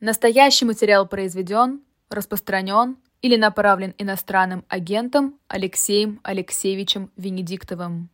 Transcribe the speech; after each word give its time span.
Настоящий 0.00 0.64
материал 0.64 1.06
произведен, 1.06 1.80
распространен 2.08 2.96
или 3.22 3.36
направлен 3.36 3.94
иностранным 3.98 4.64
агентом 4.68 5.34
Алексеем 5.46 6.20
Алексеевичем 6.22 7.10
Венедиктовым. 7.18 8.08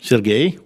Сергей, 0.00 0.60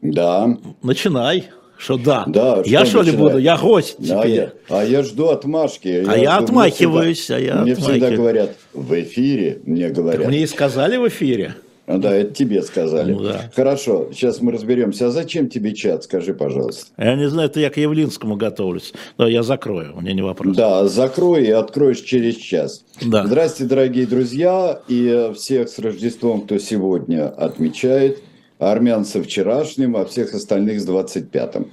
Да. 0.00 0.56
начинай. 0.82 1.50
Что 1.76 1.98
да? 1.98 2.24
Да, 2.28 2.62
я 2.64 2.86
что 2.86 3.02
что 3.02 3.10
ли 3.10 3.16
буду? 3.16 3.38
Я 3.38 3.58
гость 3.58 3.96
Да, 3.98 4.22
теперь. 4.22 4.34
я- 4.36 4.52
а 4.68 4.84
я 4.84 5.02
жду 5.02 5.28
отмашки. 5.30 5.88
А 6.08 6.16
я 6.16 6.36
жду- 6.36 6.44
отмахиваюсь, 6.44 7.28
мне 7.28 7.36
а 7.36 7.40
я 7.40 7.46
всегда, 7.50 7.62
Мне 7.62 7.74
всегда 7.74 7.92
отмахиваюсь. 7.94 8.18
говорят, 8.18 8.56
в 8.72 9.00
эфире 9.00 9.60
мне 9.66 9.88
говорят. 9.90 10.26
Мне 10.28 10.42
и 10.44 10.46
сказали 10.46 10.96
в 10.96 11.08
эфире. 11.08 11.56
А, 11.86 11.98
Да, 11.98 12.14
это 12.14 12.32
тебе 12.32 12.62
сказали. 12.62 13.12
Ну 13.12 13.22
да. 13.24 13.50
Хорошо, 13.54 14.08
сейчас 14.12 14.40
мы 14.40 14.52
разберемся. 14.52 15.08
А 15.08 15.10
зачем 15.10 15.48
тебе 15.48 15.74
чат, 15.74 16.04
скажи, 16.04 16.32
пожалуйста. 16.32 16.86
Я 16.96 17.16
не 17.16 17.28
знаю, 17.28 17.48
это 17.48 17.60
я 17.60 17.70
к 17.70 17.76
Явлинскому 17.76 18.36
готовлюсь. 18.36 18.92
Но 19.18 19.26
я 19.26 19.42
закрою, 19.42 19.96
мне 20.00 20.14
не 20.14 20.22
вопрос. 20.22 20.56
Да, 20.56 20.86
закрой 20.86 21.44
и 21.44 21.50
откроешь 21.50 22.00
через 22.00 22.36
час. 22.36 22.84
Да. 23.04 23.26
Здравствуйте, 23.26 23.68
дорогие 23.74 24.06
друзья, 24.06 24.80
и 24.88 25.32
всех 25.34 25.68
с 25.68 25.78
Рождеством, 25.78 26.42
кто 26.42 26.58
сегодня 26.58 27.28
отмечает, 27.28 28.22
армян 28.60 29.04
со 29.04 29.20
вчерашним, 29.20 29.96
а 29.96 30.04
всех 30.04 30.34
остальных 30.34 30.80
с 30.80 30.88
25-м. 30.88 31.66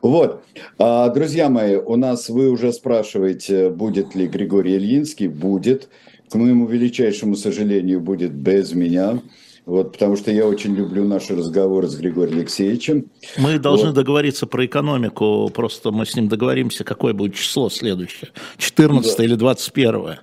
Вот, 0.00 0.42
А, 0.78 1.10
друзья 1.10 1.50
мои, 1.50 1.76
у 1.76 1.96
нас 1.96 2.30
вы 2.30 2.48
уже 2.50 2.72
спрашиваете, 2.72 3.68
будет 3.68 4.14
ли 4.14 4.26
Григорий 4.26 4.76
Ильинский? 4.76 5.28
Будет. 5.28 5.88
К 6.30 6.34
моему 6.36 6.66
величайшему 6.66 7.36
сожалению, 7.36 8.00
будет 8.00 8.32
без 8.32 8.72
меня. 8.72 9.20
Вот, 9.64 9.92
потому 9.92 10.16
что 10.16 10.32
я 10.32 10.46
очень 10.46 10.74
люблю 10.74 11.04
наши 11.04 11.36
разговоры 11.36 11.86
с 11.86 11.94
Григорием 11.94 12.38
Алексеевичем. 12.38 13.10
Мы 13.38 13.60
должны 13.60 13.88
Вот. 13.88 13.94
договориться 13.94 14.46
про 14.48 14.66
экономику, 14.66 15.50
просто 15.54 15.92
мы 15.92 16.04
с 16.04 16.16
ним 16.16 16.28
договоримся, 16.28 16.82
какое 16.82 17.12
будет 17.14 17.36
число 17.36 17.70
следующее. 17.70 18.30
14 18.58 19.20
или 19.20 19.36
21 19.36 20.16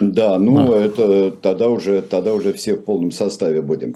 Да, 0.00 0.38
ну 0.38 0.72
это 0.72 1.30
тогда 1.30 1.70
уже, 1.70 2.02
тогда 2.02 2.34
уже 2.34 2.52
все 2.52 2.74
в 2.74 2.82
полном 2.84 3.10
составе 3.10 3.62
будем. 3.62 3.94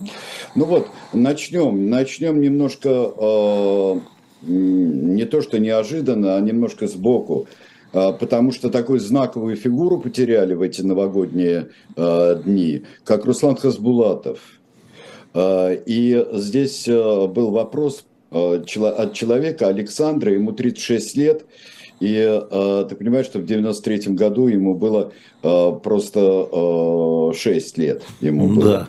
Ну 0.55 0.64
вот, 0.64 0.89
начнем, 1.12 1.91
начнем 1.91 2.41
немножко 2.41 2.89
э, 2.89 4.00
не 4.42 5.27
то 5.27 5.42
что 5.42 5.59
неожиданно, 5.59 6.36
а 6.36 6.41
немножко 6.41 6.86
сбоку. 6.86 7.47
А, 7.92 8.12
Потому 8.12 8.53
что 8.53 8.70
такую 8.70 9.00
знаковую 9.00 9.56
фигуру 9.56 9.98
потеряли 9.98 10.55
в 10.55 10.62
эти 10.62 10.83
новогодние 10.83 11.69
э, 11.97 12.41
дни, 12.44 12.84
как 13.05 13.25
Руслан 13.25 13.56
Хасбулатов. 13.56 14.39
А, 15.39 15.72
И 15.86 16.27
здесь 16.33 16.89
э, 16.89 17.27
был 17.28 17.50
вопрос 17.53 18.05
э, 18.33 18.56
от 18.56 19.12
человека 19.14 19.69
Александра, 19.69 20.33
ему 20.33 20.53
36 20.53 21.17
лет, 21.17 21.44
и 22.00 22.17
э, 22.17 22.86
ты 22.89 22.97
понимаешь, 22.97 23.27
что 23.27 23.39
в 23.39 23.47
93 23.47 24.14
году 24.14 24.48
ему 24.48 24.75
было 24.75 25.12
просто 25.41 26.48
э, 26.50 27.39
6 27.39 27.78
лет. 27.78 28.03
Ему 28.20 28.48
было. 28.48 28.89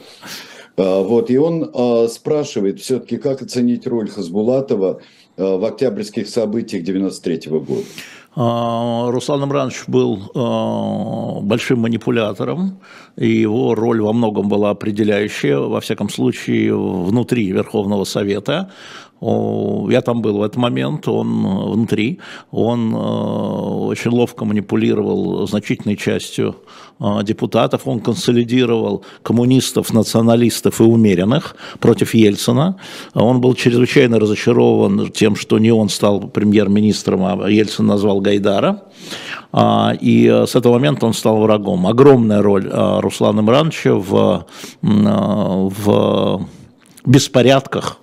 Да. 0.75 1.01
Вот, 1.01 1.29
и 1.29 1.37
он 1.37 1.73
спрашивает 2.09 2.79
все-таки, 2.79 3.17
как 3.17 3.41
оценить 3.41 3.85
роль 3.85 4.09
Хасбулатова 4.09 5.01
в 5.35 5.65
октябрьских 5.65 6.29
событиях 6.29 6.85
93 6.85 7.51
года. 7.51 7.83
А, 8.35 9.09
Руслан 9.11 9.43
Имранович 9.43 9.83
был 9.87 10.31
а, 10.35 11.41
большим 11.41 11.79
манипулятором, 11.79 12.79
и 13.17 13.27
его 13.27 13.75
роль 13.75 14.01
во 14.01 14.13
многом 14.13 14.47
была 14.49 14.69
определяющая, 14.69 15.57
во 15.57 15.81
всяком 15.81 16.09
случае, 16.09 16.75
внутри 16.75 17.51
Верховного 17.51 18.03
Совета. 18.03 18.71
Я 19.21 20.01
там 20.01 20.21
был 20.21 20.37
в 20.37 20.43
этот 20.43 20.55
момент, 20.55 21.07
он 21.09 21.45
э, 21.45 21.71
внутри, 21.73 22.19
он 22.51 22.93
э, 22.93 22.97
очень 22.97 24.11
ловко 24.11 24.45
манипулировал 24.45 25.45
значительной 25.45 25.97
частью 25.97 26.55
э, 27.01 27.23
депутатов, 27.23 27.81
он 27.85 27.99
консолидировал 27.99 29.03
коммунистов, 29.21 29.91
националистов 29.93 30.79
и 30.79 30.83
умеренных 30.83 31.57
против 31.79 32.13
Ельцина. 32.13 32.77
Он 33.13 33.41
был 33.41 33.55
чрезвычайно 33.55 34.19
разочарован 34.19 35.11
тем, 35.11 35.35
что 35.35 35.59
не 35.59 35.71
он 35.71 35.89
стал 35.89 36.21
премьер-министром, 36.21 37.25
а 37.25 37.49
Ельцин 37.49 37.87
назвал 37.87 38.21
Гайдара. 38.21 38.83
А, 39.51 39.97
И 39.99 40.27
с 40.27 40.55
этого 40.55 40.73
момента 40.73 41.05
он 41.05 41.13
стал 41.13 41.41
врагом. 41.41 41.87
Огромная 41.87 42.41
роль 42.41 42.69
Руслана 42.71 43.41
Имрановича 43.41 43.95
в, 43.95 44.45
в 44.81 46.47
беспорядках 47.05 47.99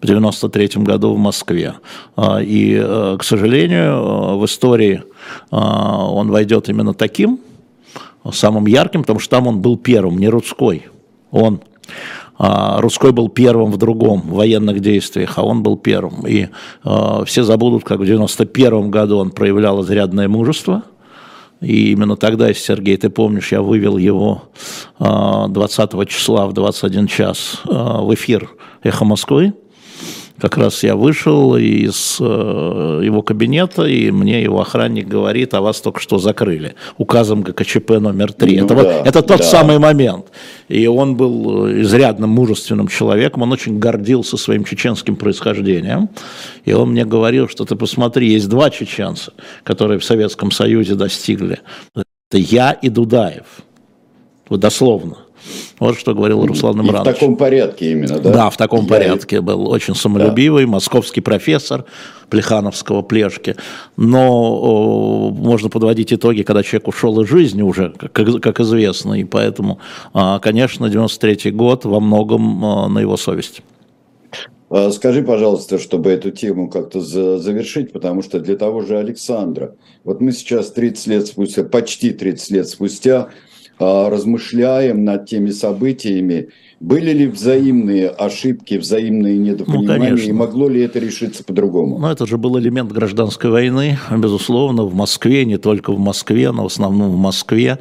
в 0.00 0.04
1993 0.04 0.82
году 0.84 1.14
в 1.14 1.18
Москве. 1.18 1.74
А, 2.16 2.40
И, 2.40 2.78
э, 2.80 3.16
к 3.18 3.24
сожалению, 3.24 3.92
э, 3.92 4.36
в 4.36 4.44
истории 4.44 5.02
э, 5.50 5.56
он 5.56 6.30
войдет 6.30 6.68
именно 6.68 6.94
таким, 6.94 7.40
самым 8.30 8.66
ярким, 8.66 9.02
потому 9.02 9.20
что 9.20 9.36
там 9.36 9.46
он 9.46 9.60
был 9.60 9.76
первым, 9.76 10.18
не 10.18 10.28
Рудской. 10.28 10.86
Он 11.30 11.60
а, 12.38 12.80
Рудской 12.80 13.10
был 13.10 13.28
первым 13.28 13.72
в 13.72 13.78
другом 13.78 14.20
в 14.20 14.34
военных 14.34 14.80
действиях, 14.80 15.38
а 15.38 15.42
он 15.42 15.62
был 15.62 15.76
первым. 15.76 16.26
И 16.26 16.48
все 17.24 17.42
забудут, 17.42 17.84
как 17.84 18.00
в 18.00 18.06
91 18.06 18.90
году 18.90 19.18
он 19.18 19.30
проявлял 19.30 19.82
изрядное 19.82 20.28
мужество. 20.28 20.82
И 21.60 21.90
именно 21.92 22.16
тогда, 22.16 22.52
Сергей, 22.52 22.96
ты 22.96 23.08
помнишь, 23.08 23.50
я 23.50 23.62
вывел 23.62 23.96
его 23.96 24.44
э, 25.00 25.44
20 25.48 26.08
числа 26.08 26.46
в 26.46 26.52
21 26.52 27.06
час 27.06 27.62
в 27.64 28.14
эфир 28.14 28.50
«Эхо 28.82 29.04
Москвы». 29.04 29.54
Как 30.40 30.56
раз 30.56 30.84
я 30.84 30.94
вышел 30.94 31.56
из 31.56 32.18
э, 32.20 33.00
его 33.04 33.22
кабинета, 33.22 33.84
и 33.84 34.12
мне 34.12 34.40
его 34.40 34.60
охранник 34.60 35.08
говорит, 35.08 35.52
а 35.54 35.60
вас 35.60 35.80
только 35.80 36.00
что 36.00 36.18
закрыли 36.18 36.76
указом 36.96 37.42
ГКЧП 37.42 37.98
номер 37.98 38.32
3. 38.32 38.58
Ну 38.58 38.64
это, 38.64 38.74
вот- 38.74 38.84
да, 38.84 39.02
это 39.04 39.22
тот 39.22 39.38
да. 39.38 39.44
самый 39.44 39.78
момент. 39.78 40.26
И 40.68 40.86
он 40.86 41.16
был 41.16 41.66
э, 41.66 41.82
изрядно 41.82 42.28
мужественным 42.28 42.86
человеком, 42.86 43.42
он 43.42 43.52
очень 43.52 43.80
гордился 43.80 44.36
своим 44.36 44.64
чеченским 44.64 45.16
происхождением. 45.16 46.08
И 46.64 46.72
он 46.72 46.92
мне 46.92 47.04
говорил, 47.04 47.48
что 47.48 47.64
ты 47.64 47.74
посмотри, 47.74 48.30
есть 48.30 48.48
два 48.48 48.70
чеченца, 48.70 49.32
которые 49.64 49.98
в 49.98 50.04
Советском 50.04 50.52
Союзе 50.52 50.94
достигли. 50.94 51.58
Это 51.96 52.38
я 52.38 52.72
и 52.72 52.88
Дудаев. 52.88 53.62
Вот 54.48 54.60
дословно. 54.60 55.16
Вот 55.78 55.96
что 55.98 56.14
говорил 56.14 56.44
Руслан 56.46 56.80
И 56.80 56.84
в 56.84 56.90
Имранович. 56.90 57.14
таком 57.18 57.36
порядке 57.36 57.92
именно, 57.92 58.18
да? 58.18 58.30
Да, 58.32 58.50
в 58.50 58.56
таком 58.56 58.82
Я- 58.82 58.88
порядке 58.88 59.40
был 59.40 59.68
очень 59.68 59.94
самолюбивый, 59.94 60.66
московский 60.66 61.20
профессор 61.20 61.84
Плехановского 62.30 63.02
Плешки. 63.02 63.56
Но 63.96 64.30
о, 64.32 65.30
можно 65.30 65.68
подводить 65.70 66.12
итоги, 66.12 66.42
когда 66.42 66.62
человек 66.62 66.88
ушел 66.88 67.20
из 67.20 67.28
жизни 67.28 67.62
уже, 67.62 67.92
как, 68.12 68.40
как 68.42 68.60
известно. 68.60 69.14
И 69.14 69.24
поэтому, 69.24 69.78
а, 70.12 70.38
конечно, 70.38 70.88
93 70.88 71.50
год 71.52 71.84
во 71.84 72.00
многом 72.00 72.64
а, 72.64 72.88
на 72.88 72.98
его 72.98 73.16
совести. 73.16 73.62
А, 74.70 74.90
Скажи, 74.90 75.22
пожалуйста, 75.22 75.78
чтобы 75.78 76.10
эту 76.10 76.30
тему 76.30 76.68
как-то 76.68 77.00
за- 77.00 77.38
завершить, 77.38 77.92
потому 77.92 78.22
что 78.22 78.38
для 78.40 78.56
того 78.56 78.82
же 78.82 78.98
Александра, 78.98 79.74
вот 80.04 80.20
мы 80.20 80.32
сейчас 80.32 80.70
30 80.72 81.06
лет 81.06 81.26
спустя, 81.26 81.64
почти 81.64 82.10
30 82.10 82.50
лет 82.50 82.68
спустя, 82.68 83.28
размышляем 83.78 85.04
над 85.04 85.26
теми 85.26 85.50
событиями, 85.50 86.50
были 86.80 87.10
ли 87.10 87.26
взаимные 87.26 88.08
ошибки, 88.08 88.76
взаимные 88.76 89.36
недопонимания, 89.36 89.98
Ну, 89.98 90.04
конечно. 90.04 90.28
и 90.28 90.32
могло 90.32 90.68
ли 90.68 90.80
это 90.80 91.00
решиться 91.00 91.42
по-другому? 91.42 91.98
Но 91.98 92.10
это 92.10 92.24
же 92.24 92.38
был 92.38 92.56
элемент 92.58 92.92
гражданской 92.92 93.50
войны, 93.50 93.98
безусловно, 94.16 94.84
в 94.84 94.94
Москве, 94.94 95.44
не 95.44 95.58
только 95.58 95.92
в 95.92 95.98
Москве, 95.98 96.52
но 96.52 96.62
в 96.62 96.66
основном 96.66 97.10
в 97.10 97.16
Москве. 97.16 97.78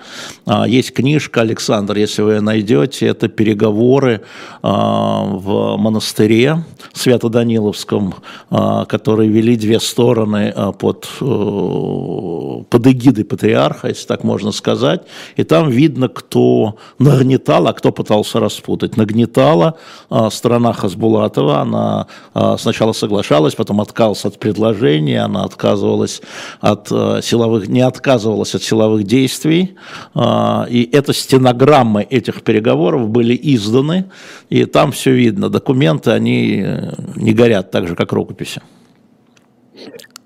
А, 0.48 0.68
Есть 0.68 0.94
книжка, 0.94 1.42
Александр, 1.42 1.98
если 1.98 2.24
вы 2.24 2.34
ее 2.34 2.42
найдете, 2.42 3.06
это 3.06 3.28
переговоры 3.28 4.22
а, 4.64 5.26
в 5.26 5.78
монастыре 5.78 6.64
Свято-Даниловском, 6.94 8.16
а, 8.50 8.86
которые 8.86 9.30
вели 9.30 9.56
две 9.58 9.80
стороны 9.80 10.54
под, 10.80 11.08
э, 11.22 12.64
под 12.70 12.88
эгидой 12.88 13.26
патриарха, 13.26 13.90
если 13.90 14.08
так 14.08 14.24
можно 14.24 14.52
сказать. 14.52 15.02
И 15.36 15.44
там 15.44 15.70
видно, 15.70 16.08
кто 16.10 16.78
нагнетал, 16.98 17.68
а 17.68 17.74
кто 17.74 17.92
пытался 17.92 18.40
распутать. 18.40 18.87
Нагнетала 18.96 19.78
а, 20.10 20.30
страна 20.30 20.72
Хасбулатова, 20.72 21.60
она 21.60 22.08
а, 22.34 22.58
сначала 22.58 22.94
соглашалась, 22.94 23.56
потом 23.56 23.82
отказалась 23.82 24.24
от 24.24 24.40
предложения, 24.40 25.22
она 25.22 25.44
отказывалась 25.44 26.22
от 26.62 26.88
а, 26.92 27.22
силовых, 27.22 27.68
не 27.68 27.82
отказывалась 27.82 28.56
от 28.56 28.64
силовых 28.64 29.04
действий, 29.04 29.76
и 30.16 30.90
это 30.92 31.14
стенограммы 31.14 32.04
этих 32.04 32.44
переговоров 32.44 33.10
были 33.10 33.38
изданы, 33.42 34.06
и 34.50 34.66
там 34.66 34.92
все 34.92 35.12
видно, 35.12 35.50
документы, 35.50 36.12
они 36.12 36.64
э, 36.66 36.92
не 37.16 37.34
горят 37.34 37.72
так 37.72 37.88
же, 37.88 37.96
как 37.96 38.14
рукописи. 38.14 38.62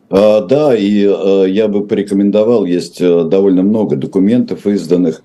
Да, 0.09 0.75
и 0.75 1.05
э, 1.07 1.45
я 1.49 1.69
бы 1.69 1.87
порекомендовал, 1.87 2.65
есть 2.65 2.99
э, 2.99 3.23
довольно 3.23 3.63
много 3.63 3.95
документов 3.95 4.67
изданных, 4.67 5.23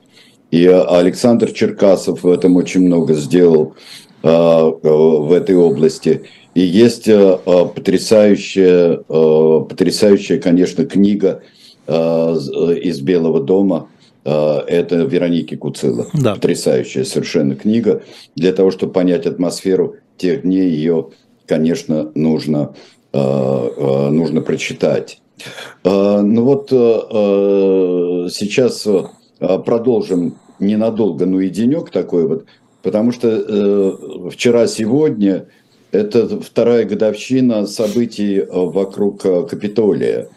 и 0.51 0.65
э, 0.65 0.83
Александр 0.83 1.53
Черкасов 1.53 2.23
в 2.23 2.31
этом 2.31 2.57
очень 2.57 2.83
много 2.83 3.15
сделал 3.15 3.75
а, 4.23 4.71
э, 4.71 4.89
в 4.89 5.33
этой 5.33 5.57
области. 5.57 6.25
И 6.55 6.61
есть 6.63 7.11
потрясающая, 7.45 8.97
потрясающая, 8.97 10.41
конечно, 10.41 10.87
книга 10.87 11.43
из 11.87 13.01
Белого 13.01 13.43
дома 13.43 13.91
это 14.25 15.07
Вероники 15.07 15.55
Куцила. 15.55 16.07
Да. 16.15 16.37
Потрясающая 16.37 17.05
совершенно 17.05 17.57
книга. 17.57 18.03
Для 18.37 18.55
того, 18.55 18.71
чтобы 18.71 18.95
понять 18.95 19.27
атмосферу 19.27 19.97
тех 20.17 20.45
дней, 20.45 20.71
ее, 20.71 21.09
конечно, 21.45 22.11
нужно, 22.15 22.75
нужно 23.13 24.41
прочитать. 24.41 25.21
Ну 25.85 26.43
вот 26.43 26.71
сейчас 26.71 28.89
продолжим 29.39 30.37
ненадолго, 30.59 31.27
ну 31.27 31.41
и 31.41 31.49
денек 31.49 31.91
такой 31.91 32.27
вот, 32.27 32.47
потому 32.83 33.13
что 33.13 33.29
э, 33.29 34.31
вчера-сегодня 34.31 35.47
это 35.93 36.41
вторая 36.41 36.85
годовщина 36.85 37.67
событий 37.67 38.39
э, 38.39 38.47
вокруг 38.51 39.25
э, 39.25 39.47
Капитолия. 39.49 40.29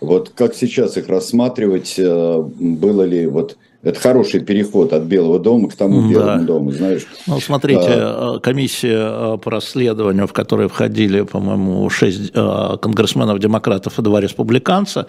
Вот 0.00 0.30
как 0.30 0.54
сейчас 0.54 0.96
их 0.96 1.08
рассматривать, 1.08 1.94
э, 1.98 2.42
было 2.58 3.02
ли 3.02 3.26
вот 3.26 3.56
это 3.82 4.00
хороший 4.00 4.40
переход 4.40 4.92
от 4.92 5.04
Белого 5.04 5.38
дома 5.38 5.68
к 5.68 5.74
тому 5.74 6.02
да. 6.02 6.08
Белому 6.08 6.44
дому, 6.44 6.72
знаешь. 6.72 7.06
Ну, 7.26 7.40
смотрите, 7.40 7.88
а, 7.88 8.38
комиссия 8.40 9.38
по 9.38 9.50
расследованию, 9.50 10.26
в 10.26 10.32
которой 10.32 10.68
входили, 10.68 11.22
по-моему, 11.22 11.88
шесть 11.88 12.32
конгрессменов-демократов 12.32 13.98
и 13.98 14.02
два 14.02 14.20
республиканца, 14.20 15.06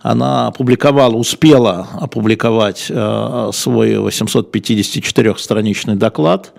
она 0.00 0.48
опубликовала, 0.48 1.14
успела 1.14 1.88
опубликовать 1.98 2.90
свой 3.52 3.94
854-страничный 3.94 5.96
доклад 5.96 6.52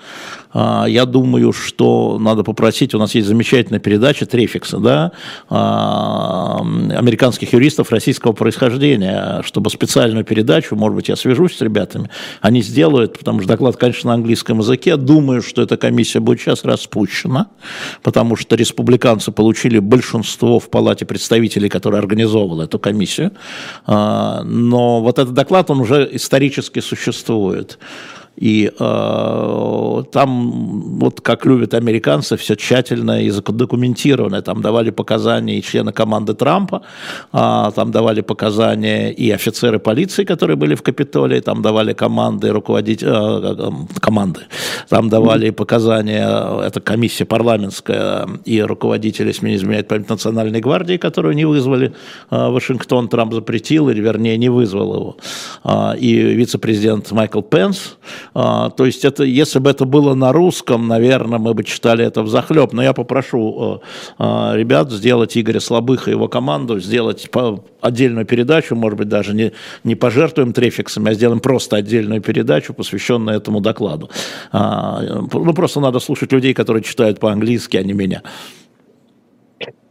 я 0.53 1.05
думаю, 1.05 1.53
что 1.53 2.17
надо 2.19 2.43
попросить, 2.43 2.93
у 2.93 2.99
нас 2.99 3.15
есть 3.15 3.27
замечательная 3.27 3.79
передача 3.79 4.25
Трефикса, 4.25 4.77
да, 4.77 5.11
а, 5.49 6.59
американских 6.61 7.53
юристов 7.53 7.91
российского 7.91 8.33
происхождения, 8.33 9.41
чтобы 9.43 9.69
специальную 9.69 10.25
передачу, 10.25 10.75
может 10.75 10.95
быть, 10.95 11.09
я 11.09 11.15
свяжусь 11.15 11.57
с 11.57 11.61
ребятами, 11.61 12.09
они 12.41 12.61
сделают, 12.61 13.17
потому 13.17 13.39
что 13.39 13.47
доклад, 13.47 13.77
конечно, 13.77 14.09
на 14.09 14.15
английском 14.15 14.59
языке. 14.59 14.97
Думаю, 14.97 15.41
что 15.41 15.61
эта 15.61 15.77
комиссия 15.77 16.19
будет 16.19 16.41
сейчас 16.41 16.65
распущена, 16.65 17.47
потому 18.03 18.35
что 18.35 18.55
республиканцы 18.55 19.31
получили 19.31 19.79
большинство 19.79 20.59
в 20.59 20.69
Палате 20.69 21.05
представителей, 21.05 21.69
которая 21.69 22.01
организовывала 22.01 22.63
эту 22.63 22.79
комиссию. 22.79 23.31
А, 23.85 24.43
но 24.43 25.01
вот 25.01 25.19
этот 25.19 25.33
доклад, 25.33 25.69
он 25.71 25.79
уже 25.81 26.09
исторически 26.11 26.79
существует. 26.79 27.79
И 28.37 28.71
э, 28.79 30.03
там, 30.11 30.51
вот 30.99 31.21
как 31.21 31.45
любят 31.45 31.73
американцы, 31.73 32.37
все 32.37 32.55
тщательно 32.55 33.21
и 33.23 33.29
задокументировано. 33.29 34.41
Там 34.41 34.61
давали 34.61 34.89
показания 34.89 35.59
и 35.59 35.61
члены 35.61 35.91
команды 35.91 36.33
Трампа, 36.33 36.81
э, 37.33 37.71
там 37.75 37.91
давали 37.91 38.21
показания 38.21 39.11
и 39.11 39.29
офицеры 39.31 39.79
полиции, 39.79 40.23
которые 40.23 40.55
были 40.55 40.75
в 40.75 40.81
Капитолии, 40.81 41.39
там 41.41 41.61
давали 41.61 41.93
команды 41.93 42.49
руководить, 42.49 43.03
э, 43.03 43.07
э, 43.07 43.71
команды, 43.99 44.41
там 44.89 45.09
давали 45.09 45.51
показания, 45.51 46.65
это 46.65 46.79
комиссия 46.79 47.25
парламентская 47.25 48.27
и 48.45 48.61
руководители, 48.61 49.27
если 49.27 49.45
мне 49.45 49.55
изменяет 49.55 49.87
память, 49.87 50.09
Национальной 50.09 50.61
гвардии, 50.61 50.97
которую 50.97 51.35
не 51.35 51.45
вызвали 51.45 51.93
э, 52.31 52.49
Вашингтон, 52.49 53.07
Трамп 53.07 53.33
запретил, 53.33 53.89
или 53.89 54.01
вернее 54.01 54.37
не 54.37 54.49
вызвал 54.49 54.95
его. 54.95 55.17
Э, 55.63 55.97
и 55.97 56.15
вице-президент 56.15 57.11
Майкл 57.11 57.41
Пенс, 57.41 57.97
то 58.33 58.85
есть 58.85 59.05
это, 59.05 59.23
если 59.23 59.59
бы 59.59 59.69
это 59.69 59.85
было 59.85 60.13
на 60.13 60.31
русском, 60.31 60.87
наверное, 60.87 61.39
мы 61.39 61.53
бы 61.53 61.63
читали 61.63 62.05
это 62.05 62.23
в 62.23 62.27
захлеб. 62.27 62.73
Но 62.73 62.83
я 62.83 62.93
попрошу 62.93 63.81
э, 64.19 64.23
э, 64.23 64.57
ребят 64.57 64.91
сделать 64.91 65.37
Игоря 65.37 65.59
Слабыха 65.59 66.11
и 66.11 66.13
его 66.13 66.27
команду, 66.27 66.79
сделать 66.79 67.29
отдельную 67.81 68.25
передачу, 68.25 68.75
может 68.75 68.97
быть, 68.97 69.07
даже 69.07 69.33
не, 69.33 69.51
не 69.83 69.95
пожертвуем 69.95 70.53
трефиксами, 70.53 71.11
а 71.11 71.13
сделаем 71.13 71.39
просто 71.39 71.77
отдельную 71.77 72.21
передачу, 72.21 72.73
посвященную 72.73 73.37
этому 73.37 73.61
докладу. 73.61 74.09
Ну, 74.53 75.53
просто 75.53 75.79
надо 75.79 75.99
слушать 75.99 76.31
людей, 76.31 76.53
которые 76.53 76.83
читают 76.83 77.19
по-английски, 77.19 77.77
а 77.77 77.83
не 77.83 77.93
меня. 77.93 78.21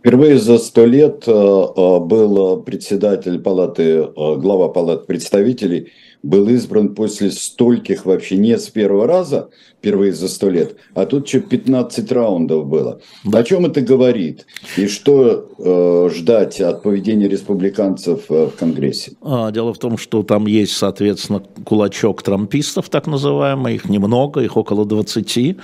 Впервые 0.01 0.39
за 0.39 0.59
сто 0.59 0.87
лет 0.87 1.25
был 1.27 2.63
председатель 2.63 3.39
палаты, 3.39 4.09
глава 4.17 4.69
палаты 4.69 5.07
представителей 5.07 5.93
был 6.23 6.49
избран 6.49 6.95
после 6.95 7.31
стольких 7.31 8.05
вообще 8.05 8.37
не 8.37 8.59
с 8.59 8.69
первого 8.69 9.07
раза, 9.07 9.51
впервые 9.81 10.13
за 10.13 10.29
сто 10.29 10.51
лет, 10.51 10.77
а 10.95 11.07
тут 11.07 11.27
еще 11.27 11.41
15 11.41 12.13
раундов 12.13 12.67
было. 12.67 13.01
О 13.33 13.43
чем 13.43 13.65
это 13.65 13.81
говорит? 13.81 14.47
И 14.77 14.87
что 14.89 15.49
э, 15.59 16.11
ждать 16.15 16.61
от 16.61 16.83
поведения 16.83 17.29
республиканцев 17.29 18.25
э, 18.29 18.49
в 18.49 18.57
Конгрессе? 18.59 19.13
А, 19.23 19.51
дело 19.51 19.73
в 19.73 19.79
том, 19.79 19.97
что 19.97 20.23
там 20.23 20.47
есть, 20.47 20.77
соответственно, 20.77 21.43
кулачок 21.65 22.23
трампистов, 22.23 22.91
так 22.91 23.07
называемый, 23.07 23.77
их 23.77 23.89
немного, 23.89 24.43
их 24.43 24.59
около 24.59 24.85
20. 24.85 25.57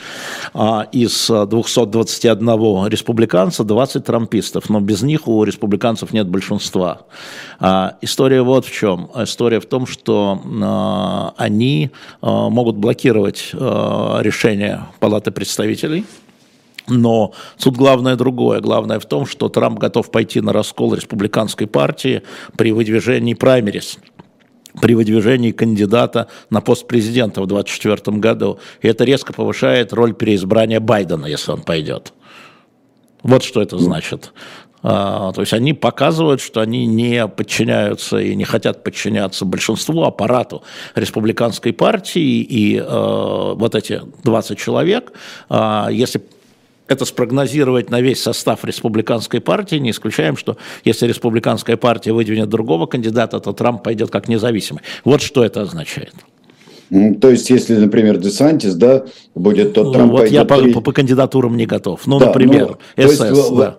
А 0.55 0.89
из 0.93 1.27
221 1.29 2.87
республиканца 2.87 3.65
20 3.65 4.03
трампистов, 4.03 4.71
но 4.71 4.81
без 4.81 5.03
них 5.03 5.29
у 5.29 5.45
республиканцев 5.45 6.15
нет 6.15 6.27
большинства. 6.27 7.03
А, 7.61 7.99
история 8.01 8.41
вот 8.41 8.65
в 8.65 8.73
чем. 8.73 9.11
История 9.15 9.61
в 9.61 9.67
том, 9.67 9.87
что 9.87 10.41
а, 10.63 11.35
они 11.37 11.91
а, 12.21 12.49
могут 12.49 12.77
блокировать 12.77 13.51
а, 13.55 14.21
решение 14.21 14.85
Палаты 15.01 15.31
представителей. 15.31 16.05
Но 16.89 17.33
тут 17.59 17.77
главное 17.77 18.17
другое. 18.17 18.61
Главное 18.61 19.01
в 19.01 19.07
том, 19.07 19.27
что 19.27 19.49
Трамп 19.49 19.79
готов 19.79 20.11
пойти 20.11 20.41
на 20.41 20.53
раскол 20.53 20.95
республиканской 20.95 21.67
партии 21.67 22.23
при 22.57 22.73
выдвижении 22.73 23.35
праймерис 23.35 23.99
при 24.81 24.95
выдвижении 24.95 25.53
кандидата 25.53 26.29
на 26.51 26.61
пост 26.61 26.87
президента 26.87 27.41
в 27.41 27.47
2024 27.47 28.19
году. 28.19 28.59
И 28.83 28.89
это 28.89 29.05
резко 29.05 29.33
повышает 29.33 29.95
роль 29.95 30.13
переизбрания 30.13 30.81
Байдена, 30.81 31.25
если 31.25 31.53
он 31.53 31.63
пойдет. 31.63 32.13
Вот 33.23 33.43
что 33.43 33.63
это 33.63 33.79
значит. 33.79 34.33
А, 34.89 35.33
то 35.33 35.41
есть 35.41 35.53
они 35.53 35.73
показывают, 35.73 36.41
что 36.41 36.61
они 36.61 36.87
не 36.87 37.27
подчиняются 37.27 38.19
и 38.19 38.37
не 38.37 38.45
хотят 38.45 38.85
подчиняться 38.85 39.45
большинству, 39.45 40.05
аппарату 40.05 40.63
республиканской 40.95 41.73
партии. 41.73 42.41
И 42.43 42.77
э, 42.77 42.85
вот 43.57 43.75
эти 43.75 44.03
20 44.23 44.57
человек, 44.57 45.13
э, 45.51 45.89
если 45.91 46.23
это 46.87 47.05
спрогнозировать 47.05 47.91
на 47.91 48.01
весь 48.01 48.23
состав 48.23 48.65
республиканской 48.65 49.41
партии, 49.41 49.75
не 49.75 49.91
исключаем, 49.91 50.37
что 50.37 50.57
если 50.85 51.09
республиканская 51.09 51.77
партия 51.77 52.13
выдвинет 52.13 52.49
другого 52.49 52.87
кандидата, 52.87 53.41
то 53.41 53.53
Трамп 53.53 53.83
пойдет 53.83 54.13
как 54.13 54.29
независимый. 54.29 54.83
Вот 55.05 55.21
что 55.21 55.45
это 55.45 55.63
означает. 55.63 56.15
То 56.91 57.31
есть, 57.31 57.51
если, 57.51 57.77
например, 57.77 58.19
Десантис, 58.19 58.75
да, 58.75 59.05
будет, 59.35 59.75
то 59.75 59.91
Трамп 59.93 60.13
Вот 60.13 60.29
я 60.29 60.45
по, 60.45 60.57
по, 60.73 60.81
по 60.81 60.93
кандидатурам 60.93 61.57
не 61.57 61.67
готов. 61.67 62.07
Ну, 62.07 62.19
да, 62.21 62.27
например, 62.27 62.79
ну, 62.97 63.09
СС, 63.09 63.21
есть, 63.21 63.57
да. 63.57 63.79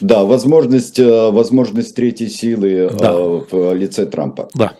Да, 0.00 0.24
возможность, 0.24 0.98
э, 0.98 1.30
возможность 1.30 1.94
третьей 1.94 2.28
силы 2.28 2.68
э, 2.70 2.90
да. 2.98 3.12
в 3.14 3.74
лице 3.74 4.06
Трампа. 4.06 4.48
Да. 4.54 4.72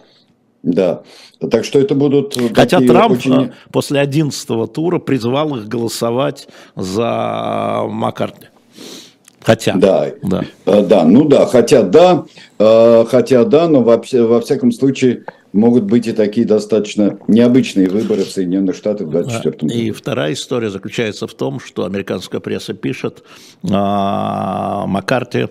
Да. 0.63 1.03
Так 1.51 1.65
что 1.65 1.79
это 1.79 1.95
будут... 1.95 2.37
Хотя 2.55 2.81
Трамп 2.81 3.13
очень... 3.13 3.45
Э, 3.45 3.51
после 3.71 4.01
11 4.01 4.73
тура 4.73 4.99
призвал 4.99 5.57
их 5.57 5.69
голосовать 5.69 6.49
за 6.77 7.83
Маккартни. 7.89 8.47
Хотя. 9.43 9.75
Да, 9.75 10.09
да. 10.23 10.45
да, 10.83 11.05
ну 11.05 11.29
да, 11.29 11.47
хотя 11.47 11.83
да, 11.85 12.25
хотя 12.59 13.45
да, 13.45 13.69
но 13.69 13.83
во, 13.83 14.03
во 14.13 14.41
всяком 14.41 14.73
случае 14.73 15.23
могут 15.57 15.85
быть 15.85 16.07
и 16.07 16.13
такие 16.13 16.47
достаточно 16.47 17.19
необычные 17.29 17.89
выборы 17.89 18.25
в 18.25 18.31
Соединенных 18.31 18.77
Штатах 18.77 19.09
в 19.09 19.11
2024 19.11 19.69
году. 19.69 19.81
И 19.81 19.91
вторая 19.91 20.33
история 20.33 20.71
заключается 20.71 21.27
в 21.27 21.35
том, 21.35 21.61
что 21.61 21.85
американская 21.85 22.41
пресса 22.41 22.75
пишет, 22.75 23.25
а, 23.69 24.87
Маккарти 24.87 25.49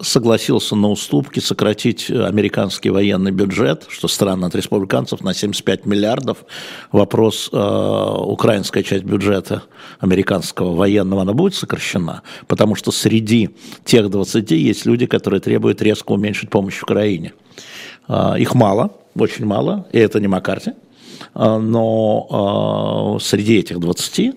согласился 0.00 0.76
на 0.76 0.90
уступки 0.90 1.40
сократить 1.40 2.10
американский 2.10 2.90
военный 2.90 3.32
бюджет, 3.32 3.86
что 3.88 4.08
странно 4.08 4.46
от 4.46 4.54
республиканцев, 4.54 5.22
на 5.22 5.34
75 5.34 5.86
миллиардов. 5.86 6.44
Вопрос, 6.92 7.50
а, 7.52 8.14
украинская 8.22 8.82
часть 8.82 9.04
бюджета 9.04 9.62
американского 9.98 10.74
военного, 10.74 11.22
она 11.22 11.32
будет 11.32 11.54
сокращена, 11.54 12.22
потому 12.46 12.74
что 12.74 12.92
среди 12.92 13.50
тех 13.84 14.10
20 14.10 14.50
есть 14.50 14.86
люди, 14.86 15.06
которые 15.06 15.40
требуют 15.40 15.82
резко 15.82 16.12
уменьшить 16.12 16.50
помощь 16.50 16.82
Украине. 16.82 17.32
А, 18.08 18.38
их 18.38 18.54
мало, 18.54 18.92
очень 19.18 19.44
мало, 19.44 19.86
и 19.92 19.98
это 19.98 20.20
не 20.20 20.28
Маккарти, 20.28 20.72
а, 21.34 21.58
но 21.58 23.16
а, 23.16 23.20
среди 23.20 23.58
этих 23.58 23.80
20 23.80 24.34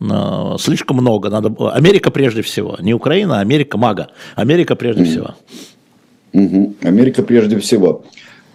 а, 0.00 0.56
слишком 0.58 0.96
много. 0.98 1.30
Надо... 1.30 1.54
Америка 1.72 2.10
прежде 2.10 2.42
всего, 2.42 2.76
не 2.80 2.94
Украина, 2.94 3.38
а 3.38 3.40
Америка 3.40 3.78
мага. 3.78 4.08
Америка 4.34 4.76
прежде 4.76 5.04
всего. 5.04 5.34
Америка 6.32 7.22
прежде 7.22 7.58
всего. 7.58 8.04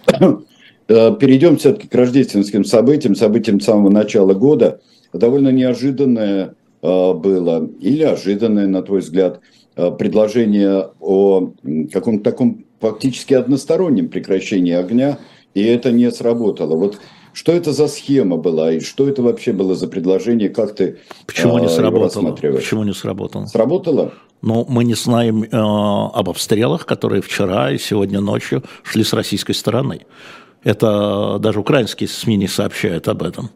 Э, 0.90 1.14
перейдем 1.20 1.58
все-таки 1.58 1.86
к 1.86 1.94
рождественским 1.94 2.64
событиям, 2.64 3.14
событиям 3.14 3.60
самого 3.60 3.90
начала 3.90 4.32
года. 4.32 4.80
Довольно 5.12 5.50
неожиданное 5.50 6.54
было, 6.80 7.68
или 7.78 8.04
ожиданное, 8.04 8.66
на 8.66 8.80
твой 8.80 9.00
взгляд, 9.00 9.40
предложение 9.74 10.88
о 10.98 11.52
каком-то 11.92 12.24
таком 12.24 12.64
фактически 12.80 13.34
одностороннем 13.34 14.08
прекращении 14.08 14.72
огня, 14.72 15.18
и 15.54 15.62
это 15.62 15.92
не 15.92 16.10
сработало. 16.10 16.76
Вот 16.76 16.98
что 17.32 17.52
это 17.52 17.72
за 17.72 17.88
схема 17.88 18.36
была 18.36 18.72
и 18.72 18.80
что 18.80 19.08
это 19.08 19.22
вообще 19.22 19.52
было 19.52 19.74
за 19.74 19.86
предложение, 19.86 20.48
как 20.48 20.74
ты 20.74 20.98
Почему 21.26 21.58
не 21.58 21.68
сработало? 21.68 22.32
Почему 22.32 22.84
не 22.84 22.92
сработало? 22.92 23.46
Сработало? 23.46 24.12
Но 24.42 24.64
мы 24.68 24.84
не 24.84 24.94
знаем 24.94 25.42
э, 25.42 25.48
об 25.52 26.28
обстрелах, 26.28 26.86
которые 26.86 27.22
вчера 27.22 27.70
и 27.70 27.78
сегодня 27.78 28.20
ночью 28.20 28.62
шли 28.82 29.02
с 29.04 29.12
российской 29.12 29.52
стороны. 29.52 30.06
Это 30.64 31.38
даже 31.40 31.60
украинские 31.60 32.08
СМИ 32.08 32.36
не 32.36 32.48
сообщают 32.48 33.08
об 33.08 33.22
этом. 33.22 33.50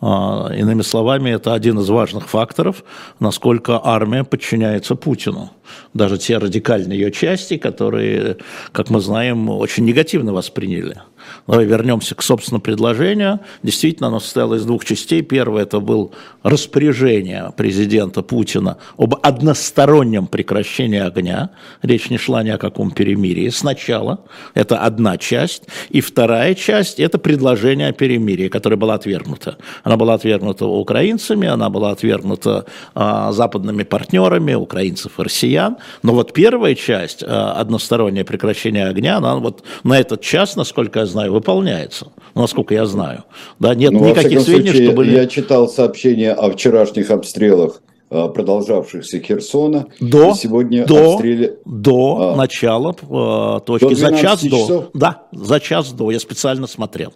А, 0.00 0.50
иными 0.54 0.82
словами, 0.82 1.30
это 1.30 1.54
один 1.54 1.78
из 1.78 1.88
важных 1.88 2.28
факторов, 2.28 2.84
насколько 3.18 3.80
армия 3.82 4.24
подчиняется 4.24 4.94
Путину. 4.94 5.50
Даже 5.94 6.18
те 6.18 6.38
радикальные 6.38 6.98
ее 6.98 7.12
части, 7.12 7.56
которые, 7.56 8.38
как 8.72 8.90
мы 8.90 9.00
знаем, 9.00 9.48
очень 9.50 9.84
негативно 9.84 10.32
восприняли. 10.32 11.02
Давай 11.46 11.66
вернемся 11.66 12.14
к 12.14 12.22
собственному 12.22 12.62
предложению. 12.62 13.40
Действительно, 13.62 14.08
оно 14.08 14.20
состояло 14.20 14.54
из 14.54 14.64
двух 14.64 14.84
частей. 14.84 15.22
Первое– 15.22 15.62
это 15.64 15.80
было 15.80 16.10
распоряжение 16.42 17.52
президента 17.56 18.22
Путина 18.22 18.78
об 18.96 19.14
одностороннем 19.22 20.26
прекращении 20.26 21.00
огня. 21.00 21.50
Речь 21.82 22.10
не 22.10 22.18
шла 22.18 22.42
ни 22.42 22.50
о 22.50 22.58
каком 22.58 22.90
перемирии. 22.90 23.48
Сначала 23.48 24.24
это 24.54 24.78
одна 24.78 25.18
часть. 25.18 25.64
И 25.90 26.00
вторая 26.00 26.54
часть– 26.54 27.00
это 27.00 27.18
предложение 27.18 27.88
о 27.88 27.92
перемирии, 27.92 28.48
которое 28.48 28.76
было 28.76 28.94
отвергнуто. 28.94 29.58
Она 29.88 29.96
была 29.96 30.14
отвергнута 30.14 30.66
украинцами, 30.66 31.48
она 31.48 31.70
была 31.70 31.92
отвергнута 31.92 32.66
а, 32.94 33.32
западными 33.32 33.84
партнерами, 33.84 34.52
украинцев 34.52 35.18
и 35.18 35.22
россиян. 35.22 35.78
Но 36.02 36.12
вот 36.12 36.34
первая 36.34 36.74
часть, 36.74 37.24
а, 37.26 37.52
одностороннее 37.52 38.22
прекращение 38.22 38.86
огня, 38.86 39.16
она 39.16 39.36
вот 39.36 39.62
на 39.84 39.98
этот 39.98 40.20
час, 40.20 40.56
насколько 40.56 41.00
я 41.00 41.06
знаю, 41.06 41.32
выполняется, 41.32 42.08
насколько 42.34 42.74
я 42.74 42.84
знаю. 42.84 43.24
Да, 43.60 43.74
нет 43.74 43.92
ну, 43.92 44.06
никаких 44.06 44.42
сведений, 44.42 44.68
случае, 44.68 44.88
что 44.88 44.96
были... 44.96 45.16
Я 45.16 45.26
читал 45.26 45.70
сообщения 45.70 46.32
о 46.32 46.50
вчерашних 46.50 47.10
обстрелах 47.10 47.80
э, 48.10 48.28
продолжавшихся 48.28 49.20
Херсона. 49.20 49.86
До, 50.00 50.34
сегодня 50.34 50.84
до, 50.84 51.14
обстреле... 51.14 51.56
до 51.64 52.32
а, 52.34 52.36
начала 52.36 52.92
э, 52.92 53.60
точки, 53.64 53.94
за 53.94 54.14
час 54.18 54.42
часов? 54.42 54.68
до. 54.68 54.90
Да, 54.92 55.22
за 55.32 55.60
час 55.60 55.92
до, 55.92 56.10
я 56.10 56.20
специально 56.20 56.66
смотрел. 56.66 57.14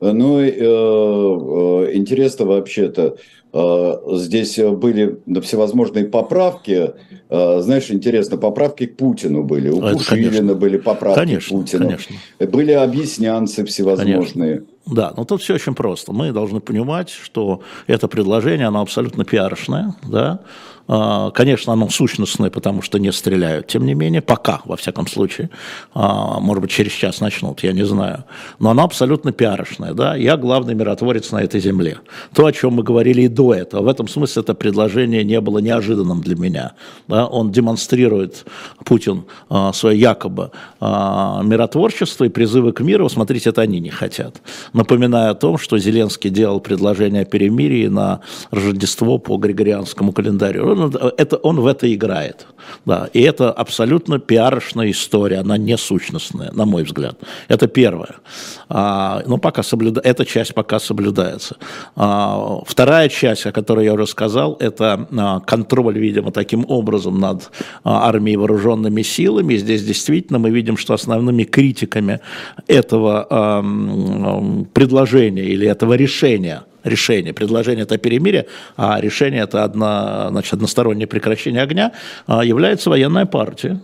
Ну, 0.00 0.40
э, 0.40 0.50
э, 0.50 1.90
интересно 1.94 2.46
вообще-то, 2.46 3.16
э, 3.52 3.92
здесь 4.12 4.56
были 4.58 5.18
всевозможные 5.42 6.06
поправки, 6.06 6.92
знаешь, 7.30 7.90
интересно, 7.90 8.38
поправки 8.38 8.86
к 8.86 8.96
Путину 8.96 9.42
были, 9.42 9.68
у 9.68 9.82
Это, 9.82 9.98
Пушилина 9.98 10.30
конечно. 10.30 10.54
были 10.54 10.78
поправки 10.78 11.18
конечно, 11.18 11.58
к 11.58 11.60
Путину, 11.60 11.84
конечно. 11.84 12.16
были 12.38 12.72
объяснянцы 12.72 13.66
всевозможные. 13.66 14.54
Конечно. 14.54 14.66
Да, 14.86 15.12
но 15.14 15.24
тут 15.24 15.42
все 15.42 15.54
очень 15.54 15.74
просто. 15.74 16.12
Мы 16.12 16.32
должны 16.32 16.60
понимать, 16.60 17.10
что 17.10 17.60
это 17.86 18.08
предложение, 18.08 18.68
оно 18.68 18.80
абсолютно 18.80 19.26
пиаршное, 19.26 19.94
да, 20.08 20.40
а, 20.40 20.40
конечно, 20.88 21.74
оно 21.74 21.90
сущностное, 21.90 22.48
потому 22.50 22.80
что 22.80 22.98
не 22.98 23.12
стреляют. 23.12 23.66
Тем 23.66 23.84
не 23.84 23.94
менее, 23.94 24.22
пока, 24.22 24.62
во 24.64 24.76
всяком 24.76 25.06
случае, 25.06 25.50
а, 25.92 26.40
может 26.40 26.62
быть, 26.62 26.70
через 26.70 26.92
час 26.92 27.20
начнут, 27.20 27.62
я 27.62 27.72
не 27.72 27.84
знаю. 27.84 28.24
Но 28.58 28.70
оно 28.70 28.84
абсолютно 28.84 29.32
пиарочное. 29.32 29.92
Да? 29.92 30.16
Я 30.16 30.38
главный 30.38 30.74
миротворец 30.74 31.30
на 31.30 31.42
этой 31.42 31.60
земле. 31.60 31.98
То, 32.32 32.46
о 32.46 32.52
чем 32.52 32.74
мы 32.74 32.82
говорили 32.82 33.22
и 33.22 33.28
до 33.28 33.52
этого. 33.52 33.82
В 33.82 33.88
этом 33.88 34.08
смысле 34.08 34.42
это 34.42 34.54
предложение 34.54 35.24
не 35.24 35.40
было 35.42 35.58
неожиданным 35.58 36.22
для 36.22 36.36
меня. 36.36 36.72
Да? 37.06 37.26
Он 37.26 37.52
демонстрирует, 37.52 38.46
Путин, 38.84 39.24
а, 39.50 39.72
свое 39.72 39.98
якобы 40.00 40.50
миротворчество 40.80 42.24
и 42.24 42.28
призывы 42.28 42.72
к 42.72 42.80
миру. 42.80 43.08
Смотрите, 43.08 43.50
это 43.50 43.62
они 43.62 43.80
не 43.80 43.90
хотят. 43.90 44.40
Напоминаю 44.72 45.32
о 45.32 45.34
том, 45.34 45.58
что 45.58 45.78
Зеленский 45.78 46.30
делал 46.30 46.60
предложение 46.60 47.22
о 47.22 47.24
перемирии 47.24 47.88
на 47.88 48.20
Рождество 48.50 49.18
по 49.18 49.36
Григорианскому 49.36 50.12
календарю 50.12 50.77
он, 50.82 51.12
это, 51.16 51.36
он 51.36 51.60
в 51.60 51.66
это 51.66 51.92
играет. 51.92 52.46
Да. 52.84 53.08
И 53.12 53.20
это 53.22 53.52
абсолютно 53.52 54.18
пиарочная 54.18 54.90
история, 54.90 55.38
она 55.38 55.56
не 55.56 55.76
сущностная, 55.76 56.50
на 56.52 56.64
мой 56.64 56.82
взгляд. 56.82 57.18
Это 57.48 57.66
первое. 57.68 58.16
А, 58.68 59.22
ну, 59.26 59.38
пока 59.38 59.62
соблюда... 59.62 60.00
Эта 60.00 60.24
часть 60.24 60.54
пока 60.54 60.78
соблюдается. 60.78 61.56
А, 61.96 62.60
вторая 62.66 63.08
часть, 63.08 63.46
о 63.46 63.52
которой 63.52 63.84
я 63.84 63.94
уже 63.94 64.06
сказал, 64.06 64.56
это 64.60 65.06
а, 65.16 65.40
контроль, 65.40 65.98
видимо, 65.98 66.32
таким 66.32 66.64
образом 66.68 67.20
над 67.20 67.50
а, 67.84 68.08
армией 68.08 68.36
вооруженными 68.36 69.02
силами. 69.02 69.54
И 69.54 69.58
здесь 69.58 69.84
действительно 69.84 70.38
мы 70.38 70.50
видим, 70.50 70.76
что 70.76 70.94
основными 70.94 71.44
критиками 71.44 72.20
этого 72.66 73.26
а, 73.30 73.62
предложения 74.72 75.44
или 75.44 75.66
этого 75.66 75.94
решения 75.94 76.64
решение. 76.88 77.32
Предложение– 77.32 77.82
это 77.84 77.98
перемирие, 77.98 78.46
а 78.76 79.00
решение– 79.00 79.42
это 79.44 79.64
одно, 79.64 80.28
значит, 80.30 80.54
одностороннее 80.54 81.06
прекращение 81.06 81.62
огня, 81.62 81.92
а, 82.26 82.44
является 82.44 82.90
военная 82.90 83.26
партия, 83.26 83.80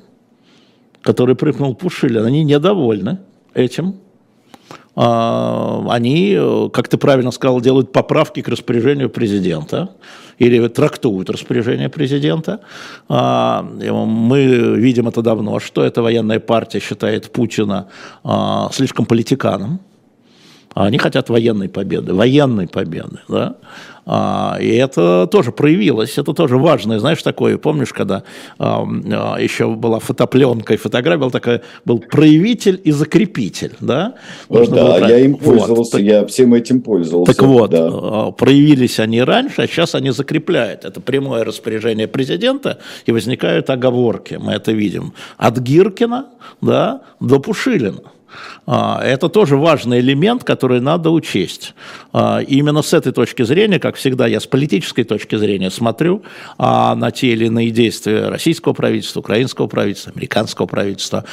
которая 1.02 1.37
прыгнул 1.37 1.75
Пушилин. 1.75 2.25
Они 2.25 2.44
недовольны 2.44 3.18
этим. 3.54 3.96
А, 4.96 5.84
они, 5.90 6.38
как 6.73 6.88
ты 6.88 6.96
правильно 6.96 7.30
сказал, 7.30 7.61
делают 7.61 7.92
поправки 7.92 8.42
к 8.42 8.49
распоряжению 8.49 9.11
президента 9.11 9.90
или 10.38 10.66
трактуют 10.68 11.30
распоряжение 11.30 11.88
президента. 11.88 12.61
А, 13.08 13.62
мы 13.62 14.76
видим 14.76 15.08
это 15.08 15.23
давно, 15.23 15.61
что 15.61 15.82
эта 15.82 16.02
военная 16.02 16.40
партия 16.40 16.80
считает 16.80 17.30
Путина 17.30 17.88
слишком 18.73 19.06
политиканом, 19.06 19.80
они 20.75 20.99
хотят 20.99 21.28
военной 21.28 21.69
победы, 21.69 22.12
военной 22.12 22.66
победы, 22.66 23.21
да. 23.28 23.57
А, 24.07 24.59
и 24.61 24.69
это 24.69 25.26
тоже 25.31 25.50
проявилось, 25.50 26.19
это 26.19 26.35
тоже 26.35 26.59
важно. 26.59 26.99
Знаешь, 26.99 27.23
такое, 27.23 27.57
помнишь, 27.57 27.93
когда 27.93 28.23
а, 28.59 28.87
а, 28.87 29.37
еще 29.38 29.71
была 29.71 29.99
фотопленка 29.99 30.75
и 30.75 30.76
фотография, 30.76 31.21
был 31.21 31.31
такой, 31.31 31.61
был 31.85 31.99
проявитель 32.00 32.81
и 32.85 32.90
закрепитель, 32.90 33.73
да? 33.81 34.14
Ну, 34.50 34.66
да, 34.66 35.09
я 35.09 35.19
им 35.21 35.37
пользовался, 35.37 35.97
вот, 35.97 36.02
я 36.02 36.26
всем 36.26 36.52
этим 36.52 36.83
пользовался. 36.83 37.33
Так 37.33 37.43
вот, 37.47 37.71
да. 37.71 37.88
А, 37.90 38.31
проявились 38.31 39.00
они 39.00 39.23
раньше, 39.23 39.62
а 39.62 39.66
сейчас 39.66 39.95
они 39.95 40.11
закрепляют. 40.11 40.85
Это 40.85 41.00
прямое 41.00 41.45
распоряжение 41.45 42.07
президента, 42.07 42.78
и 43.07 43.12
возникают 43.12 43.71
оговорки, 43.71 44.35
мы 44.35 44.52
это 44.52 44.73
видим. 44.73 45.14
От 45.38 45.59
Гиркина, 45.59 46.26
да, 46.61 47.02
до 47.21 47.38
Пушилина. 47.38 48.13
А, 48.66 49.00
это 49.02 49.28
тоже 49.28 49.56
важный 49.56 50.00
элемент, 50.00 50.44
который 50.44 50.80
надо 50.80 51.10
учесть. 51.10 51.74
А, 52.12 52.40
именно 52.40 52.82
с 52.82 52.92
этой 52.92 53.12
точки 53.12 53.42
зрения, 53.42 53.78
как 53.78 53.96
всегда, 53.96 54.26
я 54.26 54.40
с 54.40 54.46
политической 54.46 55.04
точки 55.04 55.36
зрения 55.36 55.70
смотрю 55.70 56.22
а, 56.58 56.94
на 56.94 57.10
те 57.10 57.28
или 57.28 57.46
иные 57.46 57.70
действия 57.70 58.28
российского 58.28 58.72
правительства, 58.72 59.20
украинского 59.20 59.66
правительства, 59.66 60.12
американского 60.14 60.66
правительства. 60.66 61.24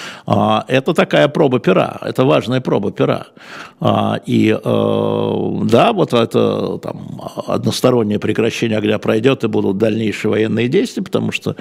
Это 0.67 0.93
такая 0.93 1.27
проба 1.27 1.59
пера, 1.59 1.97
это 2.01 2.25
важная 2.25 2.61
проба 2.61 2.91
пера. 2.91 3.27
И 4.25 4.57
э, 4.63 5.59
да, 5.63 5.93
вот 5.93 6.13
это 6.13 6.77
там, 6.77 7.21
одностороннее 7.47 8.19
прекращение 8.19 8.77
огня 8.77 8.99
пройдет 8.99 9.43
и 9.43 9.47
будут 9.47 9.77
дальнейшие 9.77 10.31
военные 10.31 10.67
действия, 10.67 11.03
потому 11.03 11.31
что 11.31 11.55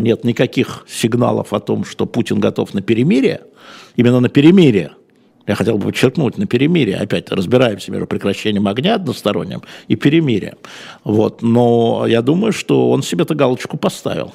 нет 0.00 0.24
никаких 0.24 0.84
сигналов 0.88 1.52
о 1.52 1.60
том, 1.60 1.84
что 1.84 2.06
Путин 2.06 2.40
готов 2.40 2.74
на 2.74 2.82
перемирие, 2.82 3.40
именно 3.96 4.20
на 4.20 4.28
перемирие. 4.28 4.92
Я 5.46 5.54
хотел 5.54 5.78
бы 5.78 5.86
подчеркнуть 5.86 6.38
на 6.38 6.46
перемирие. 6.46 6.96
Опять 6.96 7.30
разбираемся 7.30 7.92
между 7.92 8.06
прекращением 8.06 8.66
огня 8.66 8.96
односторонним 8.96 9.62
и 9.86 9.94
перемирием. 9.96 10.56
Вот. 11.04 11.42
Но 11.42 12.04
я 12.06 12.22
думаю, 12.22 12.52
что 12.52 12.90
он 12.90 13.02
себе-то 13.02 13.34
галочку 13.34 13.76
поставил. 13.76 14.32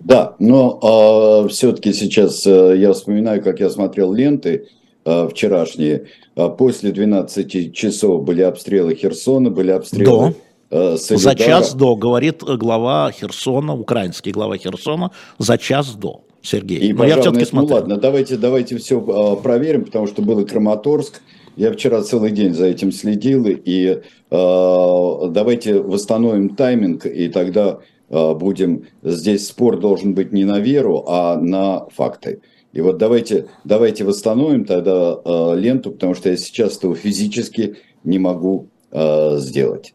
Да, 0.00 0.34
но 0.38 1.44
э, 1.46 1.48
все-таки 1.48 1.92
сейчас 1.92 2.46
э, 2.46 2.76
я 2.78 2.92
вспоминаю, 2.92 3.42
как 3.42 3.60
я 3.60 3.70
смотрел 3.70 4.12
ленты 4.12 4.68
э, 5.04 5.28
вчерашние. 5.28 6.06
Э, 6.36 6.48
после 6.48 6.92
12 6.92 7.74
часов 7.74 8.24
были 8.24 8.42
обстрелы 8.42 8.94
Херсона, 8.94 9.50
были 9.50 9.70
обстрелы... 9.70 10.34
До. 10.70 10.96
За 10.96 11.34
час 11.36 11.74
до, 11.74 11.94
говорит 11.94 12.42
глава 12.42 13.12
Херсона, 13.12 13.74
украинский 13.74 14.32
глава 14.32 14.58
Херсона, 14.58 15.12
за 15.38 15.58
час 15.58 15.94
до. 15.94 16.25
Сергей. 16.46 16.78
И, 16.78 16.92
Но 16.92 17.04
я 17.04 17.20
все-таки 17.20 17.40
ну, 17.40 17.46
смотрю. 17.46 17.74
ладно, 17.74 17.96
давайте, 17.96 18.36
давайте 18.36 18.76
все 18.78 19.00
а, 19.00 19.36
проверим, 19.36 19.84
потому 19.84 20.06
что 20.06 20.22
был 20.22 20.40
и 20.40 20.46
Краматорск. 20.46 21.20
Я 21.56 21.72
вчера 21.72 22.02
целый 22.02 22.30
день 22.32 22.52
за 22.52 22.66
этим 22.66 22.92
следил, 22.92 23.46
и 23.46 23.86
э, 23.88 24.00
давайте 24.30 25.80
восстановим 25.80 26.54
тайминг, 26.54 27.06
и 27.06 27.28
тогда 27.28 27.78
э, 28.10 28.34
будем... 28.34 28.84
Здесь 29.02 29.48
спор 29.48 29.80
должен 29.80 30.14
быть 30.14 30.32
не 30.32 30.44
на 30.44 30.60
веру, 30.60 31.04
а 31.08 31.36
на 31.40 31.86
факты. 31.88 32.42
И 32.74 32.82
вот 32.82 32.98
давайте, 32.98 33.46
давайте 33.64 34.04
восстановим 34.04 34.66
тогда 34.66 35.18
э, 35.24 35.54
ленту, 35.56 35.92
потому 35.92 36.14
что 36.14 36.28
я 36.28 36.36
сейчас 36.36 36.76
этого 36.76 36.94
физически 36.94 37.76
не 38.04 38.18
могу 38.18 38.68
сделать. 38.92 39.94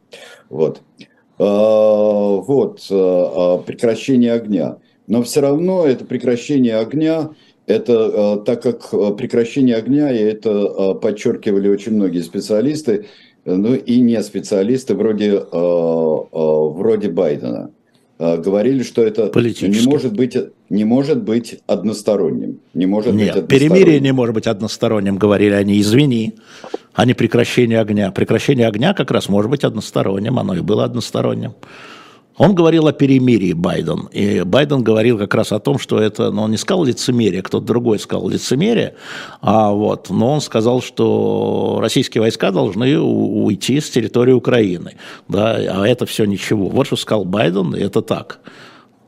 Вот. 0.49 0.81
Вот, 1.39 2.81
прекращение 3.65 4.33
огня. 4.33 4.77
Но 5.07 5.23
все 5.23 5.41
равно 5.41 5.85
это 5.85 6.05
прекращение 6.05 6.77
огня, 6.77 7.31
это 7.67 8.37
так 8.45 8.61
как 8.61 8.91
прекращение 9.17 9.75
огня, 9.75 10.11
и 10.11 10.17
это 10.17 10.93
подчеркивали 10.95 11.67
очень 11.69 11.93
многие 11.93 12.21
специалисты, 12.21 13.07
ну 13.45 13.73
и 13.75 13.99
не 13.99 14.21
специалисты 14.23 14.95
вроде, 14.95 15.43
вроде 15.51 17.09
Байдена 17.09 17.71
говорили, 18.19 18.83
что 18.83 19.01
это 19.01 19.31
не 19.35 19.85
может 19.87 20.13
быть 20.13 20.37
не 20.69 20.85
может 20.85 21.23
быть 21.23 21.59
односторонним. 21.67 22.59
Не 22.73 22.85
может 22.85 23.13
Нет, 23.13 23.19
быть 23.19 23.43
односторонним. 23.43 23.75
перемирие 23.75 23.99
не 23.99 24.13
может 24.13 24.33
быть 24.35 24.47
односторонним, 24.47 25.17
говорили 25.17 25.53
они, 25.53 25.81
извини, 25.81 26.35
а 26.93 27.05
не 27.05 27.13
прекращение 27.13 27.79
огня. 27.79 28.11
Прекращение 28.11 28.67
огня 28.67 28.93
как 28.93 29.11
раз 29.11 29.27
может 29.27 29.51
быть 29.51 29.65
односторонним, 29.65 30.39
оно 30.39 30.55
и 30.55 30.61
было 30.61 30.85
односторонним. 30.85 31.55
Он 32.37 32.55
говорил 32.55 32.87
о 32.87 32.93
перемирии 32.93 33.53
Байден. 33.53 34.07
И 34.11 34.41
Байден 34.41 34.83
говорил 34.83 35.17
как 35.17 35.33
раз 35.35 35.51
о 35.51 35.59
том, 35.59 35.77
что 35.77 35.99
это, 35.99 36.31
ну, 36.31 36.43
он 36.43 36.51
не 36.51 36.57
сказал 36.57 36.85
лицемерие, 36.85 37.41
кто-то 37.41 37.65
другой 37.65 37.99
сказал 37.99 38.29
лицемерие, 38.29 38.95
а 39.41 39.71
вот, 39.71 40.09
но 40.09 40.33
он 40.33 40.41
сказал, 40.41 40.81
что 40.81 41.79
российские 41.81 42.21
войска 42.21 42.51
должны 42.51 42.99
уйти 42.99 43.79
с 43.79 43.89
территории 43.89 44.31
Украины. 44.31 44.95
Да, 45.27 45.55
а 45.55 45.87
это 45.87 46.05
все 46.05 46.25
ничего. 46.25 46.69
Вот 46.69 46.87
что 46.87 46.95
сказал 46.95 47.25
Байден, 47.25 47.75
и 47.75 47.79
это 47.79 48.01
так. 48.01 48.39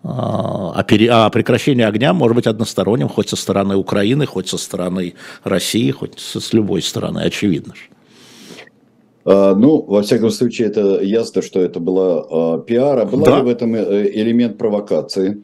А, 0.03 0.83
пере, 0.83 1.09
а 1.09 1.29
прекращение 1.29 1.87
огня 1.87 2.13
может 2.13 2.35
быть 2.35 2.47
односторонним, 2.47 3.07
хоть 3.07 3.29
со 3.29 3.37
стороны 3.37 3.77
Украины, 3.77 4.25
хоть 4.25 4.49
со 4.49 4.57
стороны 4.57 5.13
России, 5.43 5.91
хоть 5.91 6.19
с, 6.19 6.41
с 6.41 6.51
любой 6.51 6.81
стороны, 6.81 7.19
очевидно. 7.21 7.73
А, 7.73 7.92
ну, 9.25 9.81
во 9.81 10.01
всяком 10.01 10.29
случае, 10.31 10.67
это 10.67 11.01
ясно, 11.01 11.41
что 11.41 11.61
это 11.61 11.79
была 11.79 12.25
а, 12.29 12.59
пиар. 12.59 12.99
А 12.99 13.05
была 13.05 13.25
да. 13.25 13.37
ли 13.37 13.43
в 13.43 13.47
этом 13.47 13.75
э, 13.75 14.09
элемент 14.13 14.57
провокации? 14.57 15.43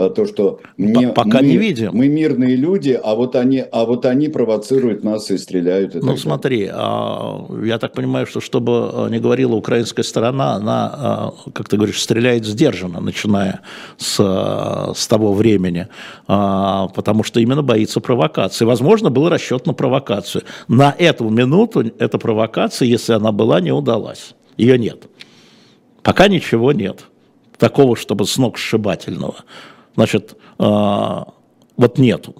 А, 0.00 0.08
то, 0.08 0.26
что 0.26 0.60
мне, 0.78 1.08
пока 1.08 1.40
мы, 1.40 1.46
не 1.46 1.56
видим. 1.58 1.90
Мы 1.92 2.08
мирные 2.08 2.56
люди, 2.56 2.98
а 3.02 3.14
вот 3.14 3.36
они, 3.36 3.62
а 3.70 3.84
вот 3.84 4.06
они 4.06 4.28
провоцируют 4.28 5.04
нас 5.04 5.30
и 5.30 5.36
стреляют. 5.36 5.94
И 5.94 5.98
ну 5.98 6.16
смотри, 6.16 6.60
я 6.60 7.78
так 7.78 7.92
понимаю, 7.92 8.26
что 8.26 8.40
чтобы 8.40 9.08
не 9.10 9.18
говорила 9.18 9.54
украинская 9.54 10.02
сторона, 10.02 10.54
она, 10.54 11.32
как 11.52 11.68
ты 11.68 11.76
говоришь, 11.76 12.00
стреляет 12.00 12.46
сдержанно, 12.46 13.00
начиная 13.00 13.60
с, 13.98 14.14
с 14.96 15.06
того 15.06 15.34
времени, 15.34 15.88
потому 16.26 17.22
что 17.22 17.40
именно 17.40 17.62
боится 17.62 18.00
провокации. 18.00 18.64
Возможно, 18.64 19.10
был 19.10 19.28
расчет 19.28 19.66
на 19.66 19.74
провокацию. 19.74 20.44
На 20.68 20.94
эту 20.98 21.28
минуту 21.28 21.84
эта 21.98 22.18
провокация, 22.18 22.86
если 22.88 23.12
она 23.12 23.32
была, 23.32 23.60
не 23.60 23.72
удалась. 23.72 24.34
Ее 24.56 24.78
нет. 24.78 25.04
Пока 26.02 26.28
ничего 26.28 26.72
нет 26.72 27.04
такого, 27.58 27.94
чтобы 27.94 28.26
с 28.26 28.38
ног 28.38 28.56
сшибательного 28.56 29.36
значит, 29.94 30.36
а, 30.58 31.34
вот 31.76 31.98
нету. 31.98 32.34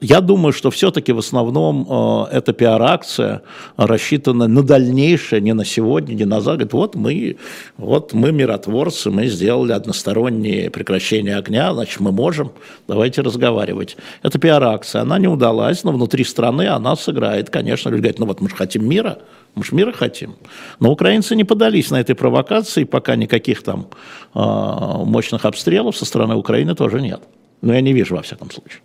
Я 0.00 0.20
думаю, 0.20 0.52
что 0.52 0.70
все-таки 0.70 1.12
в 1.12 1.18
основном 1.18 1.86
э, 1.88 2.36
эта 2.36 2.52
пиар-акция 2.52 3.40
рассчитана 3.78 4.46
на 4.46 4.62
дальнейшее, 4.62 5.40
не 5.40 5.54
на 5.54 5.64
сегодня, 5.64 6.12
не 6.12 6.26
на 6.26 6.42
за 6.42 6.56
год. 6.58 6.74
Вот 6.74 6.94
мы, 6.96 7.38
вот 7.78 8.12
мы 8.12 8.30
миротворцы, 8.30 9.10
мы 9.10 9.26
сделали 9.28 9.72
одностороннее 9.72 10.70
прекращение 10.70 11.36
огня, 11.36 11.72
значит, 11.72 12.00
мы 12.00 12.12
можем, 12.12 12.52
давайте 12.86 13.22
разговаривать. 13.22 13.96
Это 14.22 14.38
пиар-акция, 14.38 15.00
она 15.00 15.18
не 15.18 15.28
удалась, 15.28 15.82
но 15.82 15.92
внутри 15.92 16.24
страны 16.24 16.68
она 16.68 16.94
сыграет, 16.94 17.48
конечно. 17.48 17.88
Люди 17.88 18.02
говорят, 18.02 18.18
ну 18.18 18.26
вот 18.26 18.42
мы 18.42 18.50
же 18.50 18.54
хотим 18.54 18.86
мира, 18.86 19.20
мы 19.54 19.64
же 19.64 19.74
мира 19.74 19.92
хотим. 19.92 20.34
Но 20.78 20.92
украинцы 20.92 21.34
не 21.34 21.44
подались 21.44 21.90
на 21.90 21.98
этой 21.98 22.14
провокации, 22.14 22.84
пока 22.84 23.16
никаких 23.16 23.62
там 23.62 23.86
э, 24.34 24.38
мощных 24.38 25.46
обстрелов 25.46 25.96
со 25.96 26.04
стороны 26.04 26.34
Украины 26.34 26.74
тоже 26.74 27.00
нет. 27.00 27.22
Но 27.62 27.72
я 27.72 27.80
не 27.80 27.94
вижу, 27.94 28.14
во 28.14 28.20
всяком 28.20 28.50
случае. 28.50 28.82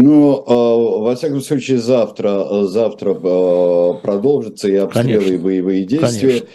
Ну, 0.00 0.44
э, 0.46 1.00
во 1.02 1.14
всяком 1.16 1.40
случае, 1.40 1.78
завтра, 1.78 2.64
завтра 2.66 3.10
э, 3.14 3.94
продолжатся 4.00 4.68
и 4.68 4.76
обстрелы, 4.76 5.24
Конечно. 5.24 5.34
и 5.34 5.38
боевые 5.38 5.84
действия. 5.84 6.28
Конечно. 6.28 6.48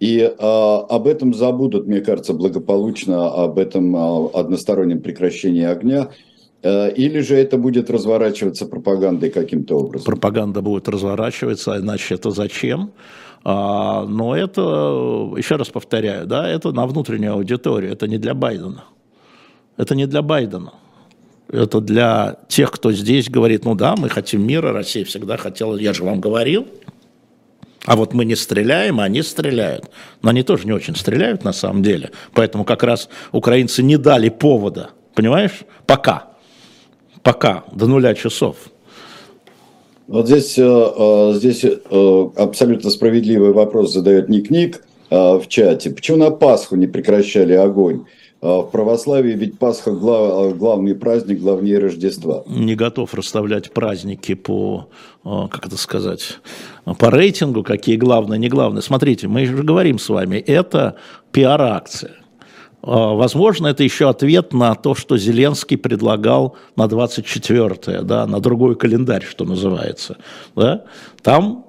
И 0.00 0.18
э, 0.18 0.32
об 0.38 1.06
этом 1.06 1.32
забудут, 1.32 1.86
мне 1.86 2.00
кажется, 2.00 2.34
благополучно, 2.34 3.28
об 3.32 3.58
этом 3.58 3.96
э, 3.96 4.28
одностороннем 4.34 5.00
прекращении 5.00 5.64
огня. 5.64 6.10
Э, 6.62 6.92
или 6.92 7.20
же 7.20 7.36
это 7.36 7.56
будет 7.56 7.88
разворачиваться 7.90 8.66
пропагандой 8.66 9.30
каким-то 9.30 9.78
образом? 9.78 10.04
Пропаганда 10.04 10.60
будет 10.60 10.86
разворачиваться, 10.86 11.78
иначе 11.78 12.16
это 12.16 12.30
зачем? 12.30 12.92
А, 13.44 14.04
но 14.04 14.36
это, 14.36 14.60
еще 15.38 15.56
раз 15.56 15.68
повторяю, 15.68 16.26
да, 16.26 16.46
это 16.46 16.72
на 16.72 16.86
внутреннюю 16.86 17.32
аудиторию, 17.32 17.92
это 17.92 18.06
не 18.06 18.18
для 18.18 18.34
Байдена. 18.34 18.84
Это 19.78 19.94
не 19.94 20.06
для 20.06 20.20
Байдена. 20.20 20.74
Это 21.52 21.80
для 21.80 22.36
тех, 22.48 22.70
кто 22.70 22.92
здесь 22.92 23.28
говорит, 23.28 23.64
ну 23.64 23.74
да, 23.74 23.96
мы 23.96 24.08
хотим 24.08 24.46
мира, 24.46 24.72
Россия 24.72 25.04
всегда 25.04 25.36
хотела, 25.36 25.76
я 25.76 25.92
же 25.92 26.04
вам 26.04 26.20
говорил. 26.20 26.66
А 27.86 27.96
вот 27.96 28.12
мы 28.12 28.24
не 28.24 28.36
стреляем, 28.36 29.00
а 29.00 29.04
они 29.04 29.22
стреляют. 29.22 29.90
Но 30.22 30.30
они 30.30 30.42
тоже 30.42 30.66
не 30.66 30.72
очень 30.72 30.94
стреляют 30.94 31.44
на 31.44 31.52
самом 31.52 31.82
деле. 31.82 32.10
Поэтому 32.34 32.64
как 32.64 32.82
раз 32.82 33.08
украинцы 33.32 33.82
не 33.82 33.96
дали 33.96 34.28
повода, 34.28 34.90
понимаешь, 35.14 35.60
пока. 35.86 36.28
Пока, 37.22 37.64
до 37.72 37.86
нуля 37.86 38.14
часов. 38.14 38.56
Вот 40.06 40.26
здесь, 40.26 40.58
э, 40.58 40.62
э, 40.64 41.32
здесь 41.34 41.64
э, 41.64 42.30
абсолютно 42.36 42.90
справедливый 42.90 43.52
вопрос 43.52 43.92
задает 43.92 44.28
Ник-Ник 44.28 44.84
в 45.08 45.44
чате. 45.48 45.90
Почему 45.90 46.18
на 46.18 46.30
Пасху 46.30 46.76
не 46.76 46.86
прекращали 46.86 47.54
огонь? 47.54 48.04
А 48.42 48.62
в 48.62 48.70
православии 48.70 49.34
ведь 49.34 49.58
Пасха 49.58 49.92
глав, 49.92 50.56
главный 50.56 50.94
праздник, 50.94 51.40
главнее 51.40 51.78
Рождества. 51.78 52.42
Не 52.46 52.74
готов 52.74 53.12
расставлять 53.12 53.70
праздники 53.72 54.34
по, 54.34 54.88
а, 55.24 55.48
как 55.48 55.66
это 55.66 55.76
сказать, 55.76 56.38
по 56.98 57.10
рейтингу, 57.10 57.62
какие 57.62 57.96
главные, 57.96 58.38
не 58.38 58.48
главные. 58.48 58.80
Смотрите, 58.80 59.28
мы 59.28 59.44
же 59.44 59.62
говорим 59.62 59.98
с 59.98 60.08
вами, 60.08 60.36
это 60.36 60.96
пиар-акция. 61.32 62.12
А, 62.82 63.12
возможно, 63.12 63.66
это 63.66 63.82
еще 63.82 64.08
ответ 64.08 64.54
на 64.54 64.74
то, 64.74 64.94
что 64.94 65.18
Зеленский 65.18 65.76
предлагал 65.76 66.56
на 66.76 66.86
24-е, 66.86 68.02
да, 68.02 68.26
на 68.26 68.40
другой 68.40 68.74
календарь, 68.74 69.24
что 69.24 69.44
называется. 69.44 70.16
Да? 70.56 70.84
Там 71.22 71.66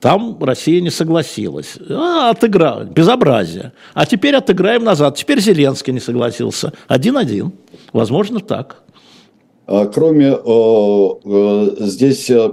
там 0.00 0.42
Россия 0.42 0.80
не 0.80 0.90
согласилась. 0.90 1.76
А, 1.90 2.30
отыграли. 2.30 2.88
Безобразие. 2.88 3.72
А 3.92 4.06
теперь 4.06 4.34
отыграем 4.34 4.82
назад. 4.82 5.16
Теперь 5.16 5.40
Зеленский 5.40 5.92
не 5.92 6.00
согласился. 6.00 6.72
Один-один. 6.88 7.52
Возможно, 7.92 8.40
так. 8.40 8.82
А 9.66 9.86
кроме 9.86 10.32
э, 10.32 11.86
здесь 11.86 12.30
э, 12.30 12.50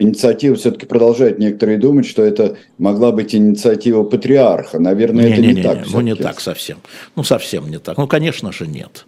инициатива 0.00 0.56
все-таки 0.56 0.86
продолжает 0.86 1.38
некоторые 1.38 1.78
думать, 1.78 2.06
что 2.06 2.22
это 2.22 2.56
могла 2.78 3.12
быть 3.12 3.34
инициатива 3.34 4.02
патриарха. 4.02 4.80
Наверное, 4.80 5.26
не, 5.26 5.32
это 5.32 5.40
не, 5.40 5.48
не, 5.48 5.54
не 5.54 5.62
так. 5.62 5.78
Ну, 5.92 6.00
не 6.00 6.14
так 6.16 6.40
совсем. 6.40 6.78
Ну, 7.14 7.22
совсем 7.22 7.70
не 7.70 7.78
так. 7.78 7.96
Ну, 7.96 8.08
конечно 8.08 8.50
же, 8.50 8.66
нет. 8.66 9.06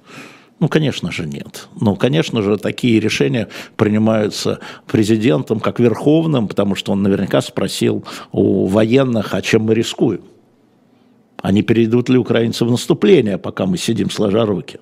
Ну, 0.63 0.69
конечно 0.69 1.11
же, 1.11 1.27
нет. 1.27 1.67
Ну, 1.81 1.97
конечно 1.97 2.41
же, 2.41 2.57
такие 2.57 3.01
решения 3.01 3.49
принимаются 3.75 4.61
президентом 4.87 5.59
как 5.59 5.81
верховным, 5.81 6.47
потому 6.47 6.77
что 6.77 6.93
он 6.93 7.03
наверняка 7.03 7.41
спросил 7.41 8.05
у 8.31 8.67
военных, 8.67 9.35
а 9.35 9.43
чем 9.43 9.63
мы 9.63 9.75
рискуем. 9.75 10.21
А 11.39 11.53
перейдут 11.53 12.09
ли 12.11 12.17
украинцы 12.17 12.65
в 12.65 12.71
наступление, 12.71 13.39
пока 13.39 13.67
мы 13.67 13.77
сидим 13.77 14.09
сложа 14.09 14.47
руки? 14.47 14.79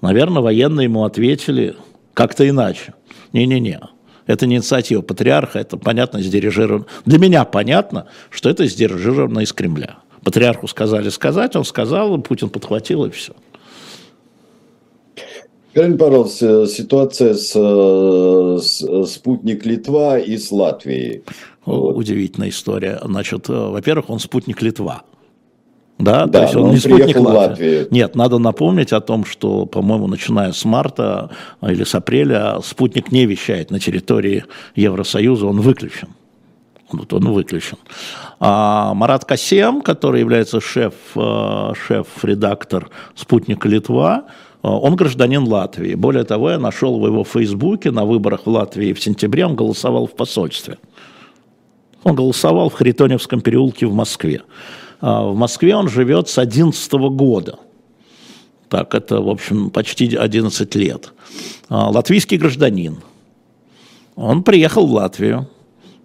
Наверное, 0.00 0.42
военные 0.42 0.84
ему 0.84 1.02
ответили 1.02 1.74
как-то 2.12 2.48
иначе. 2.48 2.94
Не-не-не, 3.32 3.80
это 4.28 4.46
не 4.46 4.58
инициатива 4.58 5.02
патриарха, 5.02 5.58
это 5.58 5.76
понятно, 5.76 6.22
сдирижировано. 6.22 6.86
Для 7.04 7.18
меня 7.18 7.44
понятно, 7.44 8.06
что 8.30 8.48
это 8.48 8.64
сдирижировано 8.64 9.40
из 9.40 9.52
Кремля. 9.52 9.96
Патриарху 10.22 10.68
сказали 10.68 11.08
сказать, 11.08 11.56
он 11.56 11.64
сказал, 11.64 12.16
Путин 12.18 12.48
подхватил 12.48 13.06
и 13.06 13.10
все. 13.10 13.32
Скажите, 15.74 15.98
пожалуйста, 15.98 16.66
ситуация 16.68 17.34
с, 17.34 17.50
с 17.52 19.06
спутник 19.12 19.66
Литва 19.66 20.20
и 20.20 20.36
с 20.38 20.52
Латвией. 20.52 21.24
Вот. 21.66 21.96
Удивительная 21.96 22.50
история. 22.50 23.00
Значит, 23.02 23.48
во-первых, 23.48 24.08
он 24.08 24.20
спутник 24.20 24.62
Литва. 24.62 25.02
Да, 25.98 26.26
да 26.26 26.38
то 26.38 26.42
есть 26.44 26.54
он, 26.54 26.62
он 26.66 26.70
не 26.70 26.76
спутник 26.76 27.16
Латвии. 27.16 27.88
Нет, 27.90 28.14
надо 28.14 28.38
напомнить 28.38 28.92
о 28.92 29.00
том, 29.00 29.24
что, 29.24 29.66
по-моему, 29.66 30.06
начиная 30.06 30.52
с 30.52 30.64
марта 30.64 31.30
или 31.60 31.82
с 31.82 31.92
апреля 31.96 32.60
спутник 32.62 33.10
не 33.10 33.26
вещает 33.26 33.72
на 33.72 33.80
территории 33.80 34.44
Евросоюза, 34.76 35.46
он 35.46 35.60
выключен. 35.60 36.10
Вот 36.92 37.12
он 37.12 37.32
выключен. 37.32 37.78
А 38.38 38.94
Марат 38.94 39.24
Касем, 39.24 39.80
который 39.80 40.20
является 40.20 40.60
шеф, 40.60 40.94
э, 41.16 41.72
шеф-редактор 41.74 42.90
спутника 43.16 43.68
Литва, 43.68 44.26
Э, 44.26 44.43
он 44.68 44.96
гражданин 44.96 45.46
Латвии. 45.46 45.94
Более 45.94 46.24
того, 46.24 46.50
я 46.50 46.58
нашел 46.58 46.98
в 46.98 47.06
его 47.06 47.22
фейсбуке 47.22 47.90
на 47.90 48.06
выборах 48.06 48.46
в 48.46 48.50
Латвии 48.50 48.94
в 48.94 49.00
сентябре, 49.02 49.44
он 49.44 49.56
голосовал 49.56 50.06
в 50.06 50.14
посольстве. 50.14 50.78
Он 52.02 52.14
голосовал 52.14 52.70
в 52.70 52.74
Харитоневском 52.74 53.42
переулке 53.42 53.86
в 53.86 53.92
Москве. 53.92 54.42
А, 55.02 55.22
в 55.22 55.36
Москве 55.36 55.76
он 55.76 55.88
живет 55.88 56.30
с 56.30 56.38
11 56.38 56.92
года. 57.10 57.58
Так, 58.70 58.94
это, 58.94 59.20
в 59.20 59.28
общем, 59.28 59.68
почти 59.68 60.16
11 60.16 60.74
лет. 60.76 61.12
А, 61.68 61.90
латвийский 61.90 62.38
гражданин. 62.38 63.02
Он 64.16 64.42
приехал 64.42 64.86
в 64.86 64.92
Латвию. 64.92 65.48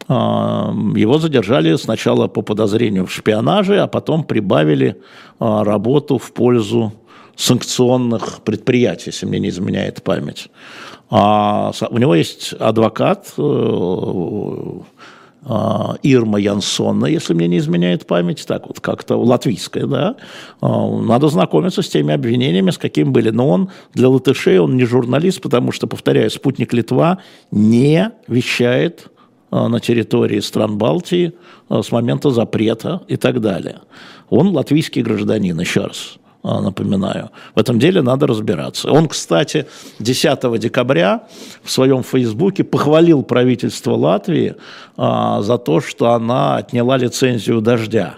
Его 0.10 1.20
задержали 1.20 1.76
сначала 1.76 2.28
по 2.28 2.42
подозрению 2.42 3.06
в 3.06 3.12
шпионаже, 3.12 3.80
а 3.80 3.86
потом 3.86 4.24
прибавили 4.24 5.00
работу 5.40 6.18
в 6.18 6.32
пользу 6.34 6.94
санкционных 7.40 8.42
предприятий, 8.44 9.12
если 9.12 9.26
мне 9.26 9.40
не 9.40 9.48
изменяет 9.48 10.04
память. 10.04 10.50
А 11.10 11.72
у 11.90 11.98
него 11.98 12.14
есть 12.14 12.54
адвокат 12.60 13.34
э, 13.38 14.70
а, 15.46 15.96
Ирма 16.04 16.40
Янсонна, 16.40 17.06
если 17.06 17.34
мне 17.34 17.48
не 17.48 17.60
изменяет 17.60 18.06
память, 18.06 18.46
так 18.46 18.68
вот 18.68 18.82
как-то 18.82 19.16
латвийская, 19.16 19.86
да, 19.86 20.18
а, 20.60 21.00
надо 21.00 21.30
знакомиться 21.30 21.82
с 21.82 21.88
теми 21.88 22.14
обвинениями, 22.14 22.72
с 22.72 22.78
какими 22.78 23.08
были. 23.08 23.30
Но 23.30 23.48
он 23.48 23.70
для 23.94 24.10
латышей, 24.10 24.60
он 24.60 24.76
не 24.76 24.84
журналист, 24.84 25.42
потому 25.42 25.72
что, 25.72 25.88
повторяю, 25.88 26.30
спутник 26.30 26.74
Литва 26.74 27.20
не 27.52 28.12
вещает 28.28 29.08
на 29.50 29.80
территории 29.80 30.42
стран 30.42 30.78
Балтии 30.78 31.34
с 31.70 31.92
момента 31.92 32.30
запрета 32.32 33.02
и 33.08 33.16
так 33.16 33.42
далее. 33.42 33.80
Он 34.30 34.50
латвийский 34.50 35.02
гражданин, 35.02 35.60
еще 35.60 35.86
раз. 35.86 36.20
А, 36.42 36.62
напоминаю. 36.62 37.32
В 37.54 37.60
этом 37.60 37.80
деле 37.80 38.02
надо 38.02 38.26
разбираться. 38.26 38.90
Он, 38.90 39.10
кстати, 39.10 39.66
10 40.00 40.58
декабря 40.58 41.24
в 41.64 41.70
своем 41.70 42.02
фейсбуке 42.02 42.64
похвалил 42.64 43.24
правительство 43.24 43.92
Латвии 43.96 44.56
а, 44.96 45.42
за 45.42 45.58
то, 45.58 45.82
что 45.82 46.12
она 46.12 46.56
отняла 46.56 46.96
лицензию 46.96 47.60
«Дождя». 47.60 48.16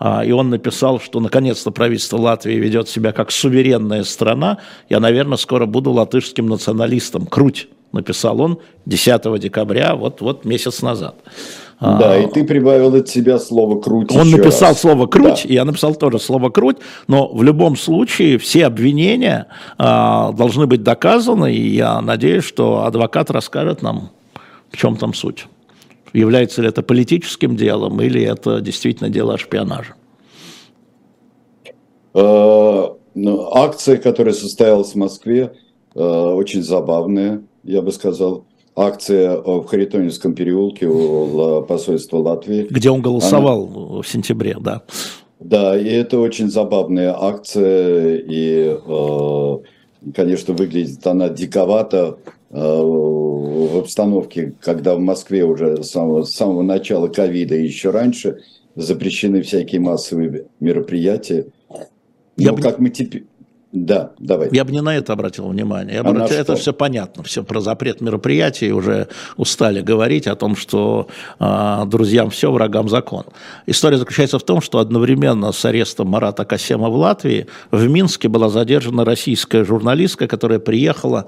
А, 0.00 0.24
и 0.24 0.32
он 0.32 0.50
написал, 0.50 0.98
что 0.98 1.20
наконец-то 1.20 1.70
правительство 1.70 2.16
Латвии 2.16 2.54
ведет 2.54 2.88
себя 2.88 3.12
как 3.12 3.30
суверенная 3.30 4.02
страна. 4.02 4.58
Я, 4.88 4.98
наверное, 4.98 5.36
скоро 5.36 5.66
буду 5.66 5.92
латышским 5.92 6.46
националистом. 6.46 7.26
Круть, 7.26 7.68
написал 7.92 8.40
он 8.40 8.58
10 8.86 9.38
декабря, 9.38 9.94
вот, 9.94 10.22
вот 10.22 10.44
месяц 10.44 10.82
назад. 10.82 11.14
Да, 11.80 12.18
и 12.18 12.26
ты 12.26 12.44
прибавил 12.44 12.94
от 12.94 13.08
себя 13.08 13.38
слово 13.38 13.80
«круть». 13.80 14.14
Он 14.14 14.30
написал 14.30 14.70
раз. 14.70 14.80
слово 14.80 15.06
«круть», 15.06 15.44
да. 15.44 15.48
и 15.48 15.54
я 15.54 15.64
написал 15.64 15.94
тоже 15.94 16.18
слово 16.18 16.50
«круть», 16.50 16.76
но 17.08 17.28
в 17.32 17.42
любом 17.42 17.74
случае 17.74 18.36
все 18.36 18.66
обвинения 18.66 19.46
а, 19.78 20.32
должны 20.32 20.66
быть 20.66 20.82
доказаны, 20.82 21.54
и 21.54 21.68
я 21.76 22.02
надеюсь, 22.02 22.44
что 22.44 22.84
адвокат 22.84 23.30
расскажет 23.30 23.80
нам, 23.80 24.10
в 24.70 24.76
чем 24.76 24.96
там 24.96 25.14
суть. 25.14 25.46
Является 26.12 26.60
ли 26.60 26.68
это 26.68 26.82
политическим 26.82 27.56
делом 27.56 28.00
или 28.02 28.22
это 28.22 28.60
действительно 28.60 29.08
дело 29.08 29.34
о 29.34 29.38
шпионаже? 29.38 29.94
А, 32.12 32.94
ну, 33.14 33.54
акция, 33.54 33.96
которая 33.96 34.34
состоялась 34.34 34.92
в 34.92 34.96
Москве, 34.96 35.54
а, 35.94 36.34
очень 36.34 36.62
забавная, 36.62 37.42
я 37.62 37.80
бы 37.80 37.90
сказал 37.90 38.44
акция 38.76 39.36
в 39.36 39.64
Харитонинском 39.66 40.34
переулке 40.34 40.86
у 40.86 41.62
посольства 41.62 42.18
Латвии. 42.18 42.66
Где 42.70 42.90
он 42.90 43.02
голосовал 43.02 43.64
она... 43.64 44.02
в 44.02 44.08
сентябре, 44.08 44.56
да. 44.60 44.82
Да, 45.40 45.78
и 45.78 45.88
это 45.88 46.18
очень 46.18 46.50
забавная 46.50 47.16
акция, 47.18 48.16
и, 48.16 48.76
э, 48.76 49.58
конечно, 50.14 50.52
выглядит 50.52 51.06
она 51.06 51.30
диковато 51.30 52.18
э, 52.50 52.56
в 52.60 53.78
обстановке, 53.78 54.52
когда 54.60 54.94
в 54.94 55.00
Москве 55.00 55.44
уже 55.44 55.82
с 55.82 55.90
самого, 55.90 56.24
с 56.24 56.34
самого 56.34 56.60
начала 56.60 57.08
ковида 57.08 57.56
и 57.56 57.64
еще 57.64 57.88
раньше 57.88 58.40
запрещены 58.76 59.40
всякие 59.40 59.80
массовые 59.80 60.46
мероприятия. 60.60 61.46
Я 62.36 62.50
ну, 62.50 62.56
бы... 62.56 62.62
как 62.62 62.78
мы 62.78 62.90
теперь 62.90 63.24
да, 63.72 64.10
давай. 64.18 64.48
Я 64.50 64.64
бы 64.64 64.72
не 64.72 64.80
на 64.80 64.96
это 64.96 65.12
обратил 65.12 65.48
внимание. 65.48 65.94
Я 65.94 66.00
а 66.00 66.08
обратил, 66.08 66.36
это 66.36 66.56
все 66.56 66.72
понятно, 66.72 67.22
все 67.22 67.44
про 67.44 67.60
запрет 67.60 68.00
мероприятий 68.00 68.72
уже 68.72 69.06
устали 69.36 69.80
говорить 69.80 70.26
о 70.26 70.34
том, 70.34 70.56
что 70.56 71.06
э, 71.38 71.82
друзьям 71.86 72.30
все, 72.30 72.50
врагам 72.50 72.88
закон. 72.88 73.26
История 73.66 73.96
заключается 73.98 74.40
в 74.40 74.42
том, 74.42 74.60
что 74.60 74.80
одновременно 74.80 75.52
с 75.52 75.64
арестом 75.64 76.08
Марата 76.08 76.44
Касема 76.44 76.88
в 76.88 76.96
Латвии 76.96 77.46
в 77.70 77.86
Минске 77.88 78.28
была 78.28 78.48
задержана 78.48 79.04
российская 79.04 79.64
журналистка, 79.64 80.26
которая 80.26 80.58
приехала 80.58 81.26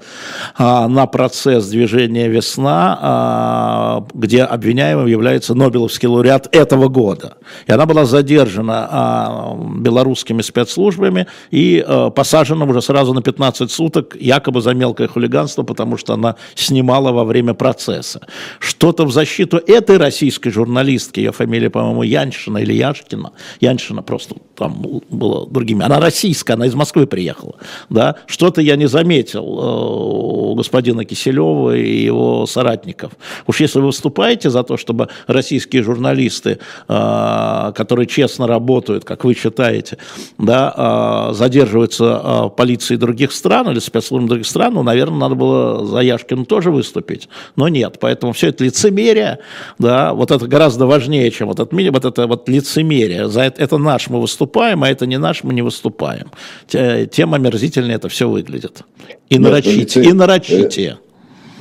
э, 0.59 0.87
на 0.87 1.05
процесс 1.05 1.67
движения 1.67 2.27
«Весна», 2.27 4.03
э, 4.11 4.17
где 4.17 4.43
обвиняемым 4.43 5.05
является 5.05 5.55
Нобелевский 5.55 6.09
лауреат 6.09 6.53
этого 6.53 6.89
года. 6.89 7.37
И 7.67 7.71
она 7.71 7.85
была 7.85 8.03
задержана 8.03 9.55
э, 9.55 9.79
белорусскими 9.79 10.41
спецслужбами 10.41 11.27
и 11.49 11.81
э, 11.87 12.09
посажена 12.33 12.65
уже 12.65 12.81
сразу 12.81 13.13
на 13.13 13.21
15 13.21 13.71
суток, 13.71 14.17
якобы 14.19 14.61
за 14.61 14.73
мелкое 14.73 15.07
хулиганство, 15.07 15.63
потому 15.63 15.97
что 15.97 16.13
она 16.13 16.35
снимала 16.55 17.11
во 17.11 17.25
время 17.25 17.53
процесса. 17.53 18.19
Что-то 18.59 19.05
в 19.05 19.11
защиту 19.11 19.57
этой 19.57 19.97
российской 19.97 20.49
журналистки, 20.49 21.19
ее 21.19 21.31
фамилия, 21.31 21.69
по-моему, 21.69 22.03
Яншина 22.03 22.57
или 22.57 22.73
Яшкина, 22.73 23.31
Яншина 23.61 24.01
просто 24.01 24.35
там 24.55 25.01
было 25.09 25.47
другими, 25.47 25.85
она 25.85 25.99
российская, 25.99 26.53
она 26.53 26.65
из 26.65 26.73
Москвы 26.73 27.05
приехала, 27.05 27.53
да, 27.89 28.15
что-то 28.25 28.61
я 28.61 28.75
не 28.77 28.87
заметил 28.87 29.43
э, 29.43 30.51
у 30.51 30.55
господина 30.55 31.05
Киселева 31.05 31.75
и 31.75 32.03
его 32.05 32.47
соратников. 32.47 33.11
Уж 33.47 33.61
если 33.61 33.79
вы 33.79 33.87
выступаете 33.87 34.49
за 34.49 34.63
то, 34.63 34.77
чтобы 34.77 35.07
российские 35.27 35.83
журналисты, 35.83 36.57
э, 36.87 37.71
которые 37.75 38.07
честно 38.07 38.47
работают, 38.47 39.05
как 39.05 39.23
вы 39.23 39.35
считаете, 39.35 39.97
да, 40.39 41.29
э, 41.29 41.33
задерживаются 41.33 42.22
э, 42.23 42.49
полиции 42.55 42.95
других 42.95 43.31
стран 43.31 43.69
или 43.69 43.79
спецслужб 43.79 44.27
других 44.27 44.47
стран, 44.47 44.75
ну, 44.75 44.83
наверное, 44.83 45.19
надо 45.19 45.35
было 45.35 45.85
за 45.85 45.99
Яшкину 45.99 46.45
тоже 46.45 46.71
выступить, 46.71 47.29
но 47.55 47.67
нет, 47.67 47.97
поэтому 47.99 48.33
все 48.33 48.47
это 48.47 48.63
лицемерие, 48.63 49.39
да, 49.79 50.13
вот 50.13 50.31
это 50.31 50.47
гораздо 50.47 50.85
важнее, 50.85 51.29
чем 51.31 51.47
вот 51.49 51.59
это, 51.59 51.75
вот 51.75 52.05
это 52.05 52.27
вот 52.27 52.49
лицемерие, 52.49 53.27
за 53.27 53.41
это, 53.41 53.61
это 53.61 53.77
наш 53.77 54.09
мы 54.09 54.21
выступаем, 54.21 54.83
а 54.83 54.89
это 54.89 55.05
не 55.05 55.17
наш, 55.17 55.43
мы 55.43 55.53
не 55.53 55.61
выступаем. 55.61 56.31
Тем 56.67 57.33
омерзительнее 57.33 57.95
это 57.95 58.09
все 58.09 58.29
выглядит. 58.29 58.83
И, 59.29 59.37
нарочить, 59.39 59.95
лице... 59.95 60.03
и 60.03 60.13
нарочитие. 60.13 60.97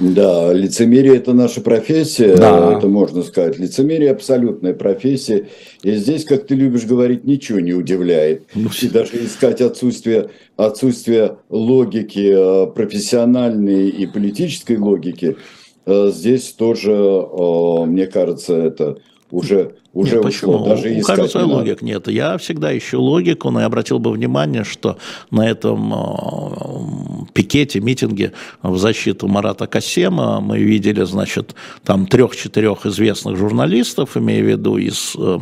Да, 0.00 0.52
лицемерие– 0.52 1.16
это 1.18 1.32
наша 1.32 1.60
профессия, 1.60 2.34
да. 2.34 2.76
это 2.76 2.88
можно 2.88 3.22
сказать. 3.22 3.58
Лицемерие– 3.58 4.10
абсолютная 4.12 4.72
профессия. 4.72 5.48
И 5.82 5.94
здесь, 5.94 6.24
как 6.24 6.46
ты 6.46 6.54
любишь 6.54 6.84
говорить, 6.84 7.24
ничего 7.24 7.60
не 7.60 7.72
удивляет. 7.72 8.42
Ну, 8.54 8.70
и 8.80 8.88
даже 8.88 9.24
искать 9.24 9.60
отсутствие, 9.60 10.30
отсутствие 10.66 11.38
логики, 11.48 12.32
э, 12.32 12.66
профессиональной 12.72 13.88
и 13.88 14.06
политической 14.06 14.78
логики, 14.78 15.36
э, 15.86 16.10
здесь 16.12 16.52
тоже, 16.52 16.92
э, 16.92 17.84
мне 17.86 18.06
кажется, 18.06 18.56
это 18.56 18.98
уже 19.30 19.76
уже 19.92 20.14
нет, 20.14 20.22
почему? 20.22 20.64
Даже 20.66 20.88
У 20.88 20.92
не 20.92 21.42
логик 21.42 21.82
нет. 21.82 22.08
Я 22.08 22.38
всегда 22.38 22.76
ищу 22.76 23.00
логику, 23.00 23.50
но 23.50 23.60
я 23.60 23.66
обратил 23.66 23.98
бы 23.98 24.10
внимание, 24.10 24.64
что 24.64 24.96
на 25.30 25.48
этом 25.48 25.92
э, 25.92 27.26
пикете, 27.34 27.80
митинге 27.80 28.32
в 28.62 28.78
защиту 28.78 29.28
Марата 29.28 29.66
Касема 29.66 30.40
мы 30.40 30.58
видели, 30.58 31.04
значит, 31.04 31.54
там 31.84 32.06
трех-четырех 32.06 32.86
известных 32.86 33.36
журналистов, 33.36 34.16
имея 34.16 34.42
в 34.42 34.46
виду 34.46 34.76
из 34.78 35.14
э, 35.18 35.38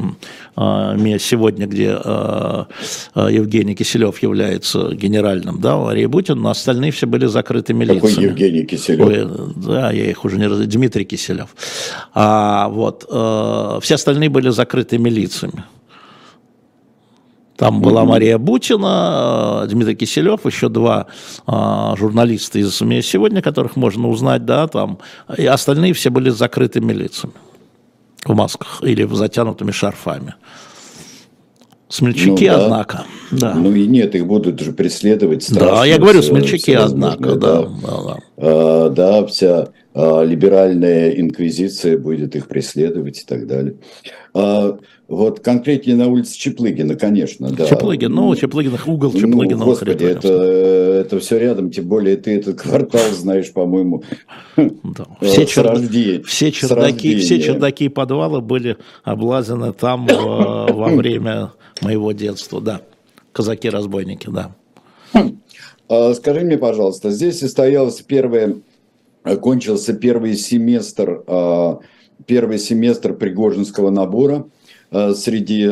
э, 0.56 1.18
сегодня, 1.20 1.66
где 1.66 1.96
э, 2.02 2.64
Евгений 3.14 3.74
Киселев 3.74 4.20
является 4.22 4.94
генеральным, 4.94 5.60
да, 5.60 5.76
Мария 5.76 6.08
Бутин, 6.08 6.40
но 6.40 6.50
остальные 6.50 6.90
все 6.92 7.06
были 7.06 7.26
закрытыми 7.26 7.84
лицами. 7.84 8.00
Какой 8.00 8.24
Евгений 8.24 8.64
Киселев? 8.64 9.06
Ой, 9.06 9.28
да, 9.56 9.92
я 9.92 10.10
их 10.10 10.24
уже 10.24 10.38
не 10.38 10.46
раз... 10.46 10.58
Дмитрий 10.58 11.04
Киселев. 11.04 11.48
А 12.14 12.68
вот 12.68 13.04
все 13.04 13.94
остальные 13.94 14.28
были 14.28 14.39
были 14.40 14.50
закрытыми 14.50 15.10
лицами. 15.10 15.64
Там 17.56 17.82
была 17.82 18.06
Мария 18.06 18.38
Бутина, 18.38 19.64
э, 19.64 19.68
Дмитрий 19.68 19.94
Киселев, 19.94 20.46
еще 20.46 20.70
два 20.70 21.08
а, 21.46 21.94
журналиста 21.94 22.58
из 22.58 22.74
СМИ 22.74 23.02
сегодня, 23.02 23.42
которых 23.42 23.76
можно 23.76 24.08
узнать, 24.08 24.46
да, 24.46 24.66
там, 24.66 24.98
и 25.36 25.44
остальные 25.44 25.92
все 25.92 26.08
были 26.08 26.30
закрытыми 26.30 26.94
лицами 26.94 27.34
в 28.24 28.34
масках 28.34 28.82
или 28.82 29.02
в 29.02 29.14
затянутыми 29.14 29.72
шарфами. 29.72 30.34
Смельчаки, 31.90 32.48
ну, 32.48 32.56
да. 32.56 32.64
однако. 32.64 33.04
Да. 33.32 33.54
Ну 33.54 33.74
и 33.74 33.86
нет, 33.86 34.14
их 34.14 34.26
будут 34.26 34.60
же 34.60 34.72
преследовать. 34.72 35.52
Да, 35.52 35.84
я 35.84 35.98
говорю, 35.98 36.22
смельчаки, 36.22 36.72
однако, 36.72 37.34
да. 37.34 37.62
Да, 37.62 37.68
да. 37.82 38.18
А, 38.38 38.88
да, 38.88 39.26
вся 39.26 39.68
а, 39.92 40.22
либеральная 40.22 41.10
инквизиция 41.10 41.98
будет 41.98 42.36
их 42.36 42.46
преследовать 42.46 43.20
и 43.20 43.24
так 43.26 43.46
далее. 43.46 43.74
А, 44.32 44.78
вот 45.08 45.40
конкретнее 45.40 45.96
на 45.96 46.08
улице 46.08 46.38
Чеплыгина, 46.38 46.94
конечно, 46.94 47.50
да. 47.50 47.66
Чеплыгин, 47.66 48.12
ну, 48.12 48.34
Чеплыгинах, 48.36 48.86
угол 48.86 49.12
Чеплыгина. 49.12 49.58
Ну, 49.58 49.64
господи, 49.64 50.04
это, 50.04 50.28
это 50.28 51.18
все 51.18 51.38
рядом, 51.38 51.70
тем 51.70 51.86
более 51.86 52.16
ты 52.16 52.36
этот 52.36 52.60
квартал 52.60 53.10
знаешь, 53.12 53.52
по-моему, 53.52 54.04
да. 54.56 55.06
все, 55.20 55.46
черда... 55.46 55.74
все, 56.26 56.52
чердаки, 56.52 57.16
все 57.16 57.40
чердаки 57.40 57.86
и 57.86 57.88
подвалы 57.88 58.40
были 58.40 58.76
облазаны 59.02 59.72
там 59.72 60.06
во 60.06 60.88
время 60.88 61.52
моего 61.82 62.12
детства, 62.12 62.60
да. 62.60 62.82
Казаки-разбойники, 63.32 64.28
да. 64.30 64.54
А, 65.88 66.14
скажи 66.14 66.40
мне, 66.42 66.56
пожалуйста, 66.56 67.10
здесь 67.10 67.40
состоялось 67.40 68.00
первое, 68.00 68.58
кончился 69.40 69.92
первый 69.92 70.36
семестр, 70.36 71.24
а, 71.26 71.80
первый 72.26 72.58
семестр 72.58 73.14
Пригожинского 73.14 73.90
набора 73.90 74.46
а, 74.90 75.14
среди 75.14 75.66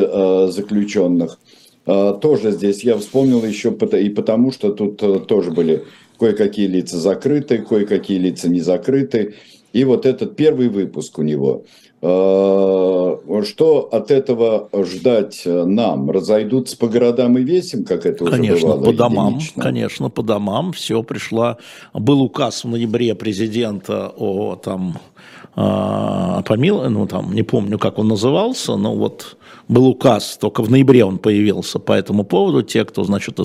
заключенных. 0.51 1.39
Тоже 1.85 2.51
здесь 2.51 2.83
я 2.83 2.97
вспомнил 2.97 3.43
еще 3.43 3.69
и 3.71 4.09
потому, 4.09 4.51
что 4.51 4.71
тут 4.71 5.27
тоже 5.27 5.49
были 5.49 5.85
кое-какие 6.19 6.67
лица 6.67 6.99
закрыты, 6.99 7.59
кое-какие 7.59 8.19
лица 8.19 8.47
не 8.47 8.59
закрыты. 8.59 9.33
И 9.73 9.83
вот 9.85 10.05
этот 10.05 10.35
первый 10.35 10.69
выпуск 10.69 11.17
у 11.17 11.23
него– 11.23 11.63
Э, 12.01 13.17
что 13.43 13.89
от 13.91 14.09
этого 14.09 14.69
ждать 14.85 15.41
нам? 15.45 16.09
Разойдутся 16.09 16.77
по 16.77 16.87
городам 16.87 17.37
и 17.37 17.43
весим, 17.43 17.83
как 17.83 18.05
это 18.05 18.23
уже 18.23 18.33
конечно, 18.33 18.67
бывало 18.67 18.85
по 18.85 18.93
домам, 18.93 19.27
единично? 19.27 19.63
Конечно, 19.63 20.09
по 20.09 20.23
домам. 20.23 20.71
Все 20.71 21.03
пришла. 21.03 21.57
Был 21.93 22.21
указ 22.21 22.63
в 22.63 22.69
ноябре 22.69 23.15
президента 23.15 24.13
о 24.15 24.55
там 24.55 24.97
э, 24.97 25.38
помил, 25.55 26.89
ну 26.89 27.07
там 27.07 27.33
не 27.33 27.43
помню, 27.43 27.77
как 27.77 27.99
он 27.99 28.07
назывался, 28.07 28.75
но 28.75 28.95
вот 28.95 29.37
был 29.67 29.87
указ, 29.87 30.37
только 30.39 30.63
в 30.63 30.69
ноябре 30.71 31.05
он 31.05 31.17
появился 31.17 31.79
по 31.79 31.93
этому 31.93 32.23
поводу. 32.23 32.63
Те, 32.63 32.85
кто, 32.85 33.03
значит, 33.03 33.39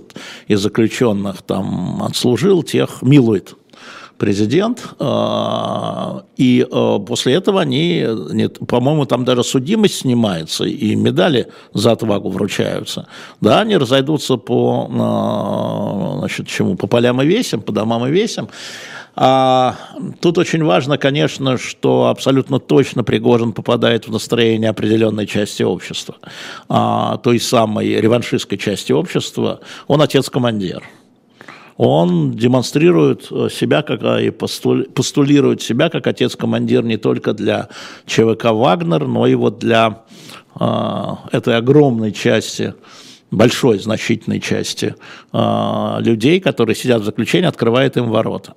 из 0.48 0.60
заключенных 0.60 1.42
там 1.42 2.02
отслужил, 2.02 2.62
тех 2.62 3.02
милует 3.02 3.54
президент, 4.16 4.94
а, 5.00 6.24
и 6.36 6.66
а, 6.70 6.98
после 7.00 7.34
этого 7.34 7.60
они, 7.60 8.06
по-моему, 8.68 9.06
там 9.06 9.24
даже 9.24 9.42
судимость 9.42 9.96
снимается, 9.96 10.64
и 10.64 10.94
медали 10.94 11.48
за 11.74 11.92
отвагу 11.92 12.30
вручаются. 12.30 13.06
Да, 13.40 13.60
они 13.60 13.76
разойдутся 13.76 14.36
по, 14.36 14.88
а, 14.90 16.18
значит, 16.20 16.46
чему, 16.46 16.76
по 16.76 16.86
полям 16.86 17.20
и 17.22 17.26
весям, 17.26 17.60
по 17.60 17.72
домам 17.72 18.06
и 18.06 18.10
весям. 18.10 18.48
А 19.16 19.76
тут 20.20 20.38
очень 20.38 20.64
важно, 20.64 20.98
конечно, 20.98 21.56
что 21.56 22.06
абсолютно 22.08 22.58
точно 22.58 23.04
Пригожин 23.04 23.52
попадает 23.52 24.08
в 24.08 24.12
настроение 24.12 24.70
определенной 24.70 25.26
части 25.26 25.62
общества, 25.62 26.16
а, 26.68 27.18
той 27.18 27.38
самой 27.38 28.00
реваншистской 28.00 28.58
части 28.58 28.92
общества. 28.92 29.60
Он 29.86 30.02
отец-командир 30.02 30.82
он 31.76 32.32
демонстрирует 32.32 33.26
э, 33.30 33.48
себя 33.50 33.82
как, 33.82 34.02
а, 34.02 34.20
и 34.20 34.30
постулирует 34.30 35.62
себя 35.62 35.90
как 35.90 36.06
отец-командир 36.06 36.84
не 36.84 36.96
только 36.96 37.32
для 37.32 37.68
ЧВК 38.06 38.52
«Вагнер», 38.52 39.06
но 39.06 39.26
и 39.26 39.34
вот 39.34 39.58
для 39.58 40.02
э, 40.58 41.06
этой 41.32 41.56
огромной 41.56 42.12
части 42.12 42.74
большой, 43.30 43.78
значительной 43.80 44.40
части 44.40 44.94
э, 45.32 45.96
людей, 45.98 46.40
которые 46.40 46.76
сидят 46.76 47.02
в 47.02 47.04
заключении, 47.04 47.48
открывает 47.48 47.96
им 47.96 48.08
ворота. 48.08 48.54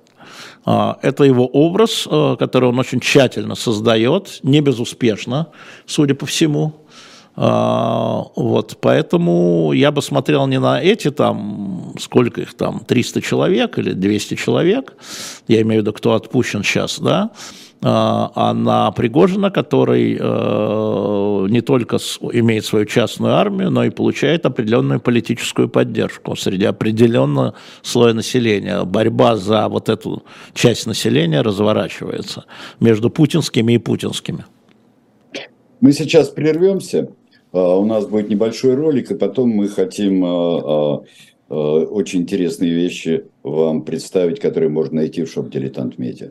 Э, 0.68 0.94
это 1.00 1.24
его 1.24 1.46
образ, 1.46 2.06
э, 2.10 2.36
который 2.38 2.68
он 2.68 2.78
очень 2.78 3.00
тщательно 3.00 3.54
создает, 3.54 4.40
не 4.42 4.60
безуспешно, 4.60 5.48
судя 5.86 6.14
по 6.14 6.26
всему. 6.26 6.74
А, 7.40 8.24
вот, 8.34 8.78
поэтому 8.80 9.70
я 9.72 9.92
бы 9.92 10.02
смотрел 10.02 10.48
не 10.48 10.58
на 10.58 10.82
эти 10.82 11.12
там, 11.12 11.94
сколько 12.00 12.40
их 12.40 12.54
там, 12.54 12.80
300 12.80 13.22
человек 13.22 13.78
или 13.78 13.92
200 13.92 14.34
человек, 14.34 14.94
я 15.46 15.62
имею 15.62 15.82
в 15.82 15.84
виду, 15.84 15.92
кто 15.92 16.14
отпущен 16.14 16.64
сейчас, 16.64 16.98
да, 16.98 17.30
а, 17.80 18.32
а 18.34 18.54
на 18.54 18.90
Пригожина, 18.90 19.50
который 19.52 20.16
э, 20.18 21.46
не 21.48 21.60
только 21.60 21.98
имеет 22.32 22.64
свою 22.64 22.86
частную 22.86 23.34
армию, 23.34 23.70
но 23.70 23.84
и 23.84 23.90
получает 23.90 24.46
определенную 24.46 25.00
политическую 25.00 25.68
поддержку 25.68 26.34
среди 26.34 26.64
определенного 26.64 27.54
слоя 27.82 28.14
населения. 28.14 28.82
Борьба 28.82 29.36
за 29.36 29.68
вот 29.68 29.88
эту 29.88 30.24
часть 30.54 30.86
населения 30.88 31.40
разворачивается 31.40 32.46
между 32.80 33.10
путинскими 33.10 33.74
и 33.74 33.78
путинскими. 33.78 34.44
Мы 35.80 35.92
сейчас 35.92 36.30
прервемся. 36.30 37.12
А, 37.52 37.76
у 37.78 37.84
нас 37.84 38.06
будет 38.06 38.28
небольшой 38.28 38.74
ролик, 38.74 39.12
и 39.12 39.14
потом 39.14 39.50
мы 39.50 39.68
хотим 39.68 40.24
а, 40.24 41.04
очень 41.48 42.22
интересные 42.22 42.74
вещи 42.74 43.24
вам 43.44 43.82
представить, 43.82 44.40
которые 44.40 44.68
можно 44.68 44.96
найти 44.96 45.22
в 45.22 45.30
шоп 45.30 45.48
«Дилетант 45.48 45.96
Медиа». 45.96 46.30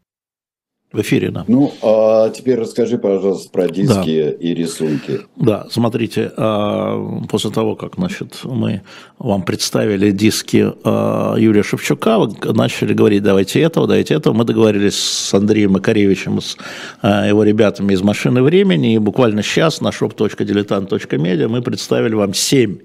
В 0.91 0.99
эфире, 0.99 1.31
да. 1.31 1.45
Ну, 1.47 1.73
а 1.81 2.29
теперь 2.31 2.59
расскажи, 2.59 2.97
пожалуйста, 2.97 3.49
про 3.49 3.69
диски 3.69 4.23
да. 4.23 4.31
и 4.31 4.53
рисунки. 4.53 5.21
Да, 5.37 5.65
смотрите, 5.69 6.33
а, 6.35 7.21
после 7.29 7.49
того, 7.49 7.77
как 7.77 7.95
значит, 7.95 8.41
мы 8.43 8.81
вам 9.17 9.43
представили 9.43 10.11
диски 10.11 10.73
а, 10.83 11.35
Юрия 11.37 11.63
Шевчука, 11.63 12.19
вы 12.19 12.35
начали 12.53 12.93
говорить, 12.93 13.23
давайте 13.23 13.61
этого, 13.61 13.87
давайте 13.87 14.15
этого. 14.15 14.33
Мы 14.33 14.43
договорились 14.43 14.99
с 14.99 15.33
Андреем 15.33 15.71
Макаревичем, 15.71 16.41
с 16.41 16.57
а, 17.01 17.25
его 17.25 17.43
ребятами 17.43 17.93
из 17.93 18.01
«Машины 18.01 18.43
времени», 18.43 18.95
и 18.95 18.97
буквально 18.97 19.43
сейчас 19.43 19.79
на 19.79 19.89
shop.diletant.media 19.89 21.47
мы 21.47 21.61
представили 21.61 22.15
вам 22.15 22.33
семь 22.33 22.79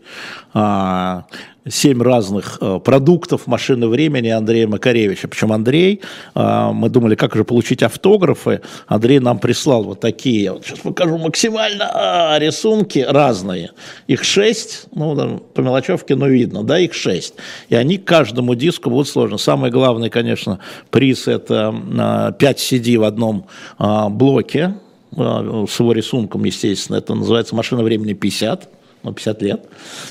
семь 1.68 2.02
разных 2.02 2.58
э, 2.60 2.78
продуктов 2.82 3.46
машины 3.46 3.88
времени 3.88 4.28
Андрея 4.28 4.68
Макаревича. 4.68 5.28
Причем 5.28 5.52
Андрей, 5.52 6.00
э, 6.34 6.70
мы 6.72 6.88
думали, 6.88 7.14
как 7.14 7.34
же 7.34 7.44
получить 7.44 7.82
автографы. 7.82 8.60
Андрей 8.86 9.18
нам 9.18 9.38
прислал 9.38 9.84
вот 9.84 10.00
такие, 10.00 10.52
вот 10.52 10.64
сейчас 10.64 10.78
покажу 10.80 11.18
максимально, 11.18 11.90
а, 11.92 12.38
рисунки 12.38 13.04
разные. 13.08 13.72
Их 14.06 14.24
шесть, 14.24 14.86
ну, 14.94 15.38
по 15.54 15.60
мелочевке, 15.60 16.14
но 16.14 16.28
видно, 16.28 16.62
да, 16.62 16.78
их 16.78 16.94
шесть. 16.94 17.34
И 17.68 17.74
они 17.74 17.98
каждому 17.98 18.54
диску 18.54 18.90
будут 18.90 19.08
сложны. 19.08 19.38
Самый 19.38 19.70
главный, 19.70 20.10
конечно, 20.10 20.60
приз– 20.90 21.26
это 21.28 22.34
5 22.38 22.58
CD 22.58 22.96
в 22.98 23.04
одном 23.04 23.46
блоке, 23.78 24.74
с 25.12 25.80
его 25.80 25.92
рисунком, 25.92 26.44
естественно, 26.44 26.96
это 26.96 27.14
называется 27.14 27.54
«Машина 27.54 27.82
времени 27.82 28.12
50», 28.12 28.68
ну, 29.06 29.14
50 29.14 29.42
лет, 29.42 29.64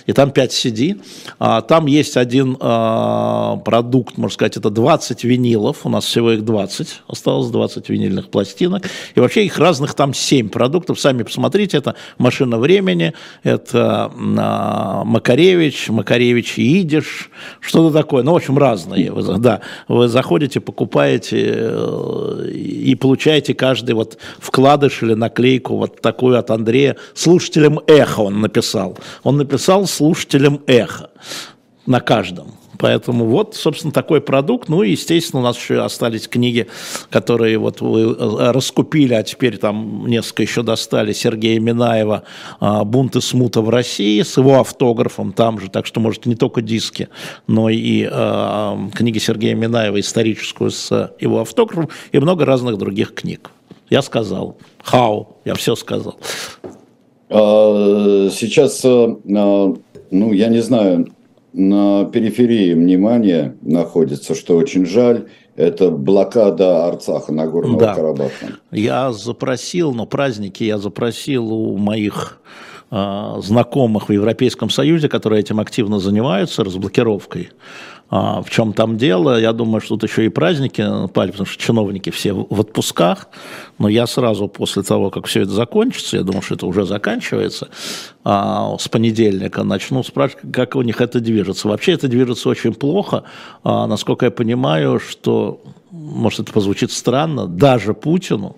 и 0.06 0.14
там 0.14 0.32
5 0.32 0.52
CD. 0.52 1.02
А, 1.40 1.62
там 1.62 1.86
есть 1.86 2.18
один 2.18 2.58
а, 2.60 3.58
продукт, 3.58 4.18
можно 4.18 4.34
сказать, 4.34 4.58
это 4.58 4.70
20 4.70 5.24
винилов, 5.24 5.86
у 5.86 5.90
нас 5.90 6.06
всего 6.06 6.32
их 6.32 6.46
20, 6.46 7.02
осталось 7.08 7.50
20 7.50 7.90
винильных 7.90 8.30
пластинок, 8.30 8.84
и 9.14 9.20
вообще 9.20 9.46
их 9.46 9.58
разных 9.60 9.94
там 9.94 10.14
7 10.14 10.50
продуктов, 10.50 11.00
сами 11.00 11.24
посмотрите, 11.24 11.78
это 11.78 11.96
«Машина 12.18 12.58
времени», 12.58 13.14
это 13.44 14.12
а, 14.16 15.04
Макаревич, 15.04 15.90
Макаревич 15.90 16.58
и 16.58 16.82
Идиш, 16.82 17.30
что-то 17.60 17.94
такое, 17.94 18.24
ну, 18.24 18.34
в 18.34 18.38
общем, 18.38 18.58
разные, 18.58 19.12
вы, 19.12 19.38
да, 19.38 19.62
вы 19.88 20.08
заходите, 20.08 20.60
покупаете 20.60 21.54
э, 21.56 22.50
и 22.54 22.96
получаете 22.96 23.54
каждый 23.54 23.96
вот 23.96 24.18
вкладыш 24.40 25.04
или 25.04 25.14
наклейку 25.14 25.76
вот 25.76 26.02
такую 26.02 26.40
от 26.40 26.50
Андрея, 26.52 26.96
слушателям 27.14 27.80
«Эхо» 27.88 28.22
он 28.22 28.42
написал, 28.42 28.85
написал? 28.89 28.98
Он 29.24 29.38
написал 29.38 29.88
слушателям 29.88 30.62
эхо 30.67 31.10
на 31.86 32.00
каждом. 32.00 32.54
Поэтому 32.78 33.26
вот, 33.26 33.56
собственно, 33.56 33.93
такой 33.93 34.19
продукт. 34.19 34.67
Ну 34.67 34.84
и, 34.84 34.91
естественно, 34.91 35.41
у 35.41 35.43
нас 35.43 35.58
еще 35.58 35.82
остались 35.82 36.28
книги, 36.28 36.67
которые 37.10 37.58
вот 37.58 37.80
вы 37.80 38.02
э, 38.02 38.52
раскупили, 38.52 39.13
а 39.13 39.24
теперь 39.24 39.58
там 39.58 40.06
несколько 40.08 40.43
еще 40.43 40.62
достали 40.62 41.13
Сергея 41.13 41.60
Минаева 41.62 42.24
а, 42.60 42.84
«Бунт 42.84 43.15
и 43.15 43.21
смута 43.21 43.62
в 43.62 43.69
России» 43.69 44.21
с 44.21 44.36
его 44.38 44.60
автографом 44.60 45.32
там 45.32 45.60
же. 45.60 45.69
Так 45.69 45.86
что, 45.86 46.02
может, 46.02 46.26
не 46.26 46.36
только 46.36 46.62
диски, 46.62 47.08
но 47.48 47.69
и 47.69 48.08
а, 48.12 48.78
книги 48.93 49.19
Сергея 49.19 49.56
Минаева 49.56 50.00
историческую 50.00 50.71
с 50.71 51.13
его 51.19 51.41
автографом 51.41 51.89
и 52.12 52.19
много 52.19 52.45
разных 52.45 52.78
других 52.78 53.13
книг. 53.13 53.52
Я 53.89 54.02
сказал. 54.02 54.58
Хау, 54.84 55.38
я 55.45 55.56
все 55.56 55.76
сказал. 55.76 56.19
А, 57.30 58.30
сейчас, 58.32 58.84
э, 58.84 58.88
а, 58.88 59.74
ну, 60.12 60.34
я 60.34 60.48
не 60.48 60.62
знаю, 60.62 61.08
на 61.54 62.06
периферии 62.06 62.74
внимания 62.74 63.56
находится, 63.62 64.36
что 64.36 64.58
очень 64.58 64.86
жаль, 64.86 65.28
это 65.56 65.90
блокада 65.90 66.88
Арцаха, 66.88 67.32
Нагорного 67.32 67.80
да. 67.80 67.96
Карабаха. 67.96 68.48
Я 68.72 69.12
запросил, 69.14 69.94
но 69.94 70.06
праздники 70.06 70.64
я 70.64 70.78
запросил 70.78 71.52
у 71.54 71.78
моих 71.78 72.42
э, 72.92 73.34
знакомых 73.40 74.10
в 74.10 74.12
Европейском 74.12 74.70
Союзе, 74.70 75.08
которые 75.08 75.40
этим 75.40 75.60
активно 75.60 76.00
занимаются, 76.00 76.64
разблокировкой. 76.64 77.50
А, 78.10 78.41
в 78.41 78.50
чем 78.50 78.74
там 78.74 78.98
дело? 78.98 79.39
Я 79.39 79.52
думаю, 79.52 79.82
что 79.82 79.96
тут 79.98 80.10
еще 80.10 80.26
и 80.26 80.30
праздники 80.30 80.82
напали, 80.82 81.32
потому 81.32 81.48
что 81.48 81.62
чиновники 81.62 82.12
все 82.12 82.34
в 82.34 82.60
отпусках. 82.62 83.28
Но 83.80 83.89
я 83.89 84.06
сразу 84.06 84.48
после 84.48 84.84
того, 84.84 85.10
как 85.10 85.26
все 85.26 85.41
это 85.41 85.52
закончится, 85.52 86.18
я 86.18 86.24
думаю, 86.24 86.41
что 86.41 86.56
это 86.56 86.65
уже 86.68 86.86
заканчивается, 86.86 87.70
а, 88.24 88.78
с 88.80 88.88
понедельника 88.88 89.63
начну 89.63 90.04
спрашивать, 90.04 90.52
как 90.54 90.76
у 90.76 90.82
них 90.82 91.02
это 91.02 91.20
движется. 91.20 91.68
Вообще 91.68 91.94
это 91.94 92.08
движется 92.08 92.50
очень 92.50 92.74
плохо. 92.74 93.24
А, 93.63 93.88
насколько 93.88 94.26
я 94.26 94.32
понимаю, 94.32 95.00
что, 95.00 95.62
может, 95.91 96.41
это 96.41 96.54
позвучит 96.54 96.91
странно, 96.91 97.48
даже 97.48 97.94
Путину 97.94 98.56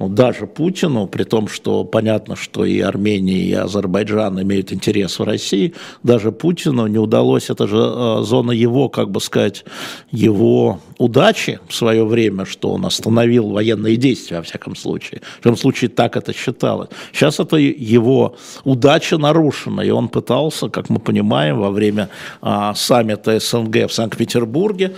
ну, 0.00 0.08
даже 0.08 0.46
Путину, 0.46 1.06
при 1.06 1.24
том, 1.24 1.46
что 1.46 1.84
понятно, 1.84 2.34
что 2.34 2.64
и 2.64 2.80
Армения, 2.80 3.42
и 3.42 3.52
Азербайджан 3.52 4.40
имеют 4.40 4.72
интерес 4.72 5.18
в 5.18 5.24
России, 5.24 5.74
даже 6.02 6.32
Путину 6.32 6.86
не 6.86 6.96
удалось, 6.96 7.50
это 7.50 7.68
же 7.68 7.76
э, 7.76 8.22
зона 8.22 8.52
его, 8.52 8.88
как 8.88 9.10
бы 9.10 9.20
сказать, 9.20 9.62
его 10.10 10.80
удачи 10.96 11.60
в 11.68 11.74
свое 11.74 12.06
время, 12.06 12.46
что 12.46 12.70
он 12.70 12.86
остановил 12.86 13.50
военные 13.50 13.96
действия, 13.96 14.38
во 14.38 14.42
всяком 14.42 14.74
случае. 14.74 15.20
В 15.42 15.44
любом 15.44 15.58
случае, 15.58 15.90
так 15.90 16.16
это 16.16 16.32
считалось. 16.32 16.88
Сейчас 17.12 17.38
это 17.38 17.56
его 17.58 18.36
удача 18.64 19.18
нарушена, 19.18 19.82
и 19.82 19.90
он 19.90 20.08
пытался, 20.08 20.70
как 20.70 20.88
мы 20.88 20.98
понимаем, 20.98 21.58
во 21.58 21.70
время 21.70 22.08
а, 22.40 22.74
саммита 22.74 23.38
СНГ 23.38 23.90
в 23.90 23.92
Санкт-Петербурге 23.92 24.94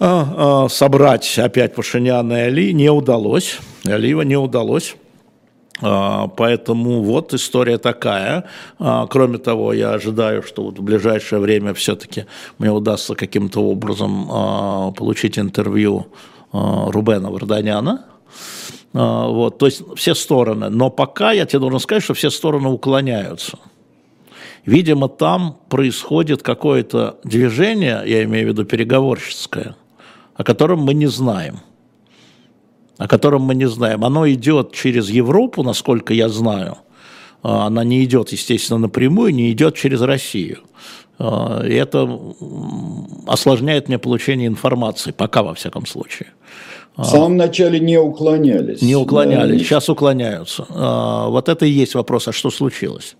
а, 0.00 0.64
а, 0.64 0.68
собрать 0.68 1.38
опять 1.38 1.74
Пашиняна 1.74 2.32
и 2.34 2.46
Али 2.46 2.72
не 2.72 2.88
удалось. 2.88 3.58
Алиева 3.84 4.22
не 4.22 4.36
удалось. 4.36 4.96
А, 5.80 6.26
поэтому 6.28 7.02
вот 7.02 7.34
история 7.34 7.78
такая. 7.78 8.44
Кроме 8.78 9.38
того, 9.38 9.72
я 9.72 9.92
ожидаю, 9.92 10.42
что 10.42 10.64
вот 10.64 10.78
в 10.78 10.82
ближайшее 10.82 11.40
время 11.40 11.72
все-таки 11.74 12.26
мне 12.58 12.70
удастся 12.72 13.14
каким-то 13.14 13.60
образом 13.60 14.92
получить 14.94 15.38
интервью 15.38 16.06
Рубена 16.52 17.30
Варданяна. 17.30 18.06
Вот, 18.92 19.58
то 19.58 19.66
есть 19.66 19.82
все 19.96 20.14
стороны. 20.14 20.70
Но 20.70 20.90
пока 20.90 21.32
я 21.32 21.46
тебе 21.46 21.60
должен 21.60 21.78
сказать, 21.78 22.02
что 22.02 22.14
все 22.14 22.30
стороны 22.30 22.68
уклоняются. 22.68 23.58
Видимо, 24.66 25.08
там 25.08 25.56
происходит 25.68 26.42
какое-то 26.42 27.18
движение, 27.22 28.02
я 28.06 28.24
имею 28.24 28.46
в 28.46 28.48
виду 28.48 28.64
переговорческое– 28.64 29.76
о 30.38 30.44
котором 30.44 30.78
мы 30.78 30.94
не 30.94 31.08
знаем. 31.08 31.58
О 32.98 33.08
котором 33.08 33.42
мы 33.42 33.54
не 33.54 33.68
знаем. 33.68 34.04
Оно 34.04 34.28
идет 34.28 34.72
через 34.72 35.08
Европу, 35.08 35.62
насколько 35.62 36.12
я 36.12 36.28
знаю. 36.28 36.78
А, 37.42 37.66
она 37.66 37.84
не 37.84 38.04
идет, 38.04 38.32
естественно, 38.32 38.78
напрямую, 38.78 39.34
не 39.34 39.52
идет 39.52 39.76
через 39.76 40.00
Россию. 40.02 40.58
А, 41.18 41.62
и 41.64 41.74
это 41.74 42.08
осложняет 43.26 43.88
мне 43.88 43.98
получение 43.98 44.48
информации, 44.48 45.12
пока 45.12 45.42
во 45.42 45.54
всяком 45.54 45.86
случае. 45.86 46.28
В 46.96 47.04
самом 47.04 47.36
начале 47.36 47.78
не 47.78 47.96
уклонялись. 47.96 48.82
Не 48.82 48.96
уклонялись, 48.96 49.58
да, 49.58 49.64
сейчас 49.64 49.88
уклоняются. 49.88 50.66
А, 50.70 51.28
вот 51.28 51.48
это 51.48 51.64
и 51.64 51.70
есть 51.70 51.94
вопрос, 51.94 52.26
а 52.26 52.32
что 52.32 52.50
случилось? 52.50 53.16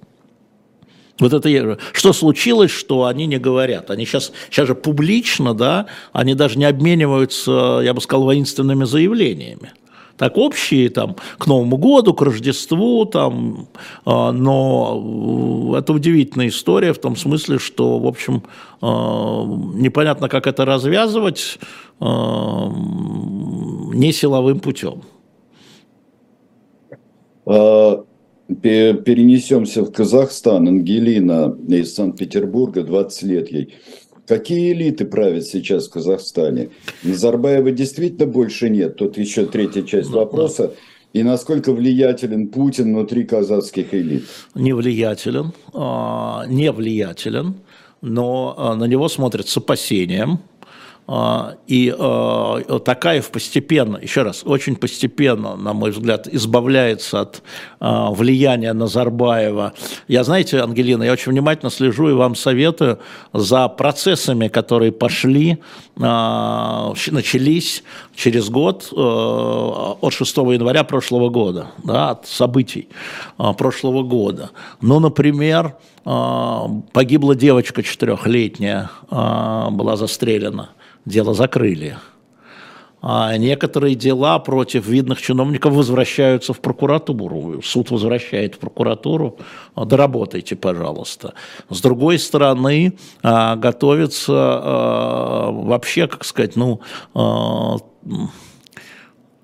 Вот 1.20 1.32
это 1.32 1.78
что 1.92 2.12
случилось, 2.12 2.70
что 2.70 3.04
они 3.04 3.26
не 3.26 3.38
говорят. 3.38 3.90
Они 3.90 4.04
сейчас, 4.04 4.32
сейчас 4.50 4.68
же 4.68 4.74
публично, 4.74 5.54
да, 5.54 5.86
они 6.12 6.34
даже 6.34 6.58
не 6.58 6.64
обмениваются, 6.64 7.80
я 7.82 7.92
бы 7.92 8.00
сказал, 8.00 8.24
воинственными 8.24 8.84
заявлениями. 8.84 9.72
Так 10.16 10.36
общие 10.36 10.90
там 10.90 11.16
к 11.38 11.46
Новому 11.46 11.76
году, 11.76 12.12
к 12.12 12.22
Рождеству, 12.22 13.04
там, 13.04 13.68
а, 14.04 14.32
но 14.32 15.76
это 15.78 15.92
удивительная 15.92 16.48
история 16.48 16.92
в 16.92 16.98
том 16.98 17.14
смысле, 17.14 17.58
что, 17.58 18.00
в 18.00 18.06
общем, 18.06 18.42
а, 18.80 19.44
непонятно, 19.44 20.28
как 20.28 20.48
это 20.48 20.64
развязывать 20.64 21.60
а, 22.00 22.68
не 23.94 24.12
силовым 24.12 24.58
путем 24.58 25.02
перенесемся 28.48 29.82
в 29.82 29.92
Казахстан. 29.92 30.68
Ангелина 30.68 31.56
из 31.68 31.94
Санкт-Петербурга, 31.94 32.82
20 32.82 33.22
лет 33.24 33.52
ей. 33.52 33.74
Какие 34.26 34.72
элиты 34.72 35.06
правят 35.06 35.46
сейчас 35.46 35.88
в 35.88 35.90
Казахстане? 35.90 36.70
Назарбаева 37.02 37.70
действительно 37.70 38.26
больше 38.26 38.68
нет. 38.68 38.96
Тут 38.96 39.16
еще 39.16 39.46
третья 39.46 39.82
часть 39.82 40.10
вопроса. 40.10 40.74
И 41.14 41.22
насколько 41.22 41.72
влиятелен 41.72 42.48
Путин 42.48 42.94
внутри 42.94 43.24
казахских 43.24 43.94
элит? 43.94 44.24
Не 44.54 44.74
влиятелен, 44.74 45.52
а, 45.72 46.44
не 46.46 46.70
влиятелен, 46.70 47.54
но 48.02 48.54
а, 48.58 48.74
на 48.74 48.84
него 48.84 49.08
смотрят 49.08 49.48
с 49.48 49.56
опасением 49.56 50.40
и 51.66 51.94
э, 51.98 52.78
Такаев 52.84 53.30
постепенно, 53.30 53.96
еще 53.96 54.22
раз, 54.22 54.42
очень 54.44 54.76
постепенно, 54.76 55.56
на 55.56 55.72
мой 55.72 55.90
взгляд, 55.90 56.28
избавляется 56.28 57.22
от 57.22 57.42
э, 57.80 58.06
влияния 58.10 58.74
Назарбаева. 58.74 59.72
Я, 60.06 60.22
знаете, 60.22 60.60
Ангелина, 60.60 61.04
я 61.04 61.12
очень 61.12 61.32
внимательно 61.32 61.70
слежу 61.70 62.10
и 62.10 62.12
вам 62.12 62.34
советую 62.34 62.98
за 63.32 63.68
процессами, 63.68 64.48
которые 64.48 64.92
пошли, 64.92 65.58
начались 65.96 67.82
через 68.14 68.50
год 68.50 68.92
от 68.92 70.12
6 70.12 70.36
января 70.36 70.84
прошлого 70.84 71.30
года, 71.30 71.68
да, 71.82 72.10
от 72.10 72.26
событий 72.26 72.88
прошлого 73.56 74.02
года. 74.02 74.50
Ну, 74.80 75.00
например, 75.00 75.74
погибла 76.04 77.34
девочка 77.34 77.82
четырехлетняя, 77.82 78.90
была 79.10 79.96
застрелена 79.96 80.70
дело 81.08 81.34
закрыли. 81.34 81.96
А 83.00 83.36
некоторые 83.36 83.94
дела 83.94 84.38
против 84.40 84.86
видных 84.86 85.22
чиновников 85.22 85.72
возвращаются 85.72 86.52
в 86.52 86.60
прокуратуру. 86.60 87.62
Суд 87.62 87.90
возвращает 87.90 88.56
в 88.56 88.58
прокуратуру. 88.58 89.38
Доработайте, 89.76 90.56
пожалуйста. 90.56 91.34
С 91.70 91.80
другой 91.80 92.18
стороны, 92.18 92.98
а, 93.22 93.54
готовится 93.54 94.34
а, 94.34 95.50
вообще, 95.52 96.08
как 96.08 96.24
сказать, 96.24 96.56
ну, 96.56 96.80
а, 97.14 97.76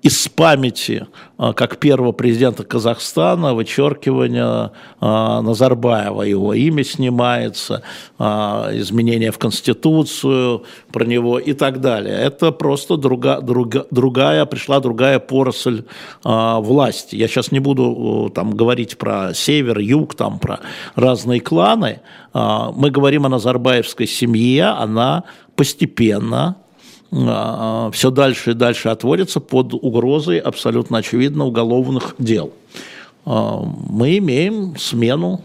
из 0.05 0.27
памяти, 0.27 1.07
а, 1.35 1.53
как 1.53 1.77
первого 1.77 2.11
президента 2.11 2.63
Казахстана, 2.63 3.55
вычеркивание 3.55 4.69
а, 5.01 5.41
Назарбаева, 5.41 6.21
его 6.21 6.53
имя 6.53 6.83
снимается, 6.83 7.81
а, 8.19 8.69
изменения 8.73 9.31
в 9.31 9.39
Конституцию 9.39 10.61
про 10.91 11.05
него 11.05 11.39
и 11.39 11.53
так 11.53 11.81
далее. 11.81 12.15
Это 12.19 12.51
просто 12.51 12.97
друга, 12.97 13.41
друга, 13.41 13.87
другая, 13.89 14.45
пришла 14.45 14.79
другая 14.79 15.17
поросль 15.17 15.85
власти. 16.23 17.15
Я 17.15 17.27
сейчас 17.27 17.51
не 17.51 17.59
буду 17.59 18.31
там 18.35 18.51
говорить 18.51 18.99
про 18.99 19.33
север, 19.33 19.79
юг, 19.79 20.13
там 20.13 20.37
про 20.37 20.59
разные 20.93 21.39
кланы. 21.39 22.01
Мы 22.33 22.91
говорим 22.91 23.25
о 23.25 23.29
Назарбаевской 23.29 24.05
семье, 24.05 24.65
она 24.65 25.23
постепенно 25.55 26.57
все 27.91 28.11
дальше 28.11 28.51
и 28.51 28.53
дальше 28.53 28.89
отводится 28.89 29.39
под 29.39 29.73
угрозой 29.73 30.37
абсолютно 30.39 30.97
очевидно 30.97 31.45
уголовных 31.45 32.15
дел. 32.19 32.51
А, 33.25 33.61
мы 33.89 34.17
имеем 34.17 34.75
смену 34.77 35.41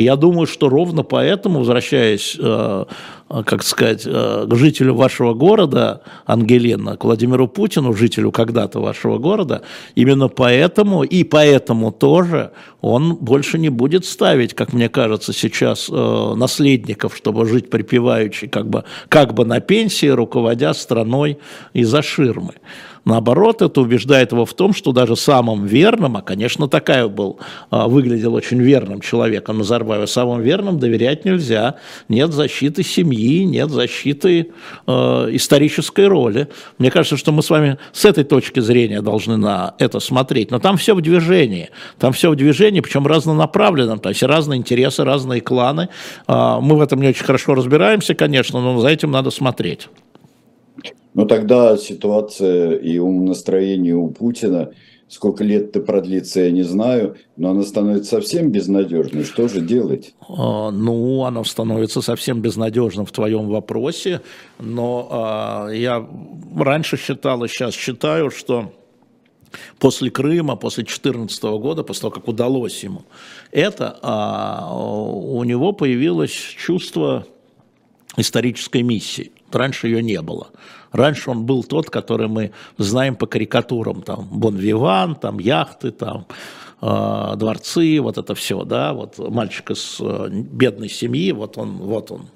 и 0.00 0.02
я 0.02 0.16
думаю, 0.16 0.46
что 0.46 0.70
ровно 0.70 1.02
поэтому, 1.02 1.58
возвращаясь, 1.58 2.34
э, 2.38 2.84
э, 3.28 3.42
как 3.44 3.62
сказать, 3.62 4.04
э, 4.06 4.46
к 4.48 4.56
жителю 4.56 4.94
вашего 4.94 5.34
города, 5.34 6.00
Ангелина, 6.24 6.96
к 6.96 7.04
Владимиру 7.04 7.48
Путину, 7.48 7.92
жителю 7.92 8.32
когда-то 8.32 8.80
вашего 8.80 9.18
города, 9.18 9.60
именно 9.96 10.28
поэтому 10.28 11.02
и 11.02 11.22
поэтому 11.22 11.92
тоже 11.92 12.52
он 12.80 13.16
больше 13.16 13.58
не 13.58 13.68
будет 13.68 14.06
ставить, 14.06 14.54
как 14.54 14.72
мне 14.72 14.88
кажется, 14.88 15.34
сейчас 15.34 15.90
наследников, 15.90 17.14
чтобы 17.14 17.44
жить 17.44 17.68
припеваючи 17.68 18.46
как 18.46 18.70
бы, 18.70 18.84
как 19.10 19.34
бы 19.34 19.44
на 19.44 19.60
пенсии, 19.60 20.06
руководя 20.06 20.72
страной 20.72 21.36
из-за 21.74 22.00
ширмы. 22.00 22.54
Наоборот, 23.04 23.62
это 23.62 23.80
убеждает 23.80 24.32
его 24.32 24.44
в 24.44 24.54
том, 24.54 24.74
что 24.74 24.92
даже 24.92 25.16
самым 25.16 25.64
верным, 25.66 26.16
а, 26.16 26.22
конечно, 26.22 26.68
такая 26.68 27.08
был, 27.08 27.38
а, 27.70 27.88
выглядел 27.88 28.34
очень 28.34 28.60
верным 28.60 29.00
человеком 29.00 29.58
Назарбаева, 29.58 30.06
самым 30.06 30.42
верным 30.42 30.78
доверять 30.78 31.24
нельзя. 31.24 31.76
Нет 32.08 32.32
защиты 32.32 32.82
семьи, 32.82 33.44
нет 33.44 33.70
защиты 33.70 34.52
э, 34.86 34.92
исторической 35.32 36.06
роли. 36.06 36.48
Мне 36.78 36.90
кажется, 36.90 37.16
что 37.16 37.32
мы 37.32 37.42
с 37.42 37.50
вами 37.50 37.78
с 37.92 38.04
этой 38.04 38.24
точки 38.24 38.60
зрения 38.60 39.00
должны 39.00 39.36
на 39.36 39.74
это 39.78 40.00
смотреть. 40.00 40.50
Но 40.50 40.58
там 40.58 40.76
все 40.76 40.94
в 40.94 41.00
движении. 41.00 41.70
Там 41.98 42.12
все 42.12 42.30
в 42.30 42.36
движении, 42.36 42.80
причем 42.80 43.06
разнонаправленном. 43.06 43.98
То 43.98 44.10
есть 44.10 44.22
разные 44.22 44.58
интересы, 44.58 45.04
разные 45.04 45.40
кланы. 45.40 45.88
Мы 46.28 46.76
в 46.76 46.80
этом 46.80 47.00
не 47.00 47.08
очень 47.08 47.24
хорошо 47.24 47.54
разбираемся, 47.54 48.14
конечно, 48.14 48.60
но 48.60 48.78
за 48.80 48.88
этим 48.88 49.10
надо 49.10 49.30
смотреть. 49.30 49.88
Но 51.14 51.24
тогда 51.24 51.76
ситуация 51.76 52.76
и 52.76 52.98
умонастроение 52.98 53.96
у 53.96 54.08
Путина, 54.08 54.70
сколько 55.08 55.42
лет 55.42 55.70
это 55.70 55.80
продлится, 55.80 56.40
я 56.40 56.50
не 56.50 56.62
знаю, 56.62 57.16
но 57.36 57.50
она 57.50 57.62
становится 57.62 58.10
совсем 58.10 58.50
безнадежной. 58.50 59.24
Что 59.24 59.48
же 59.48 59.60
делать? 59.60 60.14
А, 60.28 60.70
ну, 60.70 61.24
она 61.24 61.42
становится 61.44 62.00
совсем 62.00 62.40
безнадежным 62.40 63.06
в 63.06 63.12
твоем 63.12 63.48
вопросе, 63.48 64.20
но 64.60 65.08
а, 65.10 65.68
я 65.68 66.08
раньше 66.56 66.96
считал 66.96 67.42
и 67.42 67.48
сейчас 67.48 67.74
считаю, 67.74 68.30
что 68.30 68.72
после 69.80 70.10
Крыма, 70.10 70.54
после 70.54 70.84
2014 70.84 71.42
года, 71.42 71.82
после 71.82 72.02
того, 72.02 72.12
как 72.12 72.28
удалось 72.28 72.84
ему 72.84 73.02
это, 73.50 73.98
а, 74.02 74.72
у 74.72 75.42
него 75.44 75.72
появилось 75.72 76.30
чувство 76.30 77.26
исторической 78.16 78.82
миссии. 78.82 79.32
Раньше 79.54 79.88
ее 79.88 80.02
не 80.02 80.20
было. 80.20 80.48
Раньше 80.92 81.30
он 81.30 81.44
был 81.44 81.62
тот, 81.64 81.90
который 81.90 82.28
мы 82.28 82.52
знаем 82.78 83.16
по 83.16 83.26
карикатурам, 83.26 84.02
там, 84.02 84.28
Бон-Виван, 84.30 85.14
там, 85.14 85.38
яхты, 85.38 85.92
там, 85.92 86.26
э, 86.80 87.32
дворцы, 87.36 88.00
вот 88.00 88.18
это 88.18 88.34
все, 88.34 88.64
да, 88.64 88.92
вот 88.92 89.18
мальчик 89.18 89.70
из 89.70 89.98
э, 90.00 90.28
бедной 90.30 90.88
семьи, 90.88 91.32
вот 91.32 91.58
он, 91.58 91.76
вот 91.78 92.10
он, 92.10 92.28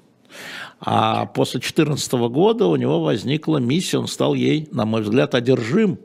а 0.79 1.25
после 1.25 1.59
2014 1.59 2.13
года 2.29 2.67
у 2.67 2.75
него 2.75 3.01
возникла 3.01 3.57
миссия, 3.57 3.97
он 3.97 4.07
стал 4.07 4.33
ей, 4.33 4.67
на 4.71 4.85
мой 4.85 5.01
взгляд, 5.01 5.35
одержим. 5.35 5.99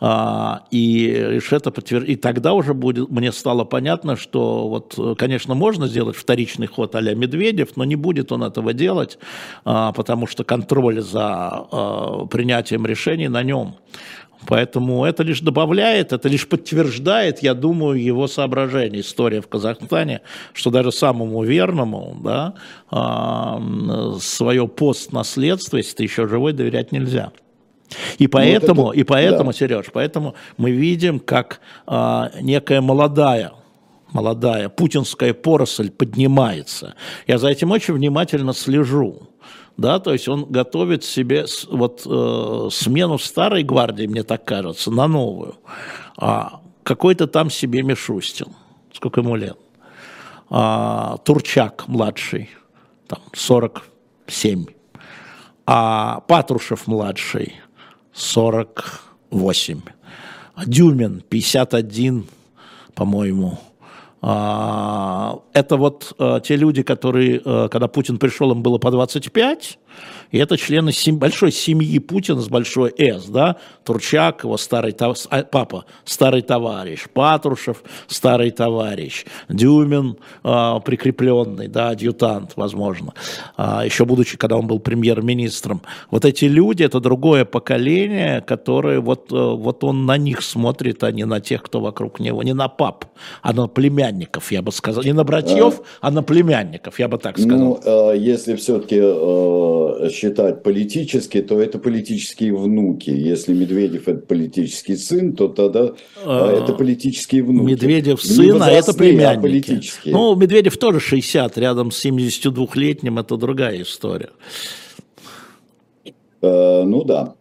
А, 0.00 0.64
и, 0.70 1.40
это 1.50 1.70
подтвер... 1.70 2.04
и 2.04 2.16
тогда 2.16 2.52
уже 2.52 2.74
будет, 2.74 3.10
мне 3.10 3.32
стало 3.32 3.64
понятно, 3.64 4.16
что 4.16 4.68
вот, 4.68 5.18
конечно, 5.18 5.54
можно 5.54 5.88
сделать 5.88 6.16
вторичный 6.16 6.66
ход 6.66 6.94
а 6.94 7.00
Медведев, 7.00 7.76
но 7.76 7.84
не 7.84 7.96
будет 7.96 8.30
он 8.30 8.44
этого 8.44 8.72
делать, 8.72 9.18
а, 9.64 9.92
потому 9.92 10.26
что 10.26 10.44
контроль 10.44 11.00
за 11.00 12.28
принятием 12.30 12.86
решений 12.86 13.28
на 13.28 13.42
нем. 13.42 13.76
Поэтому 14.46 15.04
это 15.04 15.24
лишь 15.24 15.40
добавляет, 15.40 16.12
это 16.12 16.28
лишь 16.28 16.48
подтверждает, 16.48 17.42
я 17.42 17.54
думаю, 17.54 18.00
его 18.00 18.28
соображение. 18.28 19.00
История 19.00 19.40
в 19.40 19.48
Казахстане, 19.48 20.20
что 20.52 20.70
даже 20.70 20.92
самому 20.92 21.42
верному 21.42 22.16
да, 22.22 22.54
свое 24.20 24.68
постнаследство, 24.68 25.78
если 25.78 25.96
ты 25.96 26.02
еще 26.04 26.28
живой, 26.28 26.52
доверять 26.52 26.92
нельзя. 26.92 27.32
И 28.18 28.24
ну, 28.24 28.30
поэтому, 28.30 28.82
вот 28.82 28.90
это, 28.92 29.00
и 29.00 29.04
поэтому, 29.04 29.52
да. 29.52 29.58
Сереж, 29.58 29.86
поэтому 29.92 30.34
мы 30.56 30.70
видим, 30.70 31.20
как 31.20 31.60
а, 31.86 32.30
некая 32.40 32.80
молодая 32.80 33.52
молодая 34.12 34.70
путинская 34.70 35.34
поросль 35.34 35.90
поднимается. 35.90 36.94
Я 37.26 37.36
за 37.36 37.48
этим 37.48 37.70
очень 37.72 37.92
внимательно 37.92 38.54
слежу 38.54 39.28
да, 39.78 40.00
то 40.00 40.12
есть 40.12 40.28
он 40.28 40.44
готовит 40.44 41.04
себе 41.04 41.46
вот 41.70 42.02
э, 42.04 42.68
смену 42.70 43.16
старой 43.16 43.62
гвардии, 43.62 44.06
мне 44.06 44.24
так 44.24 44.44
кажется, 44.44 44.90
на 44.90 45.06
новую. 45.06 45.54
А 46.16 46.60
какой-то 46.82 47.28
там 47.28 47.48
себе 47.48 47.82
Мишустин, 47.82 48.48
сколько 48.92 49.20
ему 49.20 49.36
лет, 49.36 49.56
а, 50.50 51.18
Турчак 51.18 51.86
младший, 51.86 52.50
там 53.06 53.20
47, 53.32 54.66
а 55.64 56.20
Патрушев 56.26 56.88
младший 56.88 57.54
48, 58.18 59.80
Дюмин 60.66 61.22
51, 61.28 62.26
по-моему, 62.94 63.58
а, 64.20 65.38
это 65.52 65.76
вот 65.76 66.14
э, 66.18 66.40
те 66.42 66.56
люди, 66.56 66.82
которые, 66.82 67.40
э, 67.44 67.68
когда 67.70 67.86
Путин 67.86 68.18
пришел, 68.18 68.50
им 68.50 68.62
было 68.62 68.78
по 68.78 68.90
25, 68.90 69.78
и 70.30 70.38
это 70.38 70.56
члены 70.56 70.92
сем... 70.92 71.18
большой 71.18 71.52
семьи 71.52 71.98
Путина 71.98 72.40
с 72.40 72.48
большой 72.48 72.92
«С», 72.96 73.26
да, 73.26 73.56
Турчак, 73.84 74.44
его 74.44 74.56
старый 74.56 74.92
тов... 74.92 75.18
а, 75.30 75.42
папа, 75.42 75.84
старый 76.04 76.42
товарищ, 76.42 77.06
Патрушев, 77.12 77.82
старый 78.06 78.50
товарищ, 78.50 79.24
Дюмин, 79.48 80.16
э, 80.44 80.80
прикрепленный, 80.84 81.68
да, 81.68 81.90
адъютант, 81.90 82.52
возможно, 82.56 83.14
э, 83.56 83.82
еще 83.84 84.04
будучи, 84.04 84.36
когда 84.36 84.56
он 84.56 84.66
был 84.66 84.80
премьер-министром. 84.80 85.82
Вот 86.10 86.24
эти 86.24 86.44
люди, 86.44 86.82
это 86.82 87.00
другое 87.00 87.44
поколение, 87.44 88.42
которое 88.42 89.00
вот, 89.00 89.32
э, 89.32 89.34
вот 89.34 89.84
он 89.84 90.04
на 90.06 90.18
них 90.18 90.42
смотрит, 90.42 91.02
а 91.04 91.10
не 91.10 91.24
на 91.24 91.40
тех, 91.40 91.62
кто 91.62 91.80
вокруг 91.80 92.20
него, 92.20 92.42
не 92.42 92.54
на 92.54 92.68
пап, 92.68 93.06
а 93.42 93.52
на 93.52 93.66
племянников, 93.66 94.52
я 94.52 94.60
бы 94.62 94.72
сказал, 94.72 95.02
не 95.04 95.12
на 95.12 95.24
братьев, 95.24 95.80
а, 96.00 96.08
а 96.08 96.10
на 96.10 96.22
племянников, 96.22 96.98
я 96.98 97.08
бы 97.08 97.18
так 97.18 97.38
сказал. 97.38 97.58
Ну, 97.58 97.80
э, 97.84 98.16
если 98.18 98.56
все-таки 98.56 98.98
э, 99.98 100.10
считать 100.10 100.62
политически, 100.62 101.42
то 101.42 101.60
это 101.60 101.78
политические 101.78 102.54
внуки. 102.54 103.10
Если 103.10 103.52
Медведев 103.54 104.08
это 104.08 104.26
политический 104.26 104.96
сын, 104.96 105.34
то 105.34 105.48
тогда 105.48 105.92
а, 106.24 106.52
это 106.52 106.72
политические 106.72 107.42
внуки. 107.42 107.70
Медведев 107.70 108.22
сын, 108.22 108.62
а 108.62 108.70
это 108.70 108.92
а 108.92 108.94
племянники. 108.94 109.38
А 109.38 109.40
политические. 109.40 110.14
Ну, 110.14 110.34
Медведев 110.34 110.76
тоже 110.76 111.00
60, 111.00 111.58
рядом 111.58 111.90
с 111.90 112.04
72-летним, 112.04 113.18
это 113.18 113.36
другая 113.36 113.82
история. 113.82 114.30
Uh, 116.40 116.84
ну 116.84 117.02
да, 117.02 117.34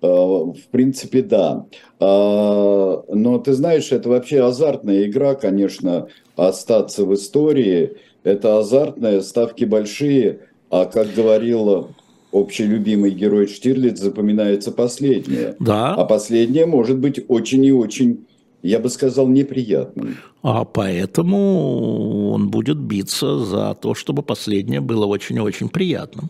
uh, 0.00 0.54
в 0.54 0.68
принципе 0.70 1.22
да. 1.22 1.66
Но 1.98 3.42
ты 3.44 3.52
знаешь, 3.54 3.90
это 3.90 4.08
вообще 4.08 4.44
азартная 4.44 5.06
игра, 5.06 5.34
конечно, 5.34 6.08
остаться 6.36 7.04
в 7.04 7.14
истории. 7.14 7.96
Это 8.24 8.58
азартная, 8.58 9.20
ставки 9.20 9.64
большие. 9.64 10.40
А 10.74 10.86
как 10.86 11.14
говорил 11.14 11.90
общелюбимый 12.32 13.12
герой 13.12 13.46
Штирлиц 13.46 14.00
запоминается 14.00 14.72
последнее. 14.72 15.54
Да. 15.60 15.94
А 15.94 16.04
последнее 16.04 16.66
может 16.66 16.98
быть 16.98 17.24
очень 17.28 17.64
и 17.64 17.70
очень, 17.70 18.26
я 18.60 18.80
бы 18.80 18.88
сказал, 18.88 19.28
неприятным. 19.28 20.16
А 20.42 20.64
поэтому 20.64 22.32
он 22.32 22.50
будет 22.50 22.76
биться 22.76 23.38
за 23.38 23.76
то, 23.80 23.94
чтобы 23.94 24.24
последнее 24.24 24.80
было 24.80 25.06
очень 25.06 25.36
и 25.36 25.40
очень 25.40 25.68
приятным. 25.68 26.28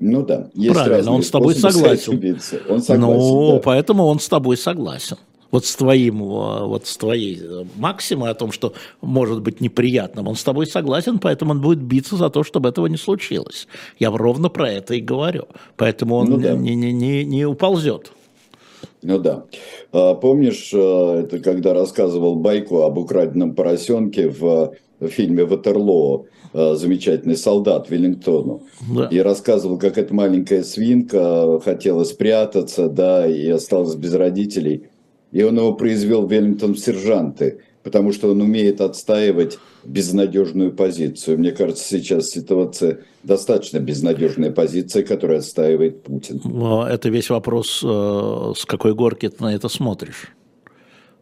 Ну 0.00 0.24
да. 0.24 0.48
Есть 0.54 0.72
Правильно, 0.72 1.12
он 1.12 1.22
с 1.22 1.30
тобой 1.30 1.56
согласен. 1.56 2.38
Он 2.70 2.80
согласен. 2.80 3.00
Ну, 3.00 3.52
да. 3.52 3.60
поэтому 3.62 4.06
он 4.06 4.18
с 4.18 4.28
тобой 4.28 4.56
согласен 4.56 5.18
вот 5.50 5.64
с 5.64 5.76
твоим, 5.76 6.22
э, 6.22 6.66
вот 6.66 6.86
с 6.86 6.96
твоей 6.96 7.40
э, 7.40 7.64
максимой 7.76 8.30
о 8.30 8.34
том, 8.34 8.52
что 8.52 8.74
может 9.00 9.42
быть 9.42 9.60
неприятным, 9.60 10.28
он 10.28 10.36
с 10.36 10.44
тобой 10.44 10.66
согласен, 10.66 11.18
поэтому 11.18 11.52
он 11.52 11.60
будет 11.60 11.80
биться 11.80 12.16
за 12.16 12.30
то, 12.30 12.44
чтобы 12.44 12.68
этого 12.68 12.86
не 12.86 12.96
случилось. 12.96 13.66
Я 13.98 14.10
ровно 14.10 14.48
про 14.48 14.70
это 14.70 14.94
и 14.94 15.00
говорю. 15.00 15.46
Поэтому 15.76 16.16
он 16.16 16.30
ну, 16.30 16.38
да. 16.38 16.54
не, 16.54 16.74
не, 16.74 16.92
не, 16.92 17.24
не 17.24 17.46
уползет. 17.46 18.12
Ну 19.02 19.18
да. 19.18 19.44
А, 19.92 20.14
помнишь, 20.14 20.70
э, 20.72 21.22
это 21.24 21.38
когда 21.38 21.72
рассказывал 21.72 22.36
байку 22.36 22.82
об 22.82 22.98
украденном 22.98 23.54
поросенке 23.54 24.28
в 24.28 24.74
фильме 25.00 25.44
«Ватерлоо», 25.44 26.26
замечательный 26.54 27.36
солдат 27.36 27.90
Веллингтону. 27.90 28.62
Да. 28.90 29.06
И 29.08 29.18
рассказывал, 29.18 29.78
как 29.78 29.98
эта 29.98 30.14
маленькая 30.14 30.64
свинка 30.64 31.60
хотела 31.60 32.04
спрятаться, 32.04 32.88
да, 32.88 33.26
и 33.26 33.48
осталась 33.50 33.94
без 33.94 34.14
родителей. 34.14 34.88
И 35.32 35.42
он 35.42 35.56
его 35.56 35.74
произвел 35.74 36.26
Веллингтон 36.26 36.74
в 36.74 36.78
сержанты 36.78 37.60
потому 37.88 38.12
что 38.12 38.30
он 38.30 38.42
умеет 38.42 38.82
отстаивать 38.82 39.58
безнадежную 39.82 40.72
позицию. 40.72 41.38
Мне 41.38 41.52
кажется, 41.52 41.84
сейчас 41.84 42.28
ситуация 42.28 43.00
достаточно 43.22 43.78
безнадежная 43.78 44.50
позиция, 44.50 45.02
которую 45.02 45.38
отстаивает 45.38 46.02
Путин. 46.02 46.38
Это 46.84 47.08
весь 47.08 47.30
вопрос, 47.30 47.80
э, 47.82 48.52
с 48.56 48.66
какой 48.66 48.94
горки 48.94 49.30
ты 49.30 49.42
на 49.42 49.54
это 49.54 49.70
смотришь. 49.70 50.32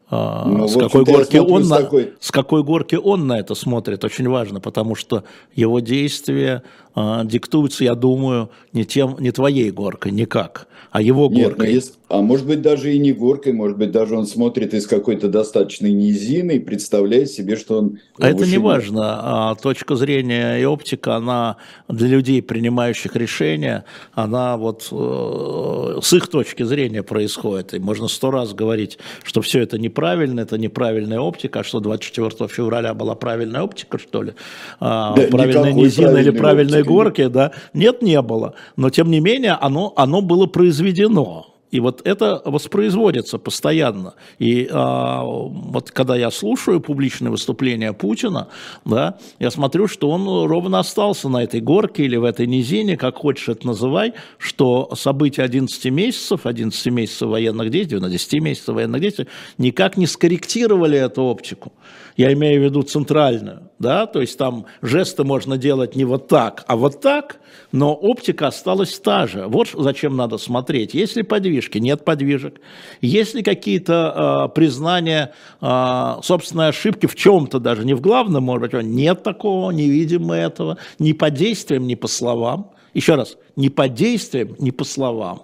А, 0.08 0.44
ну, 0.46 0.68
с, 0.68 0.76
какой 0.76 1.04
горки 1.04 1.36
он 1.36 1.64
с, 1.64 1.68
на, 1.68 1.76
такой... 1.78 2.12
с 2.20 2.30
какой 2.30 2.62
горки 2.62 2.94
он 2.94 3.26
на 3.26 3.40
это 3.40 3.54
смотрит, 3.54 4.04
очень 4.04 4.28
важно, 4.28 4.60
потому 4.60 4.94
что 4.94 5.24
его 5.54 5.80
действия 5.80 6.62
а, 6.85 6.85
диктуются, 6.96 7.84
я 7.84 7.94
думаю, 7.94 8.50
не, 8.72 8.84
тем, 8.84 9.16
не 9.18 9.30
твоей 9.30 9.70
горкой, 9.70 10.12
никак, 10.12 10.66
а 10.90 11.02
его 11.02 11.28
Нет, 11.28 11.48
горкой. 11.48 11.72
Есть, 11.74 11.98
а 12.08 12.22
может 12.22 12.46
быть 12.46 12.62
даже 12.62 12.94
и 12.94 12.98
не 12.98 13.12
горкой, 13.12 13.52
может 13.52 13.76
быть 13.76 13.90
даже 13.90 14.16
он 14.16 14.26
смотрит 14.26 14.72
из 14.72 14.86
какой-то 14.86 15.28
достаточной 15.28 15.92
низины 15.92 16.52
и 16.52 16.58
представляет 16.58 17.30
себе, 17.30 17.56
что 17.56 17.78
он... 17.78 17.98
А 18.18 18.30
это 18.30 18.46
не 18.46 18.58
важно. 18.58 19.50
А 19.50 19.54
точка 19.56 19.96
зрения 19.96 20.56
и 20.56 20.64
оптика, 20.64 21.16
она 21.16 21.56
для 21.88 22.08
людей, 22.08 22.40
принимающих 22.40 23.14
решения, 23.16 23.84
она 24.14 24.56
вот 24.56 24.88
э, 24.90 25.98
с 26.00 26.12
их 26.12 26.28
точки 26.28 26.62
зрения 26.62 27.02
происходит. 27.02 27.74
И 27.74 27.78
можно 27.78 28.08
сто 28.08 28.30
раз 28.30 28.54
говорить, 28.54 28.98
что 29.22 29.42
все 29.42 29.60
это 29.60 29.78
неправильно, 29.78 30.40
это 30.40 30.56
неправильная 30.56 31.20
оптика, 31.20 31.60
а 31.60 31.64
что 31.64 31.80
24 31.80 32.48
февраля 32.48 32.94
была 32.94 33.16
правильная 33.16 33.62
оптика, 33.62 33.98
что 33.98 34.22
ли? 34.22 34.32
А, 34.78 35.14
да, 35.14 35.24
правильная 35.24 35.72
низина 35.72 36.18
или 36.18 36.30
правильная 36.30 36.84
горке, 36.86 37.28
да? 37.28 37.52
Нет, 37.74 38.02
не 38.02 38.20
было. 38.22 38.54
Но 38.76 38.90
тем 38.90 39.10
не 39.10 39.20
менее, 39.20 39.52
оно, 39.52 39.92
оно 39.96 40.22
было 40.22 40.46
произведено. 40.46 41.46
И 41.72 41.80
вот 41.80 42.00
это 42.06 42.40
воспроизводится 42.44 43.38
постоянно. 43.38 44.14
И 44.38 44.68
а, 44.70 45.22
вот 45.24 45.90
когда 45.90 46.16
я 46.16 46.30
слушаю 46.30 46.80
публичные 46.80 47.30
выступления 47.30 47.92
Путина, 47.92 48.48
да, 48.84 49.18
я 49.40 49.50
смотрю, 49.50 49.88
что 49.88 50.10
он 50.10 50.48
ровно 50.48 50.78
остался 50.78 51.28
на 51.28 51.42
этой 51.42 51.60
горке 51.60 52.04
или 52.04 52.16
в 52.16 52.24
этой 52.24 52.46
низине, 52.46 52.96
как 52.96 53.16
хочешь 53.16 53.48
это 53.48 53.66
называй, 53.66 54.14
что 54.38 54.94
события 54.94 55.42
11 55.42 55.84
месяцев, 55.86 56.46
11 56.46 56.86
месяцев 56.86 57.28
военных 57.28 57.70
действий, 57.70 57.98
на 57.98 58.08
10 58.08 58.40
месяцев 58.40 58.74
военных 58.74 59.00
действий, 59.00 59.26
никак 59.58 59.96
не 59.96 60.06
скорректировали 60.06 60.98
эту 60.98 61.24
оптику. 61.24 61.72
Я 62.16 62.32
имею 62.32 62.62
в 62.62 62.64
виду 62.64 62.82
центральную, 62.82 63.70
да, 63.78 64.06
то 64.06 64.22
есть 64.22 64.38
там 64.38 64.64
жесты 64.80 65.22
можно 65.22 65.58
делать 65.58 65.96
не 65.96 66.04
вот 66.04 66.28
так, 66.28 66.64
а 66.66 66.76
вот 66.76 67.02
так, 67.02 67.40
но 67.72 67.94
оптика 67.94 68.46
осталась 68.46 68.98
та 68.98 69.26
же. 69.26 69.46
Вот 69.48 69.68
зачем 69.74 70.16
надо 70.16 70.38
смотреть. 70.38 70.94
Есть 70.94 71.16
ли 71.16 71.22
подвижки? 71.22 71.76
Нет 71.76 72.04
подвижек. 72.04 72.60
Есть 73.02 73.34
ли 73.34 73.42
какие-то 73.42 74.46
э, 74.48 74.54
признания 74.54 75.32
э, 75.60 76.14
собственной 76.22 76.68
ошибки 76.68 77.06
в 77.06 77.14
чем-то 77.14 77.58
даже, 77.58 77.84
не 77.84 77.92
в 77.92 78.00
главном, 78.00 78.44
может 78.44 78.72
быть, 78.72 78.82
нет 78.84 79.22
такого, 79.22 79.70
не 79.70 79.90
видим 79.90 80.24
мы 80.24 80.36
этого, 80.36 80.78
ни 80.98 81.12
по 81.12 81.30
действиям, 81.30 81.86
ни 81.86 81.96
по 81.96 82.08
словам. 82.08 82.70
Еще 82.94 83.14
раз, 83.14 83.36
ни 83.56 83.68
по 83.68 83.88
действиям, 83.88 84.56
ни 84.58 84.70
по 84.70 84.84
словам. 84.84 85.42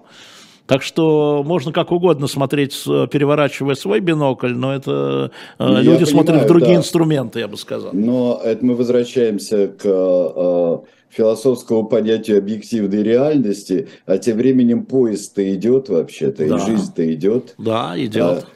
Так 0.66 0.82
что 0.82 1.42
можно 1.44 1.72
как 1.72 1.92
угодно 1.92 2.26
смотреть, 2.26 2.72
переворачивая 2.84 3.74
свой 3.74 4.00
бинокль, 4.00 4.54
но 4.54 4.72
это 4.72 5.30
э, 5.58 5.66
ну, 5.66 5.82
люди 5.82 6.04
смотрят 6.04 6.26
понимаю, 6.26 6.44
в 6.44 6.48
другие 6.48 6.74
да. 6.74 6.80
инструменты, 6.80 7.40
я 7.40 7.48
бы 7.48 7.56
сказал. 7.56 7.90
Но 7.92 8.40
это 8.42 8.64
мы 8.64 8.74
возвращаемся 8.76 9.68
к 9.68 9.82
э, 9.84 10.78
философскому 11.10 11.84
понятию 11.84 12.38
объективной 12.38 13.02
реальности, 13.02 13.88
а 14.06 14.18
тем 14.18 14.38
временем 14.38 14.86
поезд-то 14.86 15.54
идет 15.54 15.88
вообще-то, 15.88 16.48
да. 16.48 16.56
и 16.56 16.58
жизнь-то 16.58 17.12
идет. 17.12 17.54
Да, 17.58 17.94
идет. 17.96 18.46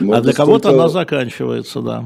А, 0.00 0.16
а 0.16 0.20
для 0.20 0.32
кого-то 0.32 0.70
она 0.70 0.88
заканчивается, 0.88 1.80
да. 1.80 2.04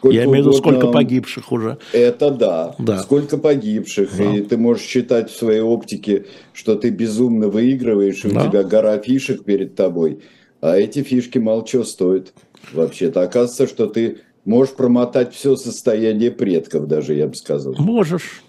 Сколько 0.00 0.16
Я 0.16 0.24
имею 0.24 0.44
в 0.44 0.46
виду, 0.46 0.52
сколько 0.54 0.86
погибших 0.86 1.52
уже. 1.52 1.76
Это 1.92 2.30
да. 2.30 2.74
да. 2.78 3.00
Сколько 3.00 3.36
погибших. 3.36 4.16
Да. 4.16 4.34
И 4.34 4.40
ты 4.40 4.56
можешь 4.56 4.84
считать 4.84 5.30
в 5.30 5.36
своей 5.36 5.60
оптике, 5.60 6.24
что 6.54 6.74
ты 6.74 6.88
безумно 6.88 7.48
выигрываешь, 7.48 8.24
и 8.24 8.30
да. 8.30 8.40
у 8.40 8.48
тебя 8.48 8.62
гора 8.62 8.96
фишек 8.96 9.44
перед 9.44 9.74
тобой. 9.74 10.20
А 10.62 10.78
эти 10.78 11.02
фишки 11.02 11.36
мало 11.36 11.66
чего 11.66 11.84
стоят. 11.84 12.32
Вообще-то 12.72 13.20
оказывается, 13.20 13.66
что 13.66 13.88
ты 13.88 14.20
можешь 14.46 14.74
промотать 14.74 15.34
все 15.34 15.54
состояние 15.54 16.30
предков 16.30 16.86
даже, 16.86 17.12
я 17.12 17.26
бы 17.26 17.34
сказал. 17.34 17.74
Можешь. 17.76 18.42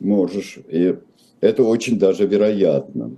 Можешь. 0.00 0.56
И 0.70 0.96
это 1.42 1.64
очень 1.64 1.98
даже 1.98 2.26
вероятно. 2.26 3.10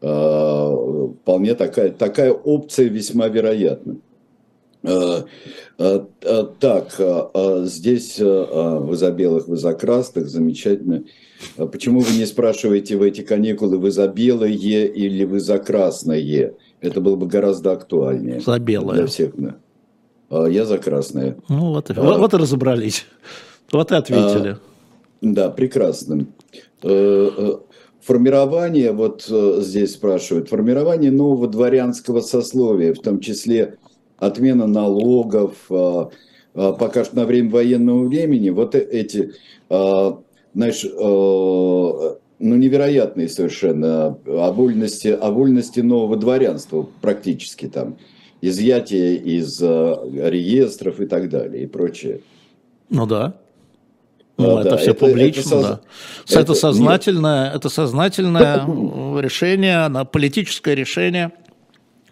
А, 0.00 0.74
вполне 1.22 1.54
такая, 1.54 1.90
такая 1.90 2.32
опция 2.32 2.88
весьма 2.88 3.28
вероятна. 3.28 3.98
Э, 4.86 5.22
э, 5.78 6.00
э, 6.22 6.44
так, 6.60 7.00
здесь 7.66 8.18
вы 8.18 8.96
за 8.96 9.10
белых, 9.10 9.48
вы 9.48 9.56
за 9.56 9.74
красных, 9.74 10.28
замечательно. 10.28 11.02
Почему 11.56 12.00
вы 12.00 12.16
не 12.16 12.24
спрашиваете 12.24 12.96
в 12.96 13.02
эти 13.02 13.22
каникулы, 13.22 13.78
вы 13.78 13.90
за 13.90 14.08
белое 14.08 14.52
или 14.52 15.24
вы 15.24 15.40
за 15.40 15.58
красное? 15.58 16.54
Это 16.80 17.00
было 17.00 17.16
бы 17.16 17.26
гораздо 17.26 17.72
актуальнее. 17.72 18.40
За 18.40 18.58
белое. 18.58 18.96
Для 18.96 19.06
всех. 19.06 19.32
Я 20.30 20.64
за 20.64 20.78
красное. 20.78 21.36
Ну 21.48 21.72
вот, 21.72 21.90
а, 21.90 21.94
вот, 22.02 22.18
вот 22.18 22.34
и 22.34 22.36
разобрались. 22.36 23.06
Вот 23.72 23.92
и 23.92 23.94
ответили. 23.94 24.50
А, 24.50 24.58
да, 25.20 25.50
прекрасно. 25.50 26.26
Формирование, 28.00 28.92
вот 28.92 29.24
здесь 29.24 29.94
спрашивают, 29.94 30.48
формирование 30.48 31.10
нового 31.10 31.48
дворянского 31.48 32.20
сословия, 32.20 32.94
в 32.94 33.00
том 33.00 33.18
числе 33.20 33.78
отмена 34.18 34.66
налогов, 34.66 35.56
а, 35.70 36.10
а, 36.54 36.72
пока 36.72 37.04
что 37.04 37.16
на 37.16 37.24
время 37.24 37.50
военного 37.50 38.06
времени, 38.06 38.50
вот 38.50 38.74
э, 38.74 38.80
эти, 38.80 39.32
а, 39.68 40.20
знаешь, 40.54 40.84
ну, 42.38 42.54
невероятные 42.54 43.28
совершенно 43.28 44.18
о 44.26 44.52
вольности, 44.52 45.08
о 45.08 45.30
вольности 45.30 45.80
нового 45.80 46.16
дворянства 46.16 46.86
практически 47.00 47.66
там, 47.66 47.96
изъятие 48.42 49.16
из 49.16 49.60
реестров 49.60 51.00
и 51.00 51.06
так 51.06 51.30
далее 51.30 51.64
и 51.64 51.66
прочее. 51.66 52.20
Ну 52.90 53.06
да. 53.06 53.34
Ну, 54.38 54.58
а, 54.58 54.60
это 54.60 54.70
да, 54.70 54.76
все 54.76 54.90
это, 54.90 55.06
публично, 55.06 55.54
это, 55.54 55.62
да. 55.62 55.80
Это, 56.28 56.40
это 56.40 56.54
сознательное, 56.54 57.46
нет. 57.46 57.56
это 57.56 57.68
сознательное 57.70 58.66
решение, 59.20 60.04
политическое 60.04 60.74
решение– 60.74 61.32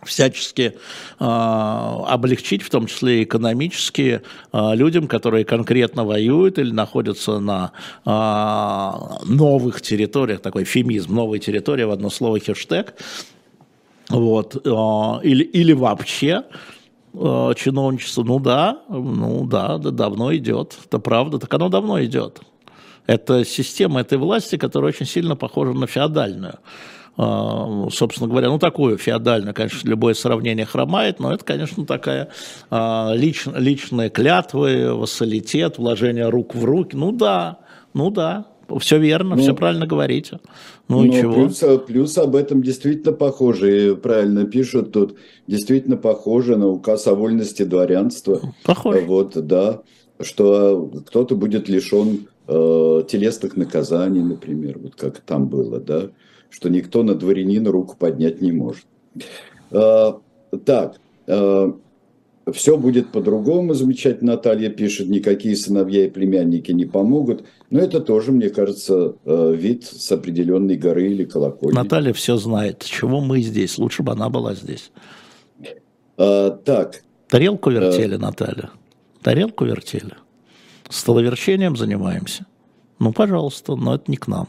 всячески 0.07 0.75
э, 1.19 1.25
облегчить, 1.25 2.63
в 2.63 2.71
том 2.71 2.87
числе 2.87 3.23
экономически, 3.23 4.23
э, 4.53 4.75
людям, 4.75 5.07
которые 5.07 5.45
конкретно 5.45 6.05
воюют 6.05 6.59
или 6.59 6.71
находятся 6.71 7.39
на 7.39 7.73
э, 8.05 9.25
новых 9.27 9.83
территориях, 9.83 10.41
такой 10.41 10.65
эфемизм, 10.65 11.15
новые 11.15 11.41
территории, 11.41 11.85
в 11.85 11.91
одно 11.91 12.11
слово 12.11 12.39
хештег, 12.39 12.95
вот, 14.09 14.57
э, 14.57 14.69
или, 15.23 15.45
или 15.45 15.73
вообще 15.73 16.45
э, 17.15 17.53
чиновничество, 17.57 18.23
ну 18.23 18.39
да, 18.39 18.83
ну 18.89 19.47
да, 19.47 19.79
да, 19.79 19.91
давно 19.91 20.35
идет, 20.35 20.77
это 20.85 20.99
правда, 20.99 21.39
так 21.39 21.53
оно 21.55 21.69
давно 21.69 22.03
идет. 22.05 22.41
Это 23.07 23.45
система 23.45 24.01
этой 24.01 24.19
власти, 24.19 24.57
которая 24.57 24.91
очень 24.91 25.07
сильно 25.07 25.37
похожа 25.37 25.73
на 25.73 25.87
феодальную. 25.87 26.59
А, 27.17 27.89
собственно 27.91 28.29
говоря, 28.29 28.49
ну 28.49 28.59
такое 28.59 28.97
феодальное, 28.97 29.53
конечно, 29.53 29.89
любое 29.89 30.15
сравнение 30.15 30.67
хромает, 30.67 31.21
но 31.21 31.33
это, 31.33 31.45
конечно, 31.45 31.87
такая 31.87 32.31
а, 32.71 33.13
лич, 33.15 33.47
личная 33.47 34.11
клятва, 34.11 34.95
вассалитет, 34.95 35.79
вложение 35.79 36.29
рук 36.29 36.55
в 36.55 36.65
руки. 36.65 36.97
Ну 36.97 37.13
да, 37.13 37.59
ну 37.93 38.11
да, 38.11 38.47
все 38.81 38.99
верно, 38.99 39.37
ну, 39.37 39.43
все 39.43 39.55
правильно 39.55 39.87
говорите. 39.87 40.41
Ну, 40.89 41.03
ну 41.03 41.13
чего? 41.13 41.35
Плюс, 41.35 41.63
плюс 41.87 42.19
об 42.19 42.35
этом 42.35 42.63
действительно 42.63 43.13
похоже, 43.13 43.93
и 43.93 43.95
правильно 43.95 44.45
пишут 44.45 44.93
тут, 44.93 45.17
действительно 45.47 45.97
похоже 45.97 46.57
на 46.57 46.67
указ 46.67 47.07
о 47.07 47.15
вольности 47.15 47.63
дворянства. 47.63 48.41
Похоже. 48.65 49.05
Вот, 49.07 49.47
да, 49.47 49.83
что 50.21 50.91
кто-то 51.07 51.37
будет 51.37 51.69
лишен 51.69 52.27
э, 52.49 53.03
телесных 53.09 53.57
наказаний, 53.57 54.23
например, 54.23 54.81
вот 54.81 54.97
как 54.97 55.21
там 55.21 55.47
было, 55.47 55.79
да 55.79 56.11
что 56.55 56.69
никто 56.69 57.03
на 57.03 57.17
дворянина 57.17 57.73
руку 57.73 57.97
поднять 57.99 58.41
не 58.41 58.53
может. 58.53 58.85
А, 59.73 60.21
так, 60.65 61.01
а, 61.27 61.77
все 62.53 62.77
будет 62.77 63.11
по-другому, 63.11 63.75
замечательно 63.75 64.35
Наталья 64.35 64.71
пишет, 64.71 65.09
никакие 65.09 65.57
сыновья 65.57 66.07
и 66.07 66.11
племянники 66.11 66.71
не 66.71 66.85
помогут. 66.85 67.45
Но 67.71 67.81
это 67.81 67.99
тоже, 68.01 68.31
мне 68.31 68.51
кажется, 68.51 69.17
а, 69.25 69.51
вид 69.51 69.83
с 69.85 70.13
определенной 70.13 70.77
горы 70.77 71.09
или 71.11 71.25
колокольни. 71.25 71.75
Наталья 71.75 72.13
все 72.13 72.37
знает. 72.37 72.85
Чего 72.85 73.21
мы 73.21 73.43
здесь? 73.43 73.77
Лучше 73.77 74.05
бы 74.05 74.13
она 74.13 74.29
была 74.29 74.55
здесь. 74.55 74.93
А, 76.17 76.51
так. 76.51 77.03
Тарелку 77.29 77.71
вертели, 77.71 78.15
а... 78.15 78.19
Наталья. 78.19 78.71
Тарелку 79.23 79.65
вертели. 79.65 80.13
Столоверчением 80.89 81.77
занимаемся. 81.77 82.47
Ну, 83.01 83.13
пожалуйста, 83.13 83.75
но 83.75 83.97
это 83.97 84.09
не 84.09 84.19
к 84.19 84.29
нам. 84.29 84.49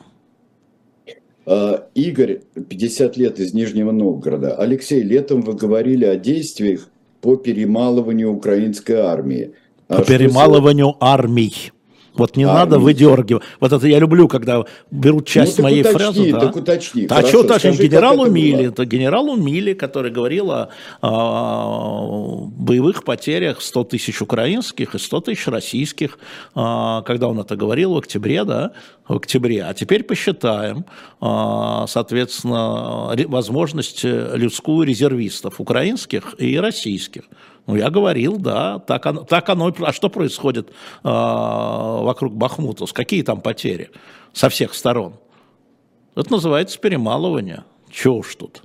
А, 1.46 1.88
Игорь, 1.94 2.42
50 2.70 3.18
лет 3.18 3.40
из 3.40 3.54
Нижнего 3.54 3.92
Новгорода. 3.92 4.56
Алексей, 4.56 5.02
летом 5.04 5.42
вы 5.42 5.54
говорили 5.54 6.06
о 6.06 6.16
действиях 6.16 6.90
по 7.22 7.36
перемалыванию 7.36 8.32
украинской 8.32 8.98
армии. 8.98 9.54
По 9.88 9.98
а 9.98 10.04
перемалыванию 10.04 10.96
армий. 11.00 11.72
Вот 12.18 12.38
не 12.38 12.44
а, 12.44 12.54
надо 12.54 12.80
выдергивать. 12.80 13.44
Вот 13.60 13.72
это 13.72 13.88
я 13.88 14.00
люблю, 14.00 14.28
когда 14.28 14.64
берут 14.92 15.28
часть 15.28 15.58
ну, 15.58 15.66
моей 15.66 15.82
уточни, 15.82 16.00
фразы. 16.00 16.32
Да. 16.32 16.40
Так 16.40 16.56
уточни. 16.56 17.08
А 17.10 17.22
что 17.22 17.42
уточнить? 17.42 17.80
Генерал 17.80 18.22
Умили, 18.22 18.68
это 18.68 18.86
генерал 18.86 19.30
Умили, 19.30 19.74
который 19.74 20.12
говорил 20.12 20.52
о, 20.52 20.70
о 21.02 22.50
боевых 22.58 23.04
потерях 23.04 23.62
100 23.62 23.84
тысяч 23.86 24.22
украинских 24.22 24.96
и 24.96 25.00
100 25.00 25.22
тысяч 25.22 25.48
российских, 25.48 26.18
а, 26.54 27.02
когда 27.04 27.28
он 27.28 27.40
это 27.40 27.56
говорил 27.56 27.94
в 27.94 27.98
октябре, 27.98 28.44
да, 28.44 28.72
в 29.08 29.16
октябре. 29.16 29.64
А 29.64 29.74
теперь 29.74 30.04
посчитаем, 30.04 30.86
а, 31.20 31.86
соответственно, 31.88 33.14
возможность 33.28 34.04
людскую 34.04 34.88
резервистов 34.88 35.60
украинских 35.60 36.36
и 36.38 36.58
российских. 36.60 37.24
Ну, 37.68 37.76
я 37.76 37.90
говорил, 37.90 38.38
да, 38.38 38.80
так 38.80 39.06
оно, 39.06 39.24
так 39.24 39.50
оно 39.50 39.74
а 39.80 39.92
что 39.92 40.10
происходит 40.10 40.70
э, 40.70 40.74
вокруг 41.04 42.34
Бахмута, 42.36 42.86
какие 42.86 43.24
там 43.24 43.42
потери 43.42 43.90
со 44.34 44.50
всех 44.50 44.76
сторон? 44.76 45.16
Это 46.16 46.32
называется 46.32 46.80
перемалывание. 46.80 47.66
Чего 47.92 48.18
уж 48.18 48.36
тут. 48.36 48.64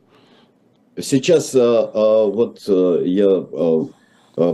Сейчас 1.00 1.54
а, 1.54 1.90
а, 1.94 2.26
вот 2.26 2.62
а, 2.68 3.02
я 3.02 3.46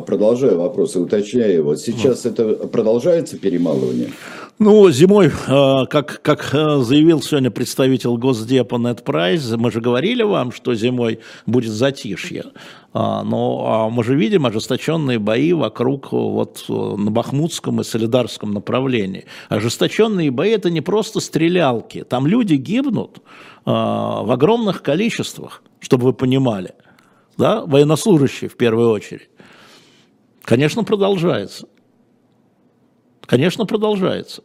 продолжаю 0.07 0.59
вопрос 0.59 0.97
и 0.97 0.99
уточняю 0.99 1.55
его. 1.55 1.77
Сейчас 1.77 2.27
это 2.27 2.55
продолжается 2.69 3.39
перемалывание? 3.39 4.11
Ну, 4.59 4.91
зимой, 4.91 5.31
как, 5.47 6.23
как 6.23 6.49
заявил 6.53 7.21
сегодня 7.21 7.51
представитель 7.51 8.17
Госдепа 8.17 8.77
NetPrice, 8.77 9.59
мы 9.59 9.71
же 9.71 9.83
говорили 9.83 10.23
вам, 10.23 10.51
что 10.51 10.75
зимой 10.75 11.19
будет 11.45 11.73
затишье. 11.73 12.45
А, 12.95 13.23
но 13.23 13.67
а, 13.67 13.91
мы 13.91 14.03
же 14.03 14.17
видим 14.17 14.47
ожесточенные 14.47 15.19
бои 15.19 15.53
вокруг 15.53 16.13
вот 16.13 16.65
на 16.69 17.11
Бахмутском 17.11 17.83
и 17.83 17.85
Солидарском 17.85 18.55
направлении. 18.55 19.27
Ожесточенные 19.51 20.31
бои 20.31 20.53
это 20.53 20.71
не 20.71 20.81
просто 20.81 21.21
стрелялки, 21.21 22.05
там 22.05 22.27
люди 22.27 22.55
гибнут 22.55 23.19
в 23.67 24.33
огромных 24.33 24.83
количествах, 24.83 25.63
чтобы 25.81 26.05
вы 26.05 26.13
понимали, 26.15 26.73
да, 27.37 27.67
военнослужащие 27.67 28.49
в 28.49 28.57
первую 28.57 28.91
очередь. 28.91 29.29
Конечно, 30.47 30.85
продолжается. 30.85 31.67
Конечно, 33.23 33.67
продолжается. 33.67 34.45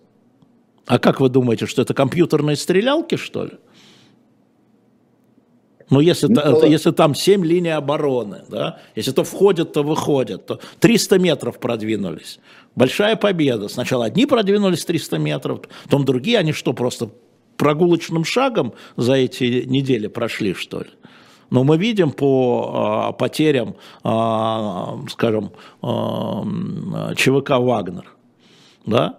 А 0.88 0.98
как 0.98 1.22
вы 1.22 1.30
думаете, 1.30 1.68
что 1.68 1.84
это 1.84 1.94
компьютерные 1.94 2.56
стрелялки, 2.56 3.16
что 3.16 3.46
ли? 3.46 3.52
Ну, 5.92 6.00
если, 6.00 6.26
ну, 6.28 6.66
если 6.66 6.90
там 6.92 7.14
7 7.14 7.46
линий 7.46 7.70
обороны, 7.70 8.42
да, 8.50 8.80
если 8.96 9.12
то 9.12 9.24
входят, 9.24 9.74
то 9.74 9.84
выходят, 9.84 10.48
то 10.48 10.60
300 10.80 11.20
метров 11.20 11.60
продвинулись. 11.60 12.40
Большая 12.76 13.16
победа. 13.16 13.68
Сначала 13.68 14.06
одни 14.06 14.26
продвинулись 14.26 14.84
300 14.84 15.20
метров, 15.20 15.62
потом 15.84 16.04
другие, 16.04 16.40
они 16.40 16.52
что, 16.52 16.74
просто 16.74 17.12
прогулочным 17.58 18.24
шагом 18.24 18.74
за 18.98 19.14
эти 19.14 19.66
недели 19.68 20.08
прошли, 20.08 20.56
что 20.56 20.80
ли? 20.80 20.90
Но 21.52 21.64
мы 21.64 21.78
видим 21.78 22.12
по 22.12 22.72
а, 22.74 23.12
потерям, 23.12 23.76
а, 24.04 24.98
скажем, 25.10 25.52
а, 25.82 27.14
ЧВК 27.16 27.52
«Вагнер», 27.60 28.06
да, 28.86 29.18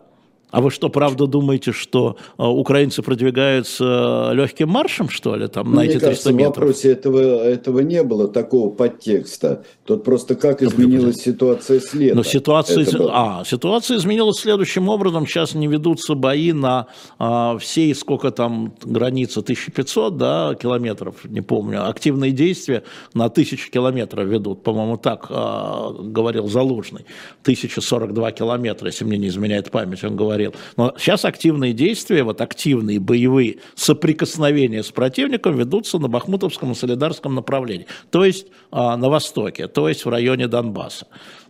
а 0.53 0.61
вы 0.61 0.70
что, 0.70 0.90
правда 0.90 1.26
думаете, 1.26 1.72
что 1.72 2.16
э, 2.38 2.44
украинцы 2.44 3.03
продвигаются 3.03 4.30
э, 4.32 4.34
легким 4.34 4.68
маршем, 4.68 5.09
что 5.09 5.34
ли, 5.34 5.48
там, 5.48 5.70
ну, 5.70 5.76
на 5.76 5.80
эти 5.80 5.92
300 5.92 6.07
кажется, 6.07 6.32
метров? 6.32 6.57
в 6.57 6.59
вопросе 6.59 6.92
этого, 6.92 7.18
этого 7.42 7.80
не 7.80 8.03
было 8.03 8.28
такого 8.28 8.68
подтекста. 8.68 9.64
Тут 9.86 10.05
просто 10.05 10.34
как 10.34 10.62
изменилась 10.62 11.16
ситуация 11.16 11.80
с 11.80 11.94
лета. 11.94 12.16
Но 12.16 12.22
ситуация, 12.22 12.86
а, 13.11 13.44
ситуация 13.46 13.96
изменилась 13.96 14.40
следующим 14.40 14.90
образом. 14.90 15.26
Сейчас 15.26 15.55
не 15.55 15.66
ведутся 15.66 16.14
бои 16.14 16.53
на 16.53 16.86
а, 17.18 17.57
всей, 17.57 17.94
сколько 17.94 18.30
там 18.30 18.74
граница, 18.84 19.40
1500 19.40 20.18
да, 20.18 20.55
километров, 20.55 21.24
не 21.24 21.40
помню. 21.40 21.88
Активные 21.88 22.32
действия 22.32 22.82
на 23.14 23.24
1000 23.24 23.70
километров 23.70 24.26
ведут. 24.26 24.62
По-моему, 24.62 24.98
так 24.98 25.28
а, 25.30 25.92
говорил 25.98 26.46
Залужный. 26.48 27.07
1042 27.40 28.32
километра, 28.32 28.88
если 28.88 29.07
мне 29.07 29.16
не 29.16 29.28
изменяет 29.28 29.70
память, 29.70 30.05
он 30.05 30.14
говорил 30.14 30.41
говорил. 30.43 30.55
Но 30.76 30.95
сейчас 30.99 31.24
активные 31.24 31.72
действия, 31.72 32.22
вот 32.22 32.40
активные 32.40 33.01
боевые 33.01 33.59
соприкосновения 33.74 34.82
с 34.82 34.90
противником 34.90 35.57
ведутся 35.57 35.99
на 35.99 36.09
Бахмутовском 36.09 36.72
и 36.72 36.74
Солидарском 36.74 37.34
направлении, 37.34 37.86
то 38.11 38.24
есть 38.24 38.47
а, 38.70 38.97
на 38.97 39.09
востоке, 39.09 39.68
то 39.68 39.88
есть 39.88 40.05
в 40.05 40.09
районе 40.09 40.49
Донбасса. 40.49 41.07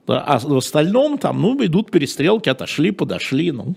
А 0.06 0.38
в 0.40 0.56
остальном 0.56 1.18
там, 1.18 1.40
ну, 1.40 1.64
идут 1.64 1.90
перестрелки, 1.90 2.48
отошли, 2.48 2.90
подошли, 2.90 3.52
ну. 3.52 3.74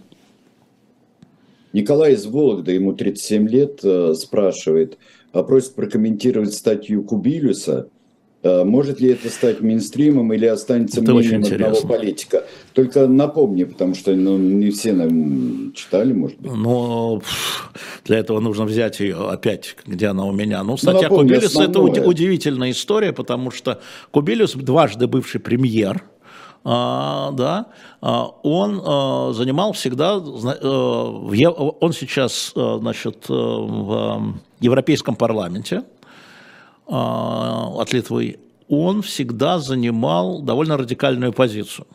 Николай 1.71 2.13
из 2.13 2.25
Вологды, 2.25 2.71
ему 2.71 2.93
37 2.93 3.47
лет, 3.49 3.79
э, 3.83 4.13
спрашивает, 4.13 4.97
а 5.33 5.43
просит 5.43 5.75
прокомментировать 5.75 6.53
статью 6.53 7.03
Кубилюса 7.03 7.89
может 8.45 8.99
ли 8.99 9.09
это 9.09 9.29
стать 9.29 9.61
мейнстримом 9.61 10.31
или 10.33 10.45
останется 10.45 11.01
это 11.01 11.13
мнением 11.13 11.43
одного 11.43 11.81
политика? 11.87 12.45
Только 12.73 13.07
напомни, 13.07 13.63
потому 13.63 13.95
что 13.95 14.13
ну, 14.13 14.37
не 14.37 14.69
все 14.69 14.93
нам 14.93 15.73
читали, 15.73 16.13
может 16.13 16.39
быть. 16.39 16.51
Ну, 16.51 17.21
для 18.03 18.19
этого 18.19 18.39
нужно 18.39 18.65
взять 18.65 18.99
ее 18.99 19.29
опять, 19.29 19.75
где 19.85 20.07
она 20.07 20.25
у 20.25 20.31
меня. 20.31 20.63
Ну, 20.63 20.77
статья 20.77 21.09
ну, 21.09 21.17
Кубилюса– 21.17 21.63
это 21.65 21.81
удивительная 21.81 22.71
история, 22.71 23.13
потому 23.13 23.51
что 23.51 23.81
Кубилюс 24.11 24.53
дважды 24.53 25.07
бывший 25.07 25.39
премьер, 25.39 26.03
а, 26.67 27.31
да, 27.31 27.67
а, 28.01 28.25
он 28.41 28.81
а, 28.83 29.31
занимал 29.33 29.73
всегда, 29.73 30.15
а, 30.15 31.73
он 31.79 31.93
сейчас, 31.93 32.51
а, 32.55 32.79
значит, 32.79 33.29
в 33.29 34.33
Европейском 34.59 35.15
парламенте, 35.15 35.83
от 36.87 37.93
Литвы, 37.93 38.37
он 38.67 39.01
всегда 39.01 39.59
занимал 39.59 40.41
довольно 40.41 40.77
радикальную 40.77 41.33
позицию. 41.33 41.87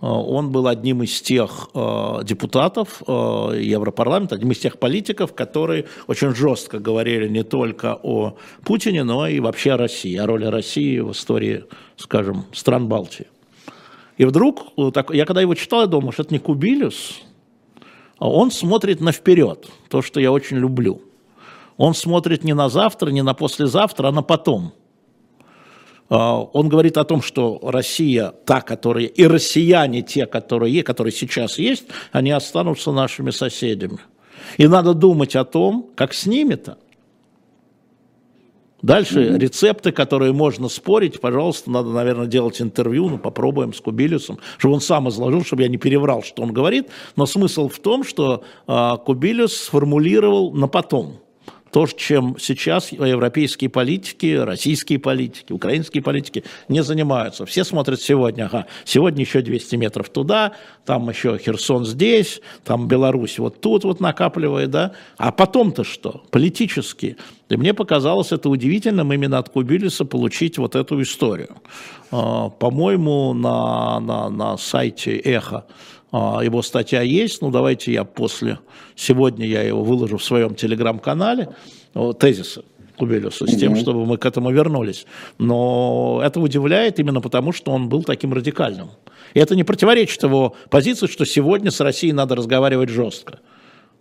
А, 0.00 0.12
он 0.12 0.50
был 0.50 0.68
одним 0.68 1.02
из 1.02 1.20
тех 1.22 1.70
а, 1.74 2.22
депутатов 2.22 3.02
Европарламента, 3.06 4.34
одним 4.34 4.52
из 4.52 4.58
тех 4.58 4.78
политиков, 4.78 5.34
которые 5.34 5.86
очень 6.06 6.34
жестко 6.34 6.78
говорили 6.78 7.28
не 7.28 7.42
только 7.42 7.98
о 8.02 8.36
Путине, 8.64 9.04
но 9.04 9.26
и 9.26 9.40
вообще 9.40 9.72
о 9.72 9.76
России, 9.76 10.16
о 10.16 10.26
роли 10.26 10.44
России 10.46 10.98
в 10.98 11.12
истории, 11.12 11.64
скажем, 11.96 12.44
стран 12.52 12.88
Балтии. 12.88 13.26
И 14.16 14.24
вдруг, 14.26 14.72
я 15.10 15.24
когда 15.24 15.40
его 15.40 15.54
читал, 15.54 15.80
я 15.80 15.86
думал, 15.86 16.12
что 16.12 16.22
это 16.22 16.34
не 16.34 16.38
Кубилюс, 16.38 17.20
он 18.18 18.52
смотрит 18.52 19.00
на 19.00 19.10
вперед, 19.10 19.66
то, 19.88 20.02
что 20.02 20.20
я 20.20 20.30
очень 20.30 20.58
люблю– 20.58 21.00
он 21.76 21.94
смотрит 21.94 22.44
не 22.44 22.54
на 22.54 22.68
завтра, 22.68 23.10
не 23.10 23.22
на 23.22 23.34
послезавтра, 23.34 24.08
а 24.08 24.12
на 24.12 24.22
потом. 24.22 24.72
А, 26.08 26.40
он 26.40 26.68
говорит 26.68 26.96
о 26.96 27.04
том, 27.04 27.22
что 27.22 27.58
Россия, 27.62 28.32
та, 28.44 28.60
которая, 28.60 29.06
и 29.06 29.26
россияне, 29.26 30.02
те, 30.02 30.26
которые, 30.26 30.82
которые 30.82 31.12
сейчас 31.12 31.58
есть, 31.58 31.84
они 32.12 32.30
останутся 32.30 32.92
нашими 32.92 33.30
соседями. 33.30 33.98
И 34.58 34.66
надо 34.66 34.94
думать 34.94 35.34
о 35.36 35.44
том, 35.44 35.90
как 35.96 36.12
с 36.12 36.26
ними-то. 36.26 36.78
Дальше 38.82 39.20
mm-hmm. 39.20 39.38
рецепты, 39.38 39.92
которые 39.92 40.34
можно 40.34 40.68
спорить, 40.68 41.18
пожалуйста, 41.18 41.70
надо, 41.70 41.88
наверное, 41.88 42.26
делать 42.26 42.60
интервью, 42.60 43.08
ну, 43.08 43.16
попробуем 43.16 43.72
с 43.72 43.80
Кубилюсом, 43.80 44.38
чтобы 44.58 44.74
он 44.74 44.82
сам 44.82 45.08
изложил, 45.08 45.42
чтобы 45.42 45.62
я 45.62 45.68
не 45.68 45.78
переврал, 45.78 46.22
что 46.22 46.42
он 46.42 46.52
говорит. 46.52 46.90
Но 47.16 47.24
смысл 47.24 47.70
в 47.70 47.78
том, 47.78 48.04
что 48.04 48.44
э, 48.68 48.90
Кубилюс 49.06 49.56
сформулировал 49.56 50.52
на 50.52 50.68
потом– 50.68 51.16
то, 51.74 51.88
чем 51.88 52.36
сейчас 52.38 52.92
европейские 52.92 53.68
политики, 53.68 54.36
российские 54.36 55.00
политики, 55.00 55.52
украинские 55.52 56.04
политики 56.04 56.44
не 56.68 56.84
занимаются. 56.84 57.46
Все 57.46 57.64
смотрят 57.64 58.00
сегодня, 58.00 58.44
ага, 58.44 58.66
сегодня 58.84 59.24
еще 59.24 59.40
200 59.40 59.74
метров 59.74 60.08
туда, 60.08 60.52
там 60.86 61.10
еще 61.10 61.36
Херсон 61.36 61.84
здесь, 61.84 62.40
там 62.62 62.86
Беларусь 62.86 63.40
вот 63.40 63.60
тут 63.60 63.82
вот 63.82 63.98
накапливает, 63.98 64.70
да, 64.70 64.92
а 65.16 65.32
потом-то 65.32 65.82
что? 65.82 66.22
Политически. 66.30 67.16
И 67.48 67.56
мне 67.56 67.74
показалось 67.74 68.30
это 68.30 68.48
удивительным 68.50 69.12
именно 69.12 69.38
от 69.38 69.48
Кубилиса 69.48 70.04
получить 70.04 70.58
вот 70.58 70.76
эту 70.76 71.02
историю. 71.02 71.56
А, 72.12 72.50
по-моему, 72.50 73.34
на, 73.34 73.98
на, 73.98 74.28
на 74.28 74.56
сайте 74.58 75.16
«Эхо» 75.16 75.64
его 76.14 76.62
статья 76.62 77.02
есть, 77.02 77.42
ну 77.42 77.50
давайте 77.50 77.92
я 77.92 78.04
после, 78.04 78.58
сегодня 78.94 79.46
я 79.46 79.62
его 79.62 79.82
выложу 79.82 80.18
в 80.18 80.24
своем 80.24 80.54
телеграм-канале, 80.54 81.48
тезисы. 82.18 82.62
Кубелюса, 82.96 83.46
с 83.46 83.56
тем, 83.56 83.74
чтобы 83.74 84.06
мы 84.06 84.18
к 84.18 84.24
этому 84.24 84.52
вернулись. 84.52 85.04
Но 85.38 86.20
это 86.22 86.38
удивляет 86.38 87.00
именно 87.00 87.20
потому, 87.20 87.52
что 87.52 87.72
он 87.72 87.88
был 87.88 88.04
таким 88.04 88.32
радикальным. 88.32 88.90
И 89.34 89.40
это 89.40 89.56
не 89.56 89.64
противоречит 89.64 90.22
его 90.22 90.54
позиции, 90.70 91.08
что 91.08 91.24
сегодня 91.24 91.72
с 91.72 91.80
Россией 91.80 92.12
надо 92.12 92.36
разговаривать 92.36 92.90
жестко. 92.90 93.40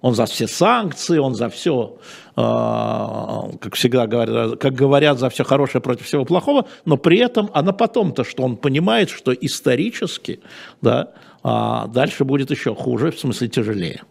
Он 0.02 0.14
за 0.14 0.26
все 0.26 0.48
санкции, 0.48 1.18
он 1.18 1.34
за 1.34 1.50
все, 1.50 1.98
а, 2.36 3.50
как 3.62 3.76
всегда 3.76 4.06
говорят, 4.06 4.60
как 4.60 4.74
говорят, 4.74 5.18
за 5.18 5.30
все 5.30 5.46
хорошее 5.46 5.82
против 5.82 6.06
всего 6.06 6.26
плохого, 6.26 6.66
но 6.84 6.98
при 6.98 7.20
этом, 7.20 7.50
а 7.54 7.62
на 7.62 7.72
потом-то, 7.72 8.26
что 8.26 8.44
он 8.44 8.58
понимает, 8.58 9.10
что 9.10 9.34
исторически, 9.34 10.42
да, 10.82 11.14
а 11.44 11.88
дальше 11.88 12.24
будет 12.24 12.52
еще 12.52 12.74
хуже, 12.74 13.12
в 13.12 13.20
смысле 13.20 13.50
тяжелее. 13.50 14.02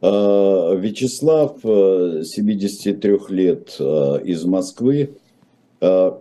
А, 0.00 0.74
Вячеслав, 0.74 1.60
73 1.62 3.12
э, 3.12 3.18
лет 3.28 3.76
э, 3.78 4.20
из 4.24 4.44
Москвы, 4.44 5.14
э, 5.80 6.12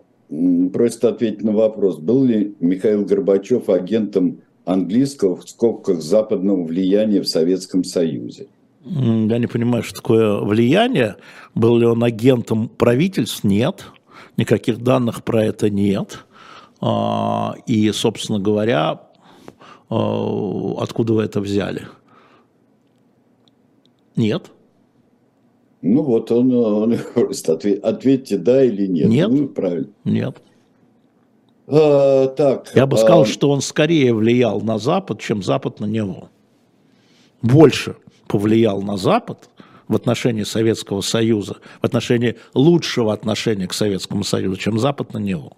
просит 0.72 1.04
ответить 1.04 1.44
на 1.44 1.52
вопрос, 1.52 1.98
был 1.98 2.24
ли 2.24 2.56
Михаил 2.60 3.06
Горбачев 3.06 3.70
агентом 3.70 4.42
английского 4.66 5.36
в 5.36 5.50
скобках 5.50 6.02
западного 6.02 6.64
влияния 6.64 7.22
в 7.22 7.28
Советском 7.28 7.84
Союзе? 7.84 8.48
Я 8.86 9.38
не 9.38 9.48
понимаю, 9.48 9.84
что 9.84 9.96
такое 9.96 10.40
влияние. 10.40 11.16
Был 11.56 11.78
ли 11.78 11.86
он 11.86 12.04
агентом 12.04 12.68
правительств? 12.68 13.44
Нет. 13.44 13.86
Никаких 14.38 14.80
данных 14.80 15.24
про 15.24 15.46
это 15.46 15.70
нет. 15.70 16.26
А, 16.82 17.56
и, 17.66 17.92
собственно 17.92 18.40
говоря, 18.40 19.03
откуда 20.80 21.14
вы 21.14 21.24
это 21.24 21.42
взяли? 21.42 21.88
Нет. 24.16 24.52
Ну 25.82 26.02
вот 26.02 26.32
он, 26.32 26.54
он 26.54 26.98
говорит, 27.16 27.50
ответ, 27.50 27.84
ответьте 27.84 28.38
да 28.38 28.64
или 28.64 28.88
нет. 28.88 29.10
Нет. 29.10 29.30
Ну, 29.30 29.48
правильно. 29.50 29.90
Нет. 30.06 30.42
А, 31.68 32.28
так. 32.28 32.72
Я 32.74 32.86
бы 32.86 32.98
сказал, 32.98 33.24
а... 33.24 33.26
что 33.26 33.50
он 33.50 33.62
скорее 33.62 34.14
влиял 34.14 34.62
на 34.62 34.78
Запад, 34.78 35.20
чем 35.20 35.44
Запад 35.44 35.80
на 35.80 35.86
него. 35.86 36.30
Больше 37.42 37.98
повлиял 38.28 38.82
на 38.82 38.98
Запад 38.98 39.50
в 39.88 39.96
отношении 39.96 40.44
Советского 40.44 41.02
Союза, 41.02 41.58
в 41.82 41.86
отношении 41.86 42.38
лучшего 42.54 43.12
отношения 43.12 43.68
к 43.68 43.74
Советскому 43.74 44.24
Союзу, 44.24 44.56
чем 44.58 44.80
Запад 44.80 45.14
на 45.14 45.18
него. 45.18 45.54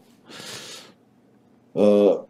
А, 1.76 2.25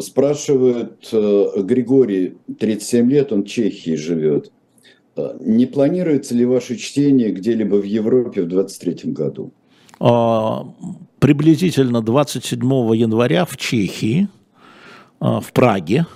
спрашивает 0.00 1.08
э, 1.12 1.46
Григорий, 1.62 2.36
37 2.58 3.10
лет, 3.10 3.32
он 3.32 3.44
в 3.44 3.46
Чехии 3.46 3.94
живет. 3.94 4.50
А, 5.16 5.36
не 5.40 5.66
планируется 5.66 6.34
ли 6.34 6.44
ваше 6.44 6.76
чтение 6.76 7.30
где-либо 7.30 7.76
в 7.76 7.84
Европе 7.84 8.42
в 8.42 8.48
2023 8.48 9.12
году? 9.12 9.52
А, 9.98 10.66
приблизительно 11.18 12.02
27 12.02 12.60
января 12.94 13.44
в 13.44 13.56
Чехии, 13.56 14.28
а, 15.20 15.40
в 15.40 15.52
Праге, 15.52 16.06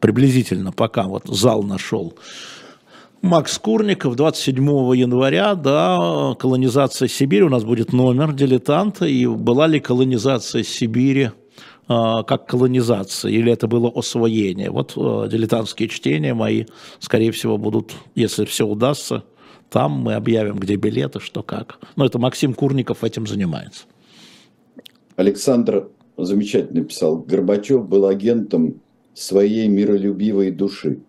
приблизительно 0.00 0.72
пока 0.72 1.04
вот 1.04 1.26
зал 1.26 1.62
нашел, 1.62 2.14
Макс 3.22 3.58
Курников, 3.58 4.16
27 4.16 4.94
января, 4.94 5.54
да, 5.54 6.34
колонизация 6.38 7.08
Сибири, 7.08 7.44
у 7.44 7.48
нас 7.48 7.64
будет 7.64 7.94
номер 7.94 8.34
дилетанта, 8.34 9.06
и 9.06 9.26
была 9.26 9.66
ли 9.66 9.80
колонизация 9.80 10.62
Сибири 10.62 11.30
как 11.86 12.46
колонизация, 12.46 13.30
или 13.30 13.52
это 13.52 13.66
было 13.66 13.92
освоение. 13.94 14.70
Вот 14.70 14.94
э, 14.96 15.28
дилетантские 15.30 15.88
чтения 15.88 16.34
мои, 16.34 16.64
скорее 16.98 17.30
всего, 17.30 17.58
будут, 17.58 17.92
если 18.14 18.44
все 18.44 18.66
удастся, 18.66 19.22
там 19.70 19.92
мы 19.92 20.14
объявим, 20.14 20.56
где 20.56 20.76
билеты, 20.76 21.20
что 21.20 21.42
как. 21.42 21.78
Но 21.96 22.06
это 22.06 22.18
Максим 22.18 22.54
Курников 22.54 23.04
этим 23.04 23.26
занимается. 23.26 23.84
Александр 25.16 25.88
замечательно 26.16 26.84
писал, 26.84 27.18
Горбачев 27.18 27.86
был 27.86 28.06
агентом 28.06 28.80
своей 29.14 29.68
миролюбивой 29.68 30.50
души. 30.50 31.00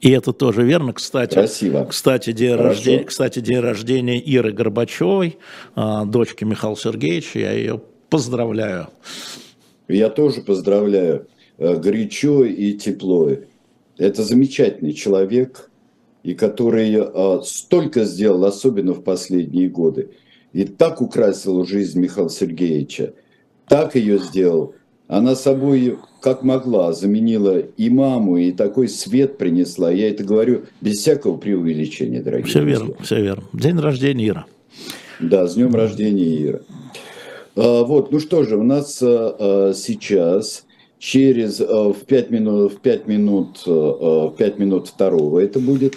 И 0.00 0.10
это 0.10 0.32
тоже 0.32 0.62
верно, 0.62 0.94
кстати. 0.94 1.34
Красиво. 1.34 1.84
Кстати, 1.84 2.32
день, 2.32 2.54
рождения, 2.54 3.04
кстати, 3.04 3.40
день 3.40 3.60
рождения 3.60 4.18
Иры 4.18 4.52
Горбачевой, 4.52 5.38
а, 5.74 6.04
дочки 6.06 6.44
Михаила 6.44 6.76
Сергеевича, 6.76 7.38
я 7.38 7.52
ее 7.52 7.82
поздравляю. 8.08 8.88
Я 9.92 10.08
тоже 10.08 10.42
поздравляю 10.42 11.26
э, 11.58 11.76
горячо 11.76 12.44
и 12.44 12.72
тепло. 12.74 13.30
Это 13.98 14.22
замечательный 14.22 14.92
человек, 14.92 15.70
и 16.22 16.34
который 16.34 16.94
э, 16.94 17.40
столько 17.44 18.04
сделал, 18.04 18.44
особенно 18.44 18.92
в 18.92 19.02
последние 19.02 19.68
годы. 19.68 20.10
И 20.52 20.64
так 20.64 21.00
украсил 21.00 21.64
жизнь 21.64 22.00
Михаила 22.00 22.30
Сергеевича, 22.30 23.14
так 23.68 23.94
ее 23.94 24.18
сделал. 24.18 24.74
Она 25.06 25.34
собой, 25.34 25.98
как 26.20 26.42
могла, 26.42 26.92
заменила 26.92 27.58
и 27.58 27.90
маму, 27.90 28.36
и 28.36 28.52
такой 28.52 28.88
свет 28.88 29.38
принесла. 29.38 29.90
Я 29.90 30.10
это 30.10 30.22
говорю 30.24 30.66
без 30.80 30.98
всякого 30.98 31.36
преувеличения, 31.36 32.22
дорогие 32.22 32.46
Все 32.46 32.60
друзья. 32.60 32.78
верно, 32.78 32.94
все 33.02 33.22
верно. 33.22 33.44
День 33.52 33.78
рождения 33.78 34.28
Ира. 34.28 34.46
Да, 35.18 35.46
с 35.46 35.54
днем 35.54 35.74
рождения 35.74 36.44
Ира. 36.44 36.60
А, 37.60 37.84
вот, 37.84 38.10
ну 38.10 38.20
что 38.20 38.44
же, 38.44 38.56
у 38.56 38.62
нас 38.62 39.00
а, 39.02 39.36
а, 39.38 39.74
сейчас 39.74 40.64
через 40.98 41.60
в 41.60 42.04
5 42.06 42.30
минут, 42.30 42.72
в 42.72 42.80
5 42.80 43.06
минут, 43.06 43.62
в 43.66 44.34
5 44.36 44.58
минут 44.58 44.88
второго 44.88 45.40
это 45.40 45.58
будет, 45.58 45.96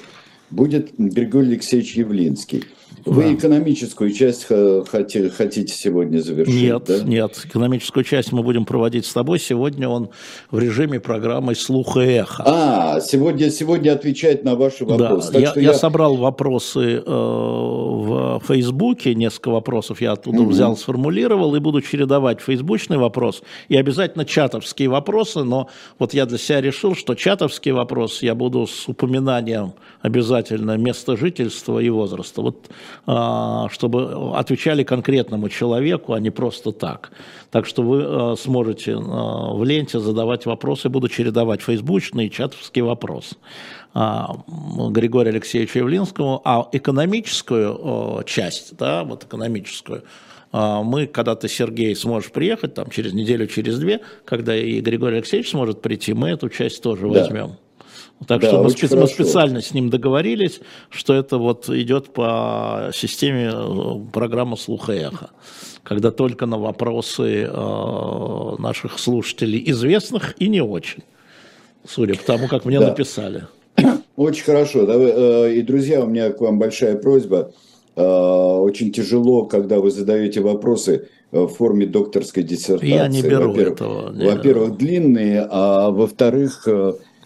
будет 0.50 0.92
Григорий 0.98 1.52
Алексеевич 1.52 1.96
Явлинский. 1.96 2.66
Вы 3.06 3.24
да. 3.24 3.34
экономическую 3.34 4.12
часть 4.12 4.46
хотите, 4.46 5.30
хотите 5.30 5.74
сегодня 5.74 6.20
завершить? 6.20 6.62
Нет, 6.62 6.84
да? 6.88 7.00
нет. 7.04 7.42
Экономическую 7.46 8.04
часть 8.04 8.32
мы 8.32 8.44
будем 8.44 8.66
проводить 8.66 9.06
с 9.06 9.14
тобой. 9.14 9.40
Сегодня 9.40 9.90
он 9.90 10.10
в 10.52 10.60
режиме 10.60 11.00
программы 11.00 11.56
«Слух 11.56 11.98
и 11.98 12.02
эхо». 12.02 12.44
А, 12.46 13.00
сегодня, 13.02 13.50
сегодня 13.50 13.92
отвечает 13.92 14.44
на 14.44 14.56
ваши 14.56 14.86
вопросы. 14.86 15.32
Да, 15.34 15.40
я, 15.40 15.54
я... 15.56 15.62
я 15.62 15.74
собрал 15.74 16.16
вопросы 16.16 17.04
э, 17.04 17.04
в 17.06 18.42
Фейсбуке, 18.48 19.16
несколько 19.16 19.50
вопросов 19.50 20.02
я 20.02 20.14
оттуда 20.14 20.42
угу. 20.42 20.50
взял, 20.50 20.78
сформулировал, 20.78 21.56
и 21.56 21.60
буду 21.60 21.82
чередовать 21.82 22.42
фейсбучный 22.42 22.98
вопрос 22.98 23.44
и 23.68 23.76
обязательно 23.76 24.26
чатовские 24.26 24.90
вопросы, 24.90 25.44
но 25.44 25.70
вот 26.00 26.14
я 26.14 26.26
для 26.26 26.38
себя 26.38 26.62
решил, 26.62 26.96
что 26.96 27.16
чатовский 27.16 27.72
вопрос 27.72 28.22
я 28.22 28.36
буду 28.36 28.68
с 28.68 28.88
упоминанием 28.88 29.74
обязательно 30.02 30.78
места 30.78 31.18
жительства 31.18 31.80
и 31.80 31.90
возраста. 31.90 32.42
Вот 32.42 32.70
чтобы 33.06 34.36
отвечали 34.36 34.84
конкретному 34.84 35.50
человеку, 35.50 36.14
а 36.14 36.20
не 36.20 36.30
просто 36.30 36.72
так. 36.72 37.12
Так 37.52 37.66
что 37.66 37.84
вы 37.84 38.04
а, 38.04 38.36
сможете 38.36 38.94
а, 38.96 39.54
в 39.54 39.64
ленте 39.64 40.00
задавать 40.00 40.46
вопросы, 40.46 40.90
буду 40.90 41.08
чередовать 41.08 41.62
фейсбучный 41.62 42.28
и 42.28 42.32
чатовский 42.32 42.82
вопрос. 42.82 43.34
Григорию 43.94 45.34
Алексеевичу 45.34 45.78
Явлинскому, 45.78 46.42
а 46.44 46.68
экономическую 46.72 48.24
часть, 48.26 48.76
да, 48.76 49.04
вот 49.04 49.26
экономическую, 49.26 50.04
мы, 50.52 51.06
когда 51.06 51.36
ты, 51.36 51.48
Сергей, 51.48 51.96
сможешь 51.96 52.32
приехать, 52.32 52.74
там, 52.74 52.90
через 52.90 53.14
неделю, 53.14 53.46
через 53.46 53.78
две, 53.78 54.02
когда 54.26 54.56
и 54.56 54.82
Григорий 54.82 55.18
Алексеевич 55.18 55.52
сможет 55.52 55.84
прийти, 55.84 56.14
мы 56.14 56.30
эту 56.30 56.50
часть 56.50 56.82
тоже 56.82 57.04
да. 57.04 57.20
возьмем. 57.20 57.58
Так 58.28 58.42
да, 58.42 58.48
что 58.48 58.64
мы, 58.64 58.70
спе- 58.70 59.00
мы 59.00 59.08
специально 59.08 59.62
с 59.62 59.74
ним 59.74 59.90
договорились, 59.90 60.62
что 60.90 61.14
это 61.14 61.38
вот 61.38 61.70
идет 61.70 62.14
по 62.14 62.92
системе 62.94 63.52
э, 63.54 64.12
программы 64.12 64.58
слуха 64.58 64.94
эхо. 64.94 65.30
Когда 65.84 66.12
только 66.12 66.46
на 66.46 66.58
вопросы 66.58 67.44
э, 67.44 68.56
наших 68.60 69.00
слушателей 69.00 69.64
известных 69.72 70.36
и 70.40 70.48
не 70.48 70.62
очень, 70.62 71.04
судя 71.88 72.16
по 72.16 72.24
тому, 72.24 72.48
как 72.48 72.66
мне 72.66 72.80
да. 72.80 72.90
написали. 72.90 73.48
Очень 74.16 74.44
хорошо. 74.44 74.86
Э, 74.88 75.54
и, 75.54 75.62
друзья, 75.62 76.02
у 76.04 76.08
меня 76.08 76.32
к 76.32 76.40
вам 76.40 76.60
большая 76.60 76.96
просьба. 76.98 77.52
Э, 77.96 78.02
очень 78.04 78.92
тяжело, 78.92 79.46
когда 79.46 79.80
вы 79.80 79.92
задаете 79.92 80.40
вопросы 80.40 81.10
в 81.32 81.48
форме 81.48 81.86
докторской 81.88 82.44
диссертации. 82.44 82.94
Я 82.94 83.08
не 83.08 83.22
беру 83.22 83.50
во-первых, 83.50 83.76
этого. 83.76 84.14
Во-первых, 84.14 84.78
длинные, 84.78 85.46
а 85.50 85.90
во-вторых, 85.90 86.68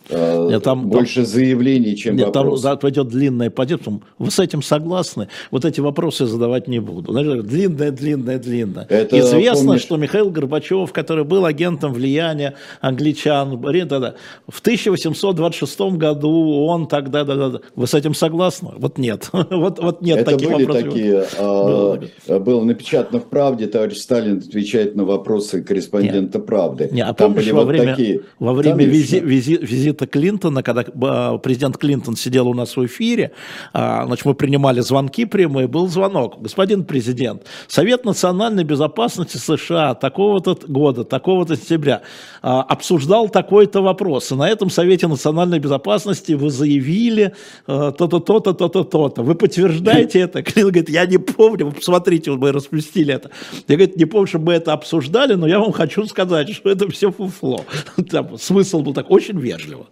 нет, 0.09 0.63
там, 0.63 0.87
больше 0.87 1.21
там, 1.21 1.25
заявлений, 1.25 1.95
чем 1.95 2.15
нет, 2.15 2.27
вопросов. 2.27 2.63
Там 2.63 2.79
пойдет 2.79 3.07
длинная 3.07 3.49
позиция. 3.49 3.99
Вы 4.17 4.31
с 4.31 4.39
этим 4.39 4.61
согласны? 4.61 5.27
Вот 5.51 5.65
эти 5.65 5.79
вопросы 5.81 6.25
задавать 6.25 6.67
не 6.67 6.79
буду. 6.79 7.11
Длинная, 7.11 7.91
длинная, 7.91 8.39
длинная. 8.39 8.85
Это, 8.89 9.19
Известно, 9.19 9.65
помнишь... 9.65 9.81
что 9.81 9.97
Михаил 9.97 10.29
Горбачев, 10.29 10.93
который 10.93 11.23
был 11.23 11.45
агентом 11.45 11.93
влияния 11.93 12.55
англичан, 12.81 13.57
в 13.57 14.59
1826 14.59 15.79
году 15.97 16.65
он 16.65 16.87
тогда, 16.87 17.23
да, 17.23 17.35
да, 17.35 17.49
да. 17.49 17.59
вы 17.75 17.87
с 17.87 17.93
этим 17.93 18.13
согласны? 18.13 18.71
Вот 18.77 18.97
нет. 18.97 19.29
вот, 19.31 19.79
вот 19.79 20.01
нет 20.01 20.19
Это 20.19 20.31
таких 20.31 20.49
были 20.49 20.63
вопросов. 20.63 20.93
такие, 20.93 21.25
а, 21.37 21.99
было, 22.27 22.39
было 22.39 22.63
напечатано 22.63 23.19
в 23.19 23.25
«Правде», 23.25 23.67
товарищ 23.67 23.97
Сталин 23.97 24.37
отвечает 24.37 24.95
на 24.95 25.03
вопросы 25.05 25.61
корреспондента 25.61 26.37
нет. 26.37 26.47
«Правды». 26.47 26.89
Не, 26.91 27.01
а 27.01 27.13
Там 27.13 27.33
помнишь, 27.33 27.51
во, 27.51 27.59
вот 27.59 27.67
время, 27.67 27.91
такие, 27.91 28.21
во 28.39 28.53
время 28.53 28.85
визи, 28.85 29.19
визи, 29.19 29.57
визита 29.57 29.96
визита 29.97 30.07
Клинтона, 30.07 30.63
когда 30.63 30.85
а, 31.01 31.37
президент 31.37 31.77
Клинтон 31.77 32.15
сидел 32.15 32.47
у 32.47 32.53
нас 32.53 32.77
в 32.77 32.85
эфире, 32.85 33.31
а, 33.73 34.05
значит, 34.05 34.25
мы 34.25 34.33
принимали 34.33 34.81
звонки 34.81 35.25
прямые, 35.25 35.67
был 35.67 35.87
звонок. 35.87 36.41
Господин 36.41 36.83
президент, 36.83 37.43
Совет 37.67 38.05
национальной 38.05 38.63
безопасности 38.63 39.37
США 39.37 39.95
такого-то 39.95 40.57
года, 40.67 41.03
такого-то 41.03 41.55
сентября 41.55 42.01
обсуждал 42.41 43.29
такой-то 43.29 43.81
вопрос. 43.81 44.31
И 44.31 44.35
на 44.35 44.47
этом 44.49 44.69
Совете 44.69 45.07
национальной 45.07 45.59
безопасности 45.59 46.33
вы 46.33 46.49
заявили 46.49 47.33
то-то, 47.65 48.19
то-то, 48.19 48.53
то-то, 48.53 48.83
то-то. 48.83 49.23
Вы 49.23 49.35
подтверждаете 49.35 50.19
это? 50.19 50.43
Клинтон 50.43 50.71
говорит, 50.71 50.89
я 50.89 51.05
не 51.05 51.17
помню, 51.17 51.65
вы 51.65 51.71
посмотрите, 51.71 52.31
мы 52.31 52.51
распустили 52.51 53.13
это. 53.13 53.31
Я, 53.67 53.75
говорит, 53.75 53.97
не 53.97 54.05
помню, 54.05 54.27
чтобы 54.27 54.45
мы 54.45 54.53
это 54.53 54.73
обсуждали, 54.73 55.33
но 55.33 55.47
я 55.47 55.59
вам 55.59 55.71
хочу 55.71 56.05
сказать, 56.05 56.49
что 56.53 56.69
это 56.69 56.89
все 56.89 57.11
фуфло. 57.11 57.65
Там 58.09 58.37
смысл 58.37 58.81
был 58.81 58.93
так, 58.93 59.09
очень 59.11 59.39
вежливо. 59.39 59.86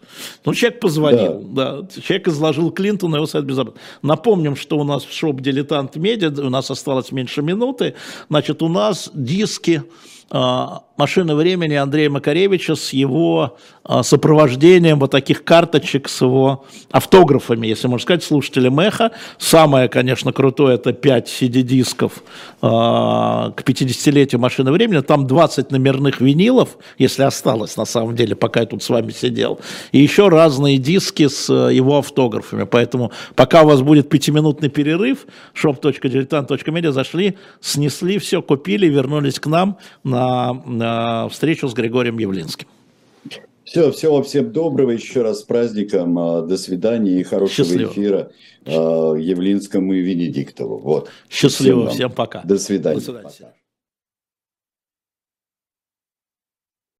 Ну, 0.45 0.53
человек 0.53 0.79
позвонил, 0.79 1.41
да. 1.49 1.81
да. 1.81 2.01
Человек 2.01 2.27
изложил 2.27 2.71
Клинтону 2.71 3.17
его 3.17 3.25
совет 3.25 3.45
безопасности. 3.45 3.81
Напомним, 4.01 4.55
что 4.55 4.77
у 4.77 4.83
нас 4.83 5.03
в 5.03 5.11
шоп 5.11 5.41
«Дилетант 5.41 5.95
Медиа», 5.95 6.29
у 6.29 6.49
нас 6.49 6.71
осталось 6.71 7.11
меньше 7.11 7.41
минуты, 7.41 7.95
значит, 8.29 8.61
у 8.61 8.69
нас 8.69 9.09
диски 9.13 9.83
а, 10.29 10.83
машины 10.97 11.35
времени 11.35 11.75
Андрея 11.75 12.09
Макаревича 12.09 12.75
с 12.75 12.93
его 12.93 13.57
а, 13.83 14.01
сопровождением 14.01 14.99
вот 14.99 15.11
таких 15.11 15.43
карточек 15.43 16.09
с 16.09 16.21
его 16.21 16.65
автографами, 16.89 17.67
если 17.67 17.87
можно 17.87 18.03
сказать, 18.03 18.23
слушатели 18.23 18.69
Меха. 18.69 19.11
Самое, 19.37 19.89
конечно, 19.89 20.33
крутое, 20.33 20.75
это 20.75 20.93
5 20.93 21.27
CD-дисков 21.27 22.23
а, 22.61 23.51
к 23.51 23.61
50-летию 23.61 24.39
машины 24.39 24.71
времени. 24.71 25.01
Там 25.01 25.27
20 25.27 25.71
номерных 25.71 26.21
винилов, 26.21 26.77
если 26.97 27.23
осталось 27.23 27.77
на 27.77 27.85
самом 27.85 28.15
деле, 28.15 28.35
пока 28.35 28.61
я 28.61 28.65
тут 28.65 28.81
с 28.81 28.89
вами 28.89 29.11
сидел. 29.11 29.59
И 29.91 29.99
еще 29.99 30.29
разные 30.29 30.77
диски 30.77 31.27
с 31.27 31.51
его 31.51 31.99
автографами. 31.99 32.63
Поэтому 32.63 33.11
пока 33.35 33.63
у 33.63 33.67
вас 33.67 33.81
будет 33.81 34.09
пятиминутный 34.09 34.69
перерыв, 34.69 35.27
shop.diletant.media 35.53 36.91
зашли, 36.91 37.37
снесли 37.59 38.17
все, 38.17 38.41
купили, 38.41 38.87
вернулись 38.87 39.39
к 39.39 39.47
нам 39.47 39.77
на, 40.03 40.53
на 40.85 41.29
встречу 41.29 41.67
с 41.67 41.73
Григорием 41.73 42.19
Явлинским. 42.19 42.67
Все, 43.63 43.91
всего 43.91 44.21
всем 44.21 44.51
доброго, 44.51 44.91
еще 44.91 45.23
раз 45.23 45.39
с 45.39 45.43
праздником, 45.43 46.19
а, 46.19 46.41
до 46.43 46.55
свидания 46.55 47.19
и 47.19 47.23
хорошего 47.23 47.67
Счастливо. 47.67 47.91
эфира 47.91 48.31
а, 48.67 49.15
Явлинскому 49.15 49.93
и 49.93 50.01
Венедиктову. 50.01 50.77
Вот. 50.77 51.09
Счастливо, 51.29 51.87
всем, 51.87 51.95
всем 51.95 52.11
пока. 52.11 52.41
До 52.43 52.59
свидания. 52.59 52.99
До 52.99 53.03
свидания. 53.03 53.23
Пока. 53.23 53.54